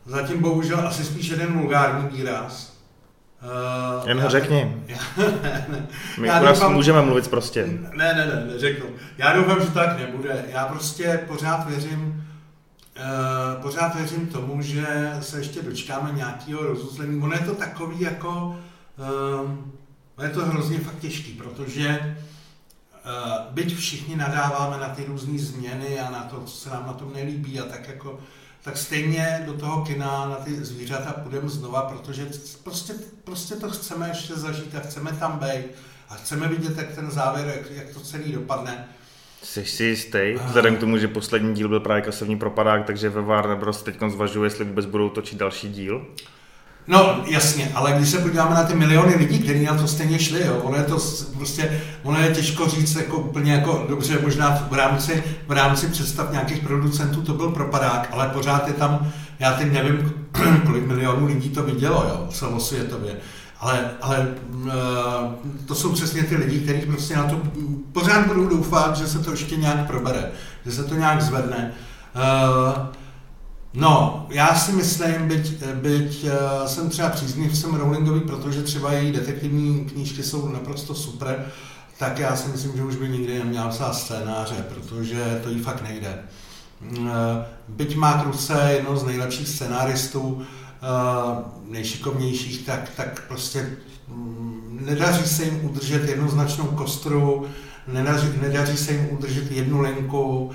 zatím 0.06 0.42
bohužel 0.42 0.88
asi 0.88 1.04
spíš 1.04 1.28
jeden 1.28 1.54
vulgární 1.54 2.10
výraz. 2.10 2.74
Uh, 4.02 4.08
Jen 4.10 4.20
ho 4.20 4.30
řekni. 4.30 4.78
My 6.20 6.28
já 6.28 6.40
doufám, 6.40 6.74
můžeme 6.74 7.02
mluvit 7.02 7.28
prostě. 7.28 7.68
Ne, 7.94 8.14
ne, 8.14 8.26
ne, 8.26 8.46
neřeknu. 8.54 8.86
Já 9.18 9.34
doufám, 9.34 9.62
že 9.62 9.68
tak 9.68 10.00
nebude. 10.00 10.46
Já 10.48 10.66
prostě 10.66 11.20
pořád 11.28 11.68
věřím, 11.68 12.26
uh, 12.98 13.62
pořád 13.62 13.96
věřím 13.96 14.28
tomu, 14.28 14.62
že 14.62 15.14
se 15.22 15.38
ještě 15.38 15.62
dočkáme 15.62 16.12
nějakého 16.12 16.64
rozuzlení. 16.64 17.24
Ono 17.24 17.34
je 17.34 17.40
to 17.40 17.56
takový 17.56 18.02
jako, 18.02 18.60
uh, 19.44 20.24
je 20.24 20.30
to 20.30 20.46
hrozně 20.46 20.80
fakt 20.80 21.00
těžký, 21.00 21.32
protože 21.32 22.16
byť 23.50 23.76
všichni 23.76 24.16
nadáváme 24.16 24.78
na 24.78 24.90
ty 24.90 25.06
různé 25.06 25.40
změny 25.40 26.00
a 26.00 26.12
na 26.12 26.24
to, 26.24 26.42
co 26.42 26.58
se 26.58 26.70
nám 26.70 26.84
na 26.88 26.94
tom 26.94 27.14
nelíbí 27.14 27.60
a 27.60 27.64
tak 27.64 27.88
jako 27.88 28.20
tak 28.64 28.78
stejně 28.78 29.44
do 29.46 29.54
toho 29.54 29.86
kina 29.86 30.30
na 30.30 30.36
ty 30.36 30.56
zvířata 30.56 31.12
půjdeme 31.12 31.50
znova, 31.50 31.82
protože 31.82 32.28
prostě, 32.64 32.94
prostě 33.24 33.56
to 33.56 33.70
chceme 33.70 34.08
ještě 34.08 34.34
zažít 34.34 34.76
a 34.76 34.80
chceme 34.80 35.12
tam 35.14 35.40
být 35.40 35.66
a 36.10 36.16
chceme 36.16 36.48
vidět, 36.48 36.78
jak 36.78 36.96
ten 36.96 37.12
závěr, 37.12 37.48
jak, 37.48 37.72
jak 37.72 37.94
to 37.94 38.00
celý 38.00 38.32
dopadne. 38.32 38.88
Jsi 39.44 39.66
si 39.66 39.84
jistý, 39.84 40.34
vzhledem 40.46 40.76
k 40.76 40.80
tomu, 40.80 40.98
že 40.98 41.08
poslední 41.08 41.56
díl 41.56 41.70
byl 41.70 41.80
právě 41.80 42.02
kasovní 42.02 42.38
propadák, 42.38 42.86
takže 42.86 43.10
ve 43.10 43.22
Warner 43.22 43.58
Bros. 43.58 43.84
teď 43.84 43.96
zvažuje, 44.08 44.46
jestli 44.46 44.66
vůbec 44.66 44.86
budou 44.86 45.10
točit 45.10 45.40
další 45.40 45.70
díl? 45.70 46.06
No, 46.88 47.24
jasně, 47.26 47.72
ale 47.76 47.94
když 47.94 48.10
se 48.10 48.18
podíváme 48.18 48.56
na 48.56 48.64
ty 48.64 48.76
miliony 48.76 49.16
lidí, 49.16 49.40
kteří 49.40 49.66
na 49.66 49.76
to 49.76 49.88
stejně 49.88 50.20
šli, 50.20 50.46
jo, 50.48 50.60
ono 50.64 50.78
je 50.78 50.84
to 50.84 50.98
prostě, 51.38 51.82
ono 52.04 52.20
je 52.20 52.36
těžko 52.36 52.68
říct 52.68 52.96
jako 52.96 53.18
úplně 53.18 53.54
jako 53.54 53.86
dobře, 53.90 54.20
možná 54.22 54.68
v 54.72 54.74
rámci, 54.74 55.24
v 55.48 55.52
rámci 55.52 55.88
představ 55.88 56.32
nějakých 56.32 56.60
producentů 56.60 57.22
to 57.22 57.34
byl 57.34 57.50
propadák, 57.50 58.10
ale 58.12 58.30
pořád 58.30 58.68
je 58.68 58.74
tam, 58.74 59.12
já 59.40 59.54
teď 59.54 59.72
nevím, 59.72 60.14
kolik 60.66 60.88
milionů 60.88 61.26
lidí 61.26 61.50
to 61.50 61.64
vidělo, 61.64 62.06
jo, 62.10 62.28
celosvětově. 62.32 63.16
Ale, 63.60 63.92
ale 64.02 64.28
uh, 64.50 64.72
to 65.66 65.76
jsou 65.76 65.92
přesně 65.92 66.24
ty 66.24 66.36
lidi, 66.36 66.60
kteří 66.60 66.82
prostě 66.82 67.16
na 67.16 67.24
to 67.24 67.42
pořád 67.92 68.28
budou 68.28 68.48
doufat, 68.48 68.98
že 68.98 69.08
se 69.08 69.20
to 69.20 69.32
ještě 69.32 69.56
nějak 69.56 69.88
probere, 69.88 70.32
že 70.66 70.72
se 70.72 70.84
to 70.84 70.96
nějak 70.96 71.22
zvedne. 71.22 71.72
Uh, 72.16 72.74
No, 73.76 74.26
já 74.30 74.56
si 74.56 74.72
myslím, 74.72 75.28
byť, 75.28 75.64
byť 75.74 76.24
uh, 76.24 76.68
jsem 76.68 76.90
třeba 76.90 77.10
příznivcem 77.10 77.76
Rowlingový, 77.76 78.22
protože 78.22 78.64
třeba 78.64 78.94
její 78.94 79.12
detektivní 79.12 79.86
knížky 79.86 80.24
jsou 80.24 80.48
naprosto 80.48 80.96
super, 80.96 81.46
tak 81.98 82.20
já 82.20 82.36
si 82.36 82.50
myslím, 82.50 82.78
že 82.78 82.84
už 82.84 82.96
by 82.96 83.10
nikdy 83.10 83.40
neměla 83.40 83.68
psát 83.68 83.94
scénáře, 83.94 84.66
protože 84.70 85.40
to 85.44 85.50
jí 85.50 85.60
fakt 85.60 85.82
nejde. 85.82 86.20
Uh, 86.92 87.08
byť 87.68 87.96
má 87.96 88.14
k 88.14 88.26
ruce 88.26 88.70
jedno 88.74 88.98
z 88.98 89.04
nejlepších 89.04 89.48
scénáristů, 89.48 90.22
uh, 90.22 90.44
nejšikovnějších, 91.70 92.66
tak, 92.66 92.90
tak 92.98 93.28
prostě 93.28 93.70
um, 94.12 94.80
nedaří 94.82 95.26
se 95.26 95.44
jim 95.44 95.66
udržet 95.66 96.10
jednoznačnou 96.10 96.66
kostru, 96.66 97.46
nedaří, 97.88 98.28
nedaří 98.42 98.78
se 98.78 98.92
jim 98.92 99.08
udržet 99.12 99.52
jednu 99.52 99.82
linku, 99.82 100.52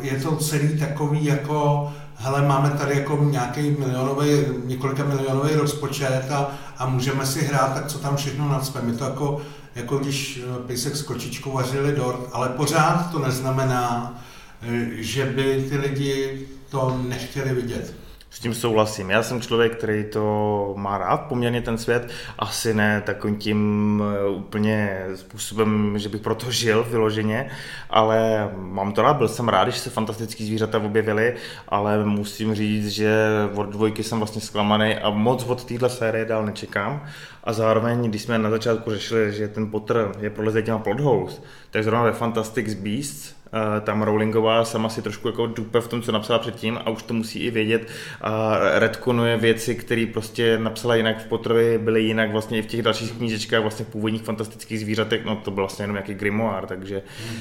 je 0.00 0.20
to 0.20 0.36
celý 0.36 0.78
takový 0.78 1.24
jako 1.24 1.92
hele, 2.22 2.42
máme 2.42 2.70
tady 2.70 2.94
jako 2.94 3.18
nějaký 3.30 3.60
milionový, 3.70 4.28
několika 4.64 5.04
milionový 5.04 5.54
rozpočet 5.54 6.30
a, 6.30 6.50
a 6.78 6.86
můžeme 6.86 7.26
si 7.26 7.44
hrát, 7.44 7.74
tak 7.74 7.86
co 7.86 7.98
tam 7.98 8.16
všechno 8.16 8.48
nadspeme. 8.48 8.92
Je 8.92 8.98
to 8.98 9.04
jako, 9.04 9.40
jako 9.74 9.98
když 9.98 10.42
eh, 10.44 10.66
pejsek 10.66 10.96
s 10.96 11.02
kočičkou 11.02 11.52
vařili 11.52 11.92
dort, 11.92 12.28
ale 12.32 12.48
pořád 12.48 13.10
to 13.12 13.18
neznamená, 13.18 14.18
eh, 14.62 14.86
že 14.92 15.26
by 15.26 15.66
ty 15.68 15.76
lidi 15.76 16.46
to 16.70 17.00
nechtěli 17.08 17.54
vidět. 17.54 17.94
Tím 18.42 18.54
souhlasím. 18.54 19.10
Já 19.10 19.22
jsem 19.22 19.40
člověk, 19.40 19.76
který 19.76 20.04
to 20.04 20.74
má 20.76 20.98
rád, 20.98 21.16
poměrně 21.16 21.62
ten 21.62 21.78
svět. 21.78 22.10
Asi 22.38 22.74
ne 22.74 23.02
takovým 23.06 23.36
tím 23.36 24.02
eh, 24.04 24.28
úplně 24.28 25.06
způsobem, 25.14 25.98
že 25.98 26.08
bych 26.08 26.20
proto 26.20 26.50
žil 26.50 26.84
vyloženě, 26.84 27.50
ale 27.90 28.50
mám 28.56 28.92
to 28.92 29.02
rád. 29.02 29.16
Byl 29.16 29.28
jsem 29.28 29.48
rád, 29.48 29.64
když 29.64 29.78
se 29.78 29.90
fantastický 29.90 30.46
zvířata 30.46 30.78
objevily, 30.78 31.34
ale 31.68 32.04
musím 32.04 32.54
říct, 32.54 32.88
že 32.88 33.14
od 33.54 33.68
dvojky 33.68 34.02
jsem 34.02 34.18
vlastně 34.18 34.40
zklamaný 34.40 34.94
a 34.94 35.10
moc 35.10 35.44
od 35.44 35.64
téhle 35.64 35.90
série 35.90 36.24
dál 36.24 36.46
nečekám. 36.46 37.04
A 37.44 37.52
zároveň, 37.52 38.08
když 38.08 38.22
jsme 38.22 38.38
na 38.38 38.50
začátku 38.50 38.90
řešili, 38.90 39.32
že 39.32 39.48
ten 39.48 39.70
Potter 39.70 40.12
je 40.20 40.30
prolezet 40.30 40.64
těma 40.64 40.78
plot 40.78 41.00
holes, 41.00 41.42
tak 41.70 41.84
zrovna 41.84 42.02
ve 42.02 42.12
Fantastic 42.12 42.74
Beasts 42.74 43.41
tam 43.80 44.02
Rowlingová 44.02 44.64
sama 44.64 44.88
si 44.88 45.02
trošku 45.02 45.28
jako 45.28 45.46
dupe 45.46 45.80
v 45.80 45.88
tom, 45.88 46.02
co 46.02 46.12
napsala 46.12 46.38
předtím 46.38 46.78
a 46.84 46.90
už 46.90 47.02
to 47.02 47.14
musí 47.14 47.38
i 47.38 47.50
vědět. 47.50 47.88
A 48.20 48.58
redkonuje 48.78 49.36
věci, 49.36 49.74
které 49.74 50.06
prostě 50.12 50.58
napsala 50.58 50.94
jinak 50.94 51.24
v 51.24 51.26
Potterovi, 51.26 51.78
byly 51.78 52.02
jinak 52.02 52.32
vlastně 52.32 52.58
i 52.58 52.62
v 52.62 52.66
těch 52.66 52.82
dalších 52.82 53.12
knížečkách, 53.12 53.62
vlastně 53.62 53.84
v 53.84 53.88
původních 53.88 54.22
fantastických 54.22 54.80
zvířatech, 54.80 55.24
no 55.24 55.36
to 55.36 55.50
byl 55.50 55.62
vlastně 55.62 55.82
jenom 55.82 55.94
nějaký 55.94 56.14
grimoire, 56.14 56.66
takže 56.66 57.02
hmm 57.28 57.40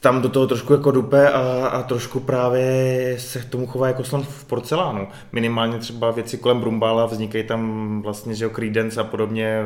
tam 0.00 0.22
do 0.22 0.28
toho 0.28 0.46
trošku 0.46 0.72
jako 0.72 0.90
dupe 0.90 1.30
a, 1.30 1.66
a 1.66 1.82
trošku 1.82 2.20
právě 2.20 3.14
se 3.18 3.40
k 3.40 3.44
tomu 3.44 3.66
chová 3.66 3.86
jako 3.86 4.04
slon 4.04 4.22
v 4.22 4.44
porcelánu. 4.44 5.08
Minimálně 5.32 5.78
třeba 5.78 6.10
věci 6.10 6.38
kolem 6.38 6.60
Brumbála, 6.60 7.06
vznikají 7.06 7.44
tam 7.44 8.02
vlastně, 8.02 8.34
že 8.34 8.48
Creedence 8.48 9.00
a 9.00 9.04
podobně, 9.04 9.64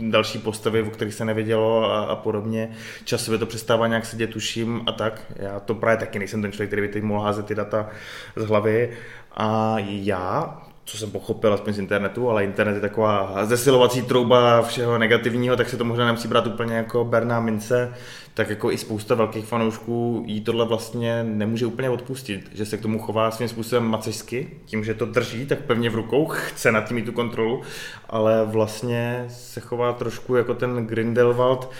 další 0.00 0.38
postavy, 0.38 0.82
o 0.82 0.90
kterých 0.90 1.14
se 1.14 1.24
nevědělo 1.24 1.84
a, 1.92 2.04
a 2.04 2.16
podobně. 2.16 2.70
Časově 3.04 3.38
to 3.38 3.46
přestává 3.46 3.86
nějak 3.86 4.06
sedět, 4.06 4.30
tuším 4.30 4.82
a 4.86 4.92
tak. 4.92 5.32
Já 5.36 5.60
to 5.60 5.74
právě 5.74 5.96
taky 5.96 6.18
nejsem 6.18 6.42
ten 6.42 6.52
člověk, 6.52 6.70
který 6.70 6.82
by 6.82 6.88
teď 6.88 7.02
mohl 7.02 7.24
házet 7.24 7.46
ty 7.46 7.54
data 7.54 7.88
z 8.36 8.44
hlavy. 8.44 8.90
A 9.36 9.76
já 9.78 10.56
co 10.84 10.98
jsem 10.98 11.10
pochopil 11.10 11.54
aspoň 11.54 11.72
z 11.72 11.78
internetu, 11.78 12.30
ale 12.30 12.44
internet 12.44 12.74
je 12.74 12.80
taková 12.80 13.44
zesilovací 13.44 14.02
trouba 14.02 14.62
všeho 14.62 14.98
negativního, 14.98 15.56
tak 15.56 15.68
se 15.68 15.76
to 15.76 15.84
možná 15.84 16.06
nemusí 16.06 16.28
brát 16.28 16.46
úplně 16.46 16.76
jako 16.76 17.04
berná 17.04 17.40
mince, 17.40 17.94
tak 18.34 18.50
jako 18.50 18.72
i 18.72 18.78
spousta 18.78 19.14
velkých 19.14 19.44
fanoušků 19.44 20.24
jí 20.26 20.40
tohle 20.40 20.64
vlastně 20.64 21.24
nemůže 21.24 21.66
úplně 21.66 21.90
odpustit, 21.90 22.50
že 22.54 22.66
se 22.66 22.76
k 22.76 22.80
tomu 22.82 22.98
chová 22.98 23.30
svým 23.30 23.48
způsobem 23.48 23.84
macežsky, 23.84 24.50
tím, 24.64 24.84
že 24.84 24.94
to 24.94 25.06
drží 25.06 25.46
tak 25.46 25.58
pevně 25.58 25.90
v 25.90 25.94
rukou, 25.94 26.26
chce 26.30 26.72
nad 26.72 26.80
tím 26.80 26.94
mít 26.94 27.06
tu 27.06 27.12
kontrolu, 27.12 27.62
ale 28.08 28.44
vlastně 28.44 29.24
se 29.28 29.60
chová 29.60 29.92
trošku 29.92 30.36
jako 30.36 30.54
ten 30.54 30.86
Grindelwald, 30.86 31.70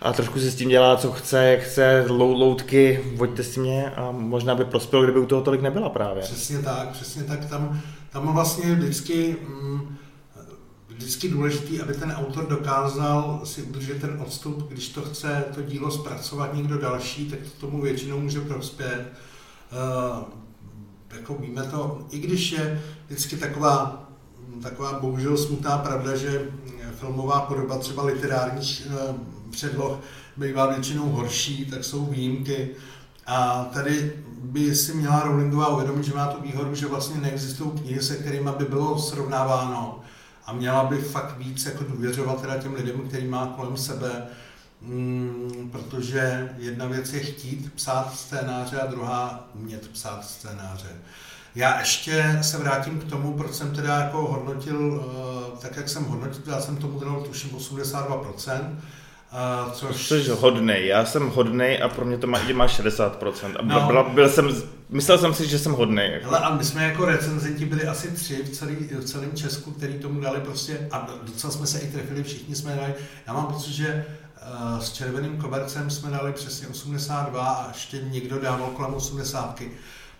a 0.00 0.12
trošku 0.12 0.40
si 0.40 0.50
s 0.50 0.54
tím 0.54 0.68
dělá, 0.68 0.96
co 0.96 1.12
chce, 1.12 1.44
jak 1.44 1.60
chce, 1.60 2.04
loutky, 2.08 3.00
voďte 3.14 3.42
si 3.42 3.60
mě 3.60 3.90
a 3.90 4.10
možná 4.10 4.54
by 4.54 4.64
prospělo, 4.64 5.02
kdyby 5.02 5.18
u 5.18 5.26
toho 5.26 5.42
tolik 5.42 5.62
nebyla 5.62 5.88
právě. 5.88 6.22
Přesně 6.22 6.58
tak, 6.58 6.88
přesně 6.88 7.22
tak. 7.22 7.44
Tam, 7.44 7.80
tam 8.10 8.32
vlastně 8.32 8.74
vždycky, 8.74 9.36
mm, 9.48 9.96
vždycky 10.98 11.28
důležitý, 11.28 11.80
aby 11.80 11.94
ten 11.94 12.12
autor 12.12 12.46
dokázal 12.46 13.40
si 13.44 13.62
udržet 13.62 14.00
ten 14.00 14.22
odstup, 14.26 14.68
když 14.68 14.88
to 14.88 15.02
chce 15.02 15.44
to 15.54 15.62
dílo 15.62 15.90
zpracovat 15.90 16.54
někdo 16.54 16.78
další, 16.78 17.30
tak 17.30 17.38
to 17.40 17.66
tomu 17.66 17.82
většinou 17.82 18.20
může 18.20 18.40
prospět. 18.40 19.12
Uh, 19.72 20.24
jako 21.16 21.34
víme 21.34 21.62
to, 21.62 22.06
i 22.10 22.18
když 22.18 22.52
je 22.52 22.82
vždycky 23.06 23.36
taková, 23.36 24.08
taková 24.62 24.98
bohužel 24.98 25.36
smutná 25.36 25.78
pravda, 25.78 26.16
že 26.16 26.50
filmová 27.00 27.40
podoba 27.40 27.78
třeba 27.78 28.02
literárních 28.04 28.86
uh, 28.86 29.16
předloh 29.50 29.98
bývá 30.36 30.66
většinou 30.66 31.08
horší, 31.08 31.64
tak 31.64 31.84
jsou 31.84 32.06
výjimky. 32.06 32.70
A 33.26 33.64
tady 33.72 34.12
by 34.42 34.76
si 34.76 34.94
měla 34.94 35.22
Rowlingová 35.22 35.68
uvědomit, 35.68 36.04
že 36.04 36.14
má 36.14 36.26
tu 36.26 36.42
výhodu, 36.42 36.74
že 36.74 36.86
vlastně 36.86 37.20
neexistují 37.20 37.70
knihy, 37.70 38.02
se 38.02 38.16
kterými 38.16 38.50
by 38.58 38.64
bylo 38.64 38.98
srovnáváno 38.98 40.00
a 40.48 40.52
měla 40.52 40.84
by 40.84 40.98
fakt 40.98 41.38
víc 41.38 41.66
jako 41.66 41.84
důvěřovat 41.84 42.40
teda 42.40 42.56
těm 42.56 42.74
lidem, 42.74 43.08
který 43.08 43.26
má 43.26 43.46
kolem 43.56 43.76
sebe, 43.76 44.26
mm, 44.82 45.68
protože 45.72 46.48
jedna 46.58 46.86
věc 46.86 47.12
je 47.12 47.20
chtít 47.20 47.72
psát 47.74 48.14
scénáře 48.14 48.80
a 48.80 48.86
druhá 48.86 49.48
umět 49.54 49.88
psát 49.88 50.24
scénáře. 50.24 50.88
Já 51.54 51.80
ještě 51.80 52.38
se 52.42 52.58
vrátím 52.58 53.00
k 53.00 53.10
tomu, 53.10 53.32
proč 53.32 53.54
jsem 53.54 53.74
teda 53.74 54.00
jako 54.00 54.18
hodnotil, 54.18 55.04
eh, 55.04 55.58
tak 55.60 55.76
jak 55.76 55.88
jsem 55.88 56.04
hodnotil, 56.04 56.42
já 56.46 56.60
jsem 56.60 56.76
tomu 56.76 57.00
dal 57.00 57.20
tuším 57.20 57.50
82%, 57.56 58.78
Uh, 59.32 59.72
což... 59.72 60.08
Jsi 60.08 60.28
hodnej, 60.28 60.86
já 60.86 61.04
jsem 61.04 61.28
hodnej 61.28 61.82
a 61.82 61.88
pro 61.88 62.04
mě 62.04 62.18
to 62.18 62.26
má, 62.26 62.38
má 62.52 62.66
60%. 62.66 63.56
A 63.58 63.62
byl, 63.62 63.80
no. 63.80 63.86
byl, 63.86 64.04
byl 64.04 64.28
jsem 64.28 64.62
myslel 64.88 65.18
jsem 65.18 65.34
si, 65.34 65.48
že 65.48 65.58
jsem 65.58 65.72
hodný. 65.72 66.02
Jako. 66.12 66.28
Ale 66.28 66.38
a 66.38 66.54
my 66.54 66.64
jsme 66.64 66.84
jako 66.84 67.04
recenzenti 67.04 67.64
byli 67.64 67.86
asi 67.86 68.10
tři 68.10 68.36
v, 68.36 68.50
celý, 68.50 68.74
v 68.74 69.04
celém 69.04 69.32
Česku, 69.32 69.70
který 69.70 69.98
tomu 69.98 70.20
dali 70.20 70.40
prostě, 70.40 70.88
a 70.90 71.08
docela 71.22 71.52
jsme 71.52 71.66
se 71.66 71.78
i 71.78 71.92
trefili, 71.92 72.22
všichni 72.22 72.54
jsme 72.54 72.76
dali, 72.76 72.94
já 73.26 73.32
mám 73.32 73.46
pocit, 73.46 73.72
že 73.72 74.06
uh, 74.74 74.80
s 74.80 74.92
červeným 74.92 75.36
kobercem 75.36 75.90
jsme 75.90 76.10
dali 76.10 76.32
přesně 76.32 76.68
82 76.68 77.48
a 77.48 77.68
ještě 77.68 78.00
někdo 78.02 78.40
dával 78.40 78.66
kolem 78.66 78.94
80. 78.94 79.62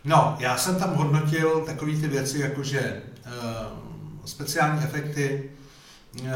No, 0.05 0.37
já 0.39 0.57
jsem 0.57 0.77
tam 0.77 0.95
hodnotil 0.95 1.63
takové 1.67 1.93
ty 1.93 2.09
věci, 2.09 2.39
jako 2.39 2.63
že 2.63 3.03
uh, 3.27 3.33
speciální 4.25 4.85
efekty, 4.85 5.51
uh, 6.21 6.29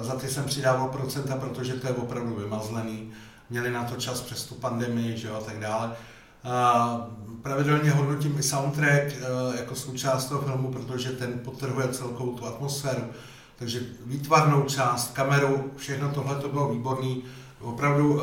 za 0.00 0.14
ty 0.14 0.28
jsem 0.28 0.44
přidával 0.44 0.88
procenta, 0.88 1.36
protože 1.36 1.72
to 1.72 1.86
je 1.86 1.92
opravdu 1.92 2.34
vymazlený. 2.34 3.10
Měli 3.50 3.70
na 3.70 3.84
to 3.84 3.96
čas 3.96 4.20
přes 4.20 4.44
tu 4.44 4.54
pandemii, 4.54 5.18
že 5.18 5.28
jo, 5.28 5.34
a 5.34 5.40
tak 5.40 5.60
dále. 5.60 5.96
Uh, 6.44 7.27
pravidelně 7.42 7.90
hodnotím 7.90 8.38
i 8.38 8.42
soundtrack 8.42 9.04
uh, 9.04 9.56
jako 9.56 9.74
součást 9.74 10.24
toho 10.24 10.42
filmu, 10.42 10.72
protože 10.72 11.10
ten 11.10 11.38
potrhuje 11.38 11.88
celkou 11.88 12.32
tu 12.32 12.46
atmosféru. 12.46 13.02
Takže 13.56 13.80
výtvarnou 14.06 14.62
část, 14.62 15.12
kameru, 15.12 15.70
všechno 15.76 16.08
tohle 16.08 16.34
to 16.36 16.48
bylo 16.48 16.72
výborný. 16.72 17.22
Opravdu 17.60 18.14
uh, 18.14 18.22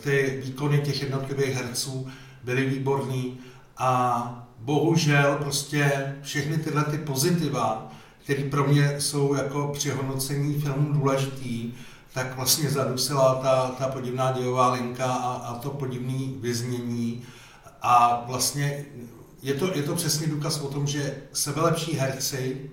ty 0.00 0.40
výkony 0.44 0.78
těch 0.78 1.02
jednotlivých 1.02 1.54
herců 1.54 2.08
byly 2.44 2.66
výborný 2.66 3.38
a 3.78 4.46
bohužel 4.58 5.36
prostě 5.40 6.14
všechny 6.22 6.58
tyhle 6.58 6.84
ty 6.84 6.98
pozitiva, 6.98 7.92
které 8.24 8.42
pro 8.42 8.66
mě 8.66 9.00
jsou 9.00 9.34
jako 9.34 9.70
při 9.72 9.90
hodnocení 9.90 10.60
filmu 10.60 10.92
důležitý, 10.92 11.72
tak 12.14 12.36
vlastně 12.36 12.70
zadusila 12.70 13.34
ta, 13.34 13.74
ta 13.78 13.88
podivná 13.88 14.32
dějová 14.32 14.72
linka 14.72 15.06
a, 15.06 15.32
a 15.32 15.58
to 15.58 15.70
podivné 15.70 16.40
vyznění. 16.40 17.22
A 17.82 18.24
vlastně 18.26 18.84
je 19.42 19.54
to, 19.54 19.76
je 19.76 19.82
to 19.82 19.94
přesně 19.94 20.26
důkaz 20.26 20.60
o 20.60 20.68
tom, 20.68 20.86
že 20.86 21.16
sebelepší 21.32 21.92
herci, 21.92 22.70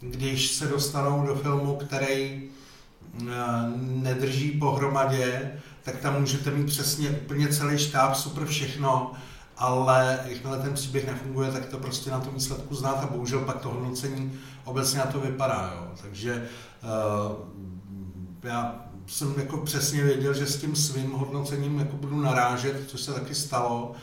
když 0.00 0.50
se 0.50 0.66
dostanou 0.66 1.26
do 1.26 1.34
filmu, 1.34 1.76
který 1.76 2.50
eh, 3.20 3.34
nedrží 3.78 4.50
pohromadě, 4.50 5.52
tak 5.82 5.96
tam 5.96 6.20
můžete 6.20 6.50
mít 6.50 6.66
přesně 6.66 7.10
úplně 7.10 7.48
celý 7.48 7.78
štáb, 7.78 8.14
super 8.14 8.46
všechno, 8.46 9.12
ale 9.56 10.20
jakmile 10.24 10.58
ten 10.58 10.74
příběh 10.74 11.06
nefunguje, 11.06 11.52
tak 11.52 11.66
to 11.66 11.78
prostě 11.78 12.10
na 12.10 12.20
tom 12.20 12.34
výsledku 12.34 12.74
znáte 12.74 13.00
a 13.00 13.06
bohužel 13.06 13.40
pak 13.40 13.60
to 13.60 13.68
hodnocení 13.68 14.32
obecně 14.64 14.98
na 14.98 15.06
to 15.06 15.20
vypadá. 15.20 15.72
Jo. 15.76 15.92
Takže 16.02 16.48
uh, 16.82 17.36
já 18.42 18.84
jsem 19.06 19.34
jako 19.36 19.56
přesně 19.56 20.04
věděl, 20.04 20.34
že 20.34 20.46
s 20.46 20.60
tím 20.60 20.76
svým 20.76 21.10
hodnocením 21.12 21.78
jako 21.78 21.96
budu 21.96 22.20
narážet, 22.20 22.84
což 22.86 23.00
se 23.00 23.12
taky 23.12 23.34
stalo, 23.34 23.94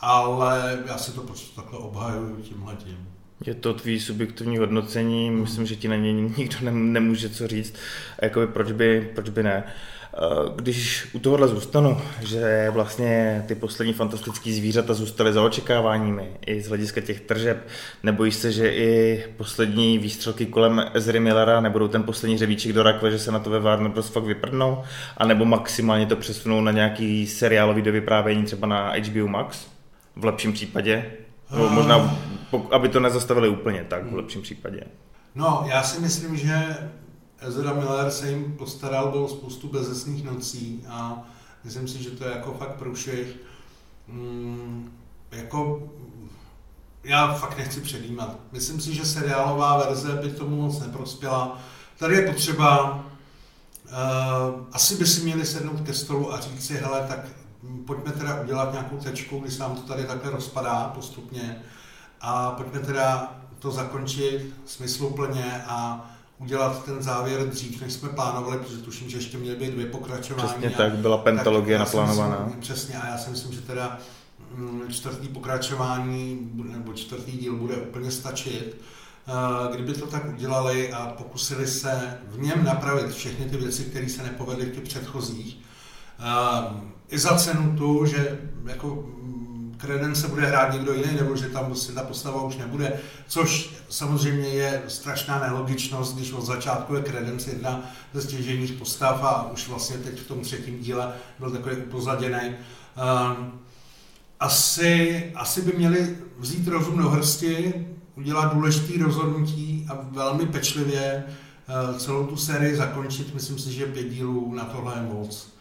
ale 0.00 0.78
já 0.86 0.98
si 0.98 1.12
to 1.12 1.20
prostě 1.20 1.56
takhle 1.56 1.78
obhajuju 1.78 2.36
tímhle 2.36 2.76
tím. 2.76 3.08
Je 3.46 3.54
to 3.54 3.74
tvý 3.74 4.00
subjektivní 4.00 4.58
hodnocení, 4.58 5.30
myslím, 5.30 5.66
že 5.66 5.76
ti 5.76 5.88
na 5.88 5.96
něj 5.96 6.12
nikdo 6.12 6.56
nemůže 6.70 7.28
co 7.28 7.48
říct, 7.48 7.74
a 8.18 8.24
jakoby 8.24 8.46
proč 8.46 8.72
by, 8.72 9.10
proč 9.14 9.28
by 9.28 9.42
ne. 9.42 9.64
Eh, 10.14 10.52
když 10.56 11.08
u 11.12 11.18
tohohle 11.18 11.48
zůstanu, 11.48 12.00
že 12.20 12.70
vlastně 12.70 13.44
ty 13.48 13.54
poslední 13.54 13.92
fantastické 13.92 14.52
zvířata 14.52 14.94
zůstaly 14.94 15.32
za 15.32 15.42
očekáváními 15.42 16.30
i 16.46 16.60
z 16.62 16.68
hlediska 16.68 17.00
těch 17.00 17.20
tržeb, 17.20 17.68
nebojíš 18.02 18.34
se, 18.34 18.52
že 18.52 18.74
i 18.74 19.24
poslední 19.36 19.98
výstřelky 19.98 20.46
kolem 20.46 20.84
Ezry 20.94 21.20
Millera 21.20 21.60
nebudou 21.60 21.88
ten 21.88 22.02
poslední 22.02 22.38
řevíček 22.38 22.72
do 22.72 22.82
rakve, 22.82 23.10
že 23.10 23.18
se 23.18 23.32
na 23.32 23.38
to 23.38 23.50
ve 23.50 23.60
Warner 23.60 23.90
Bros. 23.90 24.08
fakt 24.08 24.24
vyprdnou, 24.24 24.82
anebo 25.16 25.44
maximálně 25.44 26.06
to 26.06 26.16
přesunou 26.16 26.60
na 26.60 26.72
nějaký 26.72 27.26
seriálový 27.26 27.82
dovyprávění 27.82 28.44
třeba 28.44 28.66
na 28.66 28.92
HBO 28.92 29.28
Max, 29.28 29.66
v 30.20 30.24
lepším 30.24 30.52
případě, 30.52 31.12
no, 31.56 31.68
možná, 31.68 32.18
aby 32.70 32.88
to 32.88 33.00
nezastavili 33.00 33.48
úplně 33.48 33.84
tak, 33.88 34.12
v 34.12 34.14
lepším 34.14 34.42
případě. 34.42 34.84
No, 35.34 35.64
já 35.66 35.82
si 35.82 36.00
myslím, 36.00 36.36
že 36.36 36.76
Ezra 37.38 37.72
Miller 37.72 38.10
se 38.10 38.30
jim 38.30 38.52
postaral, 38.52 39.10
bylo 39.10 39.28
spoustu 39.28 39.68
bezesných 39.68 40.24
nocí 40.24 40.84
a 40.88 41.28
myslím 41.64 41.88
si, 41.88 42.02
že 42.02 42.10
to 42.10 42.24
je 42.24 42.30
jako 42.30 42.52
fakt 42.52 42.74
průšvih. 42.74 43.36
Mm, 44.08 44.92
jako 45.30 45.90
já 47.04 47.34
fakt 47.34 47.58
nechci 47.58 47.80
předjímat. 47.80 48.36
Myslím 48.52 48.80
si, 48.80 48.94
že 48.94 49.04
seriálová 49.04 49.78
verze 49.78 50.12
by 50.12 50.30
tomu 50.30 50.62
moc 50.62 50.80
neprospěla. 50.80 51.58
Tady 51.98 52.14
je 52.14 52.32
potřeba, 52.32 53.04
uh, 53.84 54.64
asi 54.72 54.94
by 54.94 55.06
si 55.06 55.20
měli 55.20 55.46
sednout 55.46 55.80
ke 55.80 55.94
stolu 55.94 56.34
a 56.34 56.40
říct 56.40 56.66
si, 56.66 56.74
hele, 56.74 57.04
tak 57.08 57.18
pojďme 57.86 58.12
teda 58.12 58.40
udělat 58.40 58.72
nějakou 58.72 58.96
tečku, 58.96 59.38
když 59.38 59.54
se 59.54 59.62
nám 59.62 59.76
to 59.76 59.82
tady 59.82 60.04
takhle 60.04 60.30
rozpadá 60.30 60.92
postupně 60.94 61.62
a 62.20 62.50
pojďme 62.50 62.80
teda 62.80 63.34
to 63.58 63.70
zakončit 63.70 64.54
smysluplně 64.66 65.62
a 65.66 66.10
udělat 66.38 66.84
ten 66.84 67.02
závěr 67.02 67.48
dřív, 67.48 67.80
než 67.80 67.92
jsme 67.92 68.08
plánovali, 68.08 68.58
protože 68.58 68.76
tuším, 68.76 69.10
že 69.10 69.16
ještě 69.18 69.38
měly 69.38 69.56
být 69.56 69.70
dvě 69.70 69.86
pokračování. 69.86 70.48
Přesně 70.48 70.70
tak, 70.70 70.92
byla 70.92 71.18
pentalogie 71.18 71.78
naplánovaná. 71.78 72.42
Myslím, 72.44 72.60
přesně, 72.60 72.94
a 72.94 73.06
já 73.06 73.18
si 73.18 73.30
myslím, 73.30 73.52
že 73.52 73.60
teda 73.60 73.98
mm, 74.54 74.82
čtvrtý 74.88 75.28
pokračování 75.28 76.50
nebo 76.54 76.92
čtvrtý 76.92 77.32
díl 77.32 77.56
bude 77.56 77.76
úplně 77.76 78.10
stačit. 78.10 78.76
Eh, 79.28 79.74
kdyby 79.74 79.92
to 79.94 80.06
tak 80.06 80.28
udělali 80.28 80.92
a 80.92 81.06
pokusili 81.06 81.66
se 81.66 82.18
v 82.28 82.38
něm 82.38 82.64
napravit 82.64 83.12
všechny 83.12 83.44
ty 83.44 83.56
věci, 83.56 83.84
které 83.84 84.08
se 84.08 84.22
nepovedly 84.22 84.66
v 84.66 84.74
těch 84.74 84.84
předchozích, 84.84 85.58
eh, 86.18 86.90
i 87.10 87.18
za 87.18 87.36
cenu 87.36 87.76
tu, 87.76 88.06
že 88.06 88.38
jako 88.66 89.08
Credence 89.80 90.28
bude 90.28 90.46
hrát 90.46 90.72
někdo 90.72 90.92
jiný, 90.92 91.16
nebo 91.16 91.36
že 91.36 91.48
tam 91.48 91.66
prostě 91.66 91.92
ta 91.92 92.02
postava 92.02 92.42
už 92.42 92.56
nebude, 92.56 93.00
což 93.28 93.70
samozřejmě 93.88 94.48
je 94.48 94.82
strašná 94.88 95.40
nelogičnost, 95.40 96.16
když 96.16 96.32
od 96.32 96.44
začátku 96.44 96.94
je 96.94 97.02
Credence 97.02 97.50
jedna 97.50 97.90
ze 98.12 98.22
stěžejních 98.22 98.72
postav 98.72 99.22
a 99.22 99.50
už 99.52 99.68
vlastně 99.68 99.96
teď 99.96 100.20
v 100.20 100.26
tom 100.26 100.40
třetím 100.40 100.80
díle 100.80 101.12
byl 101.38 101.50
takový 101.50 101.76
upozaděný. 101.76 102.40
Um, 102.48 103.52
asi, 104.40 105.32
asi 105.34 105.62
by 105.62 105.72
měli 105.72 106.16
vzít 106.38 106.68
rozum 106.68 106.98
do 106.98 107.08
hrsti, 107.08 107.86
udělat 108.16 108.54
důležitý 108.54 108.98
rozhodnutí 108.98 109.86
a 109.90 109.98
velmi 110.10 110.46
pečlivě 110.46 111.24
uh, 111.24 111.98
celou 111.98 112.26
tu 112.26 112.36
sérii 112.36 112.76
zakončit. 112.76 113.34
Myslím 113.34 113.58
si, 113.58 113.72
že 113.72 113.86
pět 113.86 114.08
dílů 114.08 114.54
na 114.54 114.64
tohle 114.64 114.94
je 114.96 115.02
moc. 115.02 115.59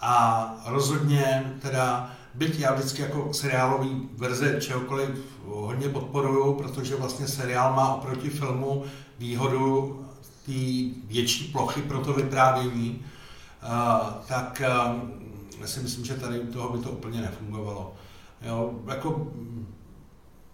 A 0.00 0.54
rozhodně 0.66 1.52
teda 1.62 2.10
byť 2.34 2.58
já 2.58 2.74
vždycky 2.74 3.02
jako 3.02 3.34
seriálový 3.34 4.08
verze 4.16 4.60
čehokoliv 4.60 5.08
hodně 5.44 5.88
podporuju, 5.88 6.54
protože 6.54 6.96
vlastně 6.96 7.28
seriál 7.28 7.74
má 7.74 7.94
oproti 7.94 8.30
filmu 8.30 8.84
výhodu 9.18 10.04
té 10.46 10.52
větší 11.04 11.52
plochy 11.52 11.82
pro 11.82 11.98
to 11.98 12.12
vyprávění, 12.12 13.04
tak 14.26 14.62
já 15.60 15.66
si 15.66 15.80
myslím, 15.80 16.04
že 16.04 16.14
tady 16.14 16.38
toho 16.38 16.76
by 16.76 16.84
to 16.84 16.90
úplně 16.90 17.20
nefungovalo. 17.20 17.94
Jo, 18.42 18.80
jako 18.86 19.32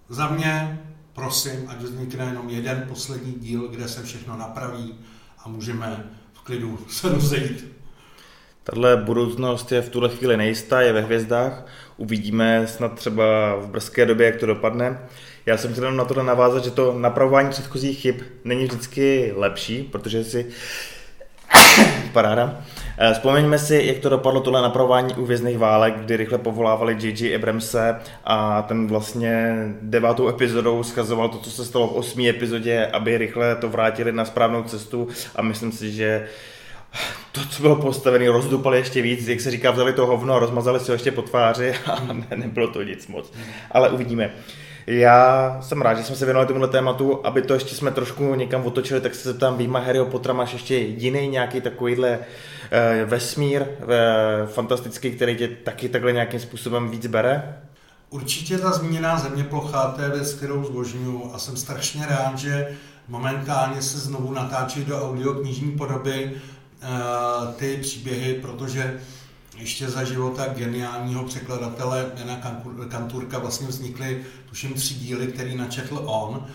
za 0.08 0.28
mě, 0.28 0.82
prosím, 1.12 1.68
ať 1.68 1.76
vznikne 1.76 2.24
jenom 2.24 2.48
jeden 2.50 2.84
poslední 2.88 3.32
díl, 3.32 3.68
kde 3.68 3.88
se 3.88 4.02
všechno 4.02 4.36
napraví 4.36 4.94
a 5.38 5.48
můžeme 5.48 6.10
v 6.32 6.40
klidu 6.40 6.78
se 6.88 7.08
rozejít. 7.08 7.73
Tahle 8.64 8.96
budoucnost 8.96 9.72
je 9.72 9.82
v 9.82 9.88
tuhle 9.88 10.08
chvíli 10.08 10.36
nejistá, 10.36 10.80
je 10.80 10.92
ve 10.92 11.00
hvězdách. 11.00 11.66
Uvidíme 11.96 12.66
snad 12.66 12.94
třeba 12.94 13.56
v 13.56 13.68
brzké 13.68 14.06
době, 14.06 14.26
jak 14.26 14.36
to 14.36 14.46
dopadne. 14.46 14.98
Já 15.46 15.56
jsem 15.56 15.72
chtěl 15.72 15.92
na 15.92 16.04
to 16.04 16.22
navázat, 16.22 16.64
že 16.64 16.70
to 16.70 16.98
napravování 16.98 17.50
předchozích 17.50 17.98
chyb 17.98 18.16
není 18.44 18.64
vždycky 18.64 19.32
lepší, 19.36 19.82
protože 19.82 20.24
si 20.24 20.46
Paráda. 22.12 22.64
Eh, 22.98 23.12
vzpomeňme 23.12 23.58
si, 23.58 23.82
jak 23.84 23.98
to 23.98 24.08
dopadlo 24.08 24.40
tohle 24.40 24.62
napravování 24.62 25.14
u 25.14 25.24
vězných 25.24 25.58
válek, 25.58 25.94
kdy 25.96 26.16
rychle 26.16 26.38
povolávali 26.38 26.96
J.J. 27.00 27.34
Abramse 27.34 28.00
a 28.24 28.62
ten 28.62 28.86
vlastně 28.86 29.54
devátou 29.82 30.28
epizodou 30.28 30.82
schazoval 30.82 31.28
to, 31.28 31.38
co 31.38 31.50
se 31.50 31.64
stalo 31.64 31.88
v 31.88 31.96
osmé 31.96 32.28
epizodě, 32.28 32.86
aby 32.86 33.18
rychle 33.18 33.56
to 33.56 33.68
vrátili 33.68 34.12
na 34.12 34.24
správnou 34.24 34.62
cestu 34.62 35.08
a 35.36 35.42
myslím 35.42 35.72
si, 35.72 35.92
že 35.92 36.28
to, 37.32 37.40
co 37.50 37.62
bylo 37.62 37.76
postavené, 37.76 38.30
rozdupali 38.30 38.78
ještě 38.78 39.02
víc, 39.02 39.28
jak 39.28 39.40
se 39.40 39.50
říká, 39.50 39.70
vzali 39.70 39.92
to 39.92 40.06
hovno 40.06 40.34
a 40.34 40.38
rozmazali 40.38 40.80
si 40.80 40.90
ho 40.90 40.94
ještě 40.94 41.12
po 41.12 41.22
tváři 41.22 41.74
a 41.86 42.12
ne, 42.12 42.26
nebylo 42.36 42.68
to 42.68 42.82
nic 42.82 43.06
moc. 43.06 43.32
Ale 43.70 43.90
uvidíme. 43.90 44.34
Já 44.86 45.56
jsem 45.60 45.82
rád, 45.82 45.94
že 45.94 46.04
jsme 46.04 46.16
se 46.16 46.24
věnovali 46.24 46.46
tomuhle 46.46 46.68
tématu, 46.68 47.26
aby 47.26 47.42
to 47.42 47.54
ještě 47.54 47.74
jsme 47.74 47.90
trošku 47.90 48.34
někam 48.34 48.66
otočili, 48.66 49.00
tak 49.00 49.14
se 49.14 49.28
zeptám, 49.28 49.58
výjima 49.58 49.78
Harryho 49.78 50.06
Pottera 50.06 50.34
máš 50.34 50.52
ještě 50.52 50.76
jiný 50.76 51.28
nějaký 51.28 51.60
takovýhle 51.60 52.18
eh, 52.70 53.04
vesmír 53.04 53.62
eh, 53.62 54.46
fantastický, 54.46 55.10
který 55.10 55.36
tě 55.36 55.48
taky 55.48 55.88
takhle 55.88 56.12
nějakým 56.12 56.40
způsobem 56.40 56.90
víc 56.90 57.06
bere? 57.06 57.58
Určitě 58.10 58.58
ta 58.58 58.70
zmíněná 58.70 59.18
zeměplocha, 59.18 59.92
to 59.96 60.02
je 60.02 60.08
věc, 60.08 60.34
kterou 60.34 60.64
zbožňuju 60.64 61.30
a 61.34 61.38
jsem 61.38 61.56
strašně 61.56 62.06
rád, 62.06 62.38
že 62.38 62.68
momentálně 63.08 63.82
se 63.82 63.98
znovu 63.98 64.32
natáčí 64.32 64.84
do 64.84 65.08
audioknižní 65.08 65.72
podoby 65.72 66.32
ty 67.56 67.76
příběhy, 67.76 68.34
protože 68.34 69.00
ještě 69.56 69.90
za 69.90 70.04
života 70.04 70.46
geniálního 70.54 71.24
překladatele 71.24 72.12
Jana 72.16 72.40
Kanturka 72.88 73.38
vlastně 73.38 73.66
vznikly, 73.66 74.24
tuším, 74.48 74.74
tři 74.74 74.94
díly, 74.94 75.26
který 75.26 75.56
načetl 75.56 76.02
on. 76.06 76.46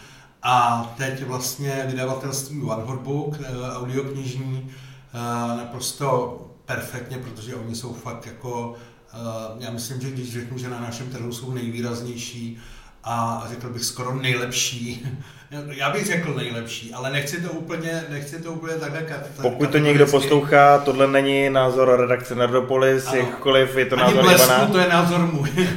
A 0.43 0.83
teď 0.97 1.23
vlastně 1.23 1.85
vydavatelství 1.87 2.61
One 2.61 2.83
Hot 2.83 2.99
Book, 2.99 3.35
eh, 3.39 3.77
audioknižní, 3.77 4.71
eh, 5.13 5.57
naprosto 5.57 6.37
perfektně, 6.65 7.17
protože 7.17 7.55
oni 7.55 7.75
jsou 7.75 7.93
fakt 7.93 8.25
jako, 8.25 8.75
eh, 9.13 9.15
já 9.59 9.71
myslím, 9.71 10.01
že 10.01 10.11
když 10.11 10.33
řeknu, 10.33 10.57
že 10.57 10.69
na 10.69 10.79
našem 10.79 11.09
trhu 11.09 11.31
jsou 11.31 11.53
nejvýraznější 11.53 12.57
a 13.03 13.45
řekl 13.49 13.69
bych 13.69 13.85
skoro 13.85 14.15
nejlepší, 14.15 15.07
já 15.71 15.89
bych 15.89 16.05
řekl 16.05 16.33
nejlepší, 16.33 16.93
ale 16.93 17.09
nechci 17.11 17.41
to 17.41 17.51
úplně, 17.51 18.03
nechci 18.09 18.41
to 18.41 18.51
úplně 18.51 18.73
takhle 18.73 19.01
kat, 19.01 19.19
Pokud 19.41 19.69
to 19.69 19.77
někdo 19.77 20.05
poslouchá, 20.07 20.77
tohle 20.77 21.07
není 21.07 21.49
názor 21.49 21.99
redakce 21.99 22.35
Nerdopolis, 22.35 23.07
ano. 23.07 23.17
jakkoliv 23.17 23.75
je 23.75 23.85
to 23.85 23.95
Ani 23.95 24.03
názor 24.03 24.23
blesku, 24.23 24.45
Ivana. 24.51 24.65
to 24.67 24.77
je 24.77 24.87
názor 24.89 25.19
můj. 25.19 25.49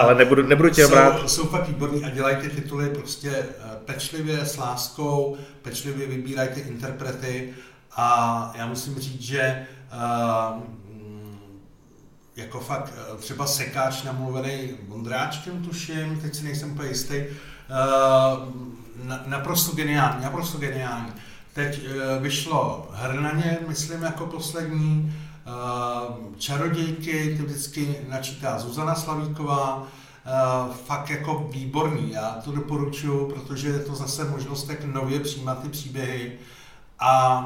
ale 0.00 0.14
nebudu, 0.14 0.46
nebudu 0.46 0.70
tě 0.70 0.86
brát. 0.86 1.20
Jsou, 1.20 1.28
jsou 1.28 1.48
fakt 1.48 1.68
výborní 1.68 2.04
a 2.04 2.10
dělají 2.10 2.36
ty 2.36 2.48
tituly 2.48 2.88
prostě 2.88 3.32
pečlivě, 3.84 4.44
s 4.44 4.56
láskou, 4.56 5.36
pečlivě 5.62 6.06
vybírají 6.06 6.48
ty 6.48 6.60
interprety 6.60 7.50
a 7.96 8.52
já 8.58 8.66
musím 8.66 8.98
říct, 8.98 9.22
že 9.22 9.66
uh, 10.54 10.62
jako 12.38 12.60
fakt 12.60 12.92
třeba 13.18 13.46
sekáč 13.46 14.02
namluvený 14.02 14.70
Vondráčkem, 14.88 15.64
tuším, 15.64 16.20
teď 16.20 16.34
si 16.34 16.44
nejsem 16.44 16.72
úplně 16.72 16.88
jistý, 16.88 17.14
uh, 17.16 18.48
naprosto 19.26 19.76
geniální, 19.76 20.24
naprosto 20.24 20.58
geniální. 20.58 21.12
Teď 21.52 21.86
uh, 21.86 22.22
vyšlo 22.22 22.88
Hrnaně, 22.92 23.58
myslím, 23.68 24.02
jako 24.02 24.26
poslední, 24.26 25.14
Čarodějky, 26.38 27.34
ty 27.36 27.42
vždycky 27.42 27.96
načítá 28.08 28.58
Zuzana 28.58 28.94
Slavíková, 28.94 29.86
fakt 30.86 31.10
jako 31.10 31.48
výborný. 31.52 32.12
Já 32.12 32.40
to 32.44 32.52
doporučuji, 32.52 33.26
protože 33.26 33.68
je 33.68 33.78
to 33.78 33.94
zase 33.94 34.24
možnost 34.24 34.64
tak 34.64 34.84
nově 34.84 35.20
přijímat 35.20 35.62
ty 35.62 35.68
příběhy. 35.68 36.32
A 36.98 37.42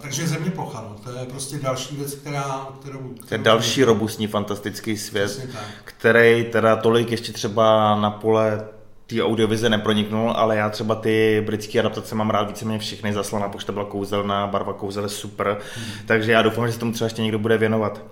takže 0.00 0.26
země 0.26 0.50
plocha, 0.50 0.84
no. 0.88 0.96
to 1.04 1.18
je 1.18 1.26
prostě 1.26 1.56
další 1.58 1.96
věc, 1.96 2.14
která, 2.14 2.68
kterou... 2.80 2.98
kterou 2.98 3.28
to 3.28 3.34
je 3.34 3.38
další 3.38 3.84
robustní 3.84 4.26
fantastický 4.26 4.96
svět, 4.96 5.48
který 5.84 6.44
teda 6.44 6.76
tolik 6.76 7.10
ještě 7.10 7.32
třeba 7.32 7.96
na 8.00 8.10
pole 8.10 8.64
té 9.06 9.22
audiovize 9.22 9.68
neproniknul, 9.68 10.30
ale 10.30 10.56
já 10.56 10.70
třeba 10.70 10.94
ty 10.94 11.42
britské 11.46 11.80
adaptace 11.80 12.14
mám 12.14 12.30
rád 12.30 12.48
víceméně 12.48 12.78
všechny, 12.78 13.12
zaslaná 13.12 13.48
pošta 13.48 13.72
byla 13.72 13.84
kouzelná, 13.84 14.46
barva 14.46 14.72
kouzel 14.72 15.02
je 15.02 15.08
super, 15.08 15.58
hmm. 15.76 15.86
takže 16.06 16.32
já 16.32 16.42
doufám, 16.42 16.66
že 16.66 16.72
se 16.72 16.78
tomu 16.78 16.92
třeba 16.92 17.06
ještě 17.06 17.22
někdo 17.22 17.38
bude 17.38 17.58
věnovat. 17.58 18.02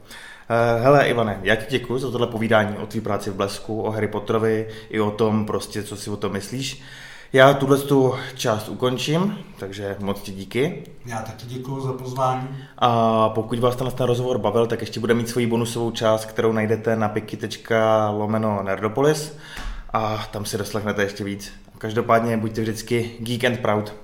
Uh, 0.50 0.82
hele, 0.82 1.08
Ivane, 1.08 1.40
já 1.42 1.54
ti 1.54 1.64
děkuji 1.68 1.98
za 1.98 2.10
tohle 2.10 2.26
povídání 2.26 2.76
o 2.76 2.86
tvý 2.86 3.00
práci 3.00 3.30
v 3.30 3.34
Blesku, 3.34 3.82
o 3.82 3.90
Harry 3.90 4.08
Potterovi 4.08 4.68
i 4.90 5.00
o 5.00 5.10
tom 5.10 5.46
prostě, 5.46 5.82
co 5.82 5.96
si 5.96 6.10
o 6.10 6.16
tom 6.16 6.32
myslíš. 6.32 6.82
Já 7.34 7.54
tuhle 7.54 7.78
tu 7.78 8.14
část 8.34 8.68
ukončím, 8.68 9.38
takže 9.58 9.96
moc 10.00 10.20
ti 10.22 10.32
díky. 10.32 10.84
Já 11.06 11.22
taky 11.22 11.46
děkuji 11.46 11.80
za 11.80 11.92
pozvání. 11.92 12.48
A 12.78 13.28
pokud 13.28 13.58
vás 13.58 13.76
ten, 13.76 13.90
ten 13.90 14.06
rozhovor 14.06 14.38
bavil, 14.38 14.66
tak 14.66 14.80
ještě 14.80 15.00
bude 15.00 15.14
mít 15.14 15.28
svoji 15.28 15.46
bonusovou 15.46 15.90
část, 15.90 16.24
kterou 16.24 16.52
najdete 16.52 16.96
na 16.96 17.08
piky.lomeno 17.08 18.62
nerdopolis 18.62 19.38
a 19.92 20.26
tam 20.32 20.44
si 20.44 20.58
doslechnete 20.58 21.02
ještě 21.02 21.24
víc. 21.24 21.52
Každopádně 21.78 22.36
buďte 22.36 22.60
vždycky 22.60 23.16
geek 23.20 23.44
and 23.44 23.60
proud. 23.60 23.94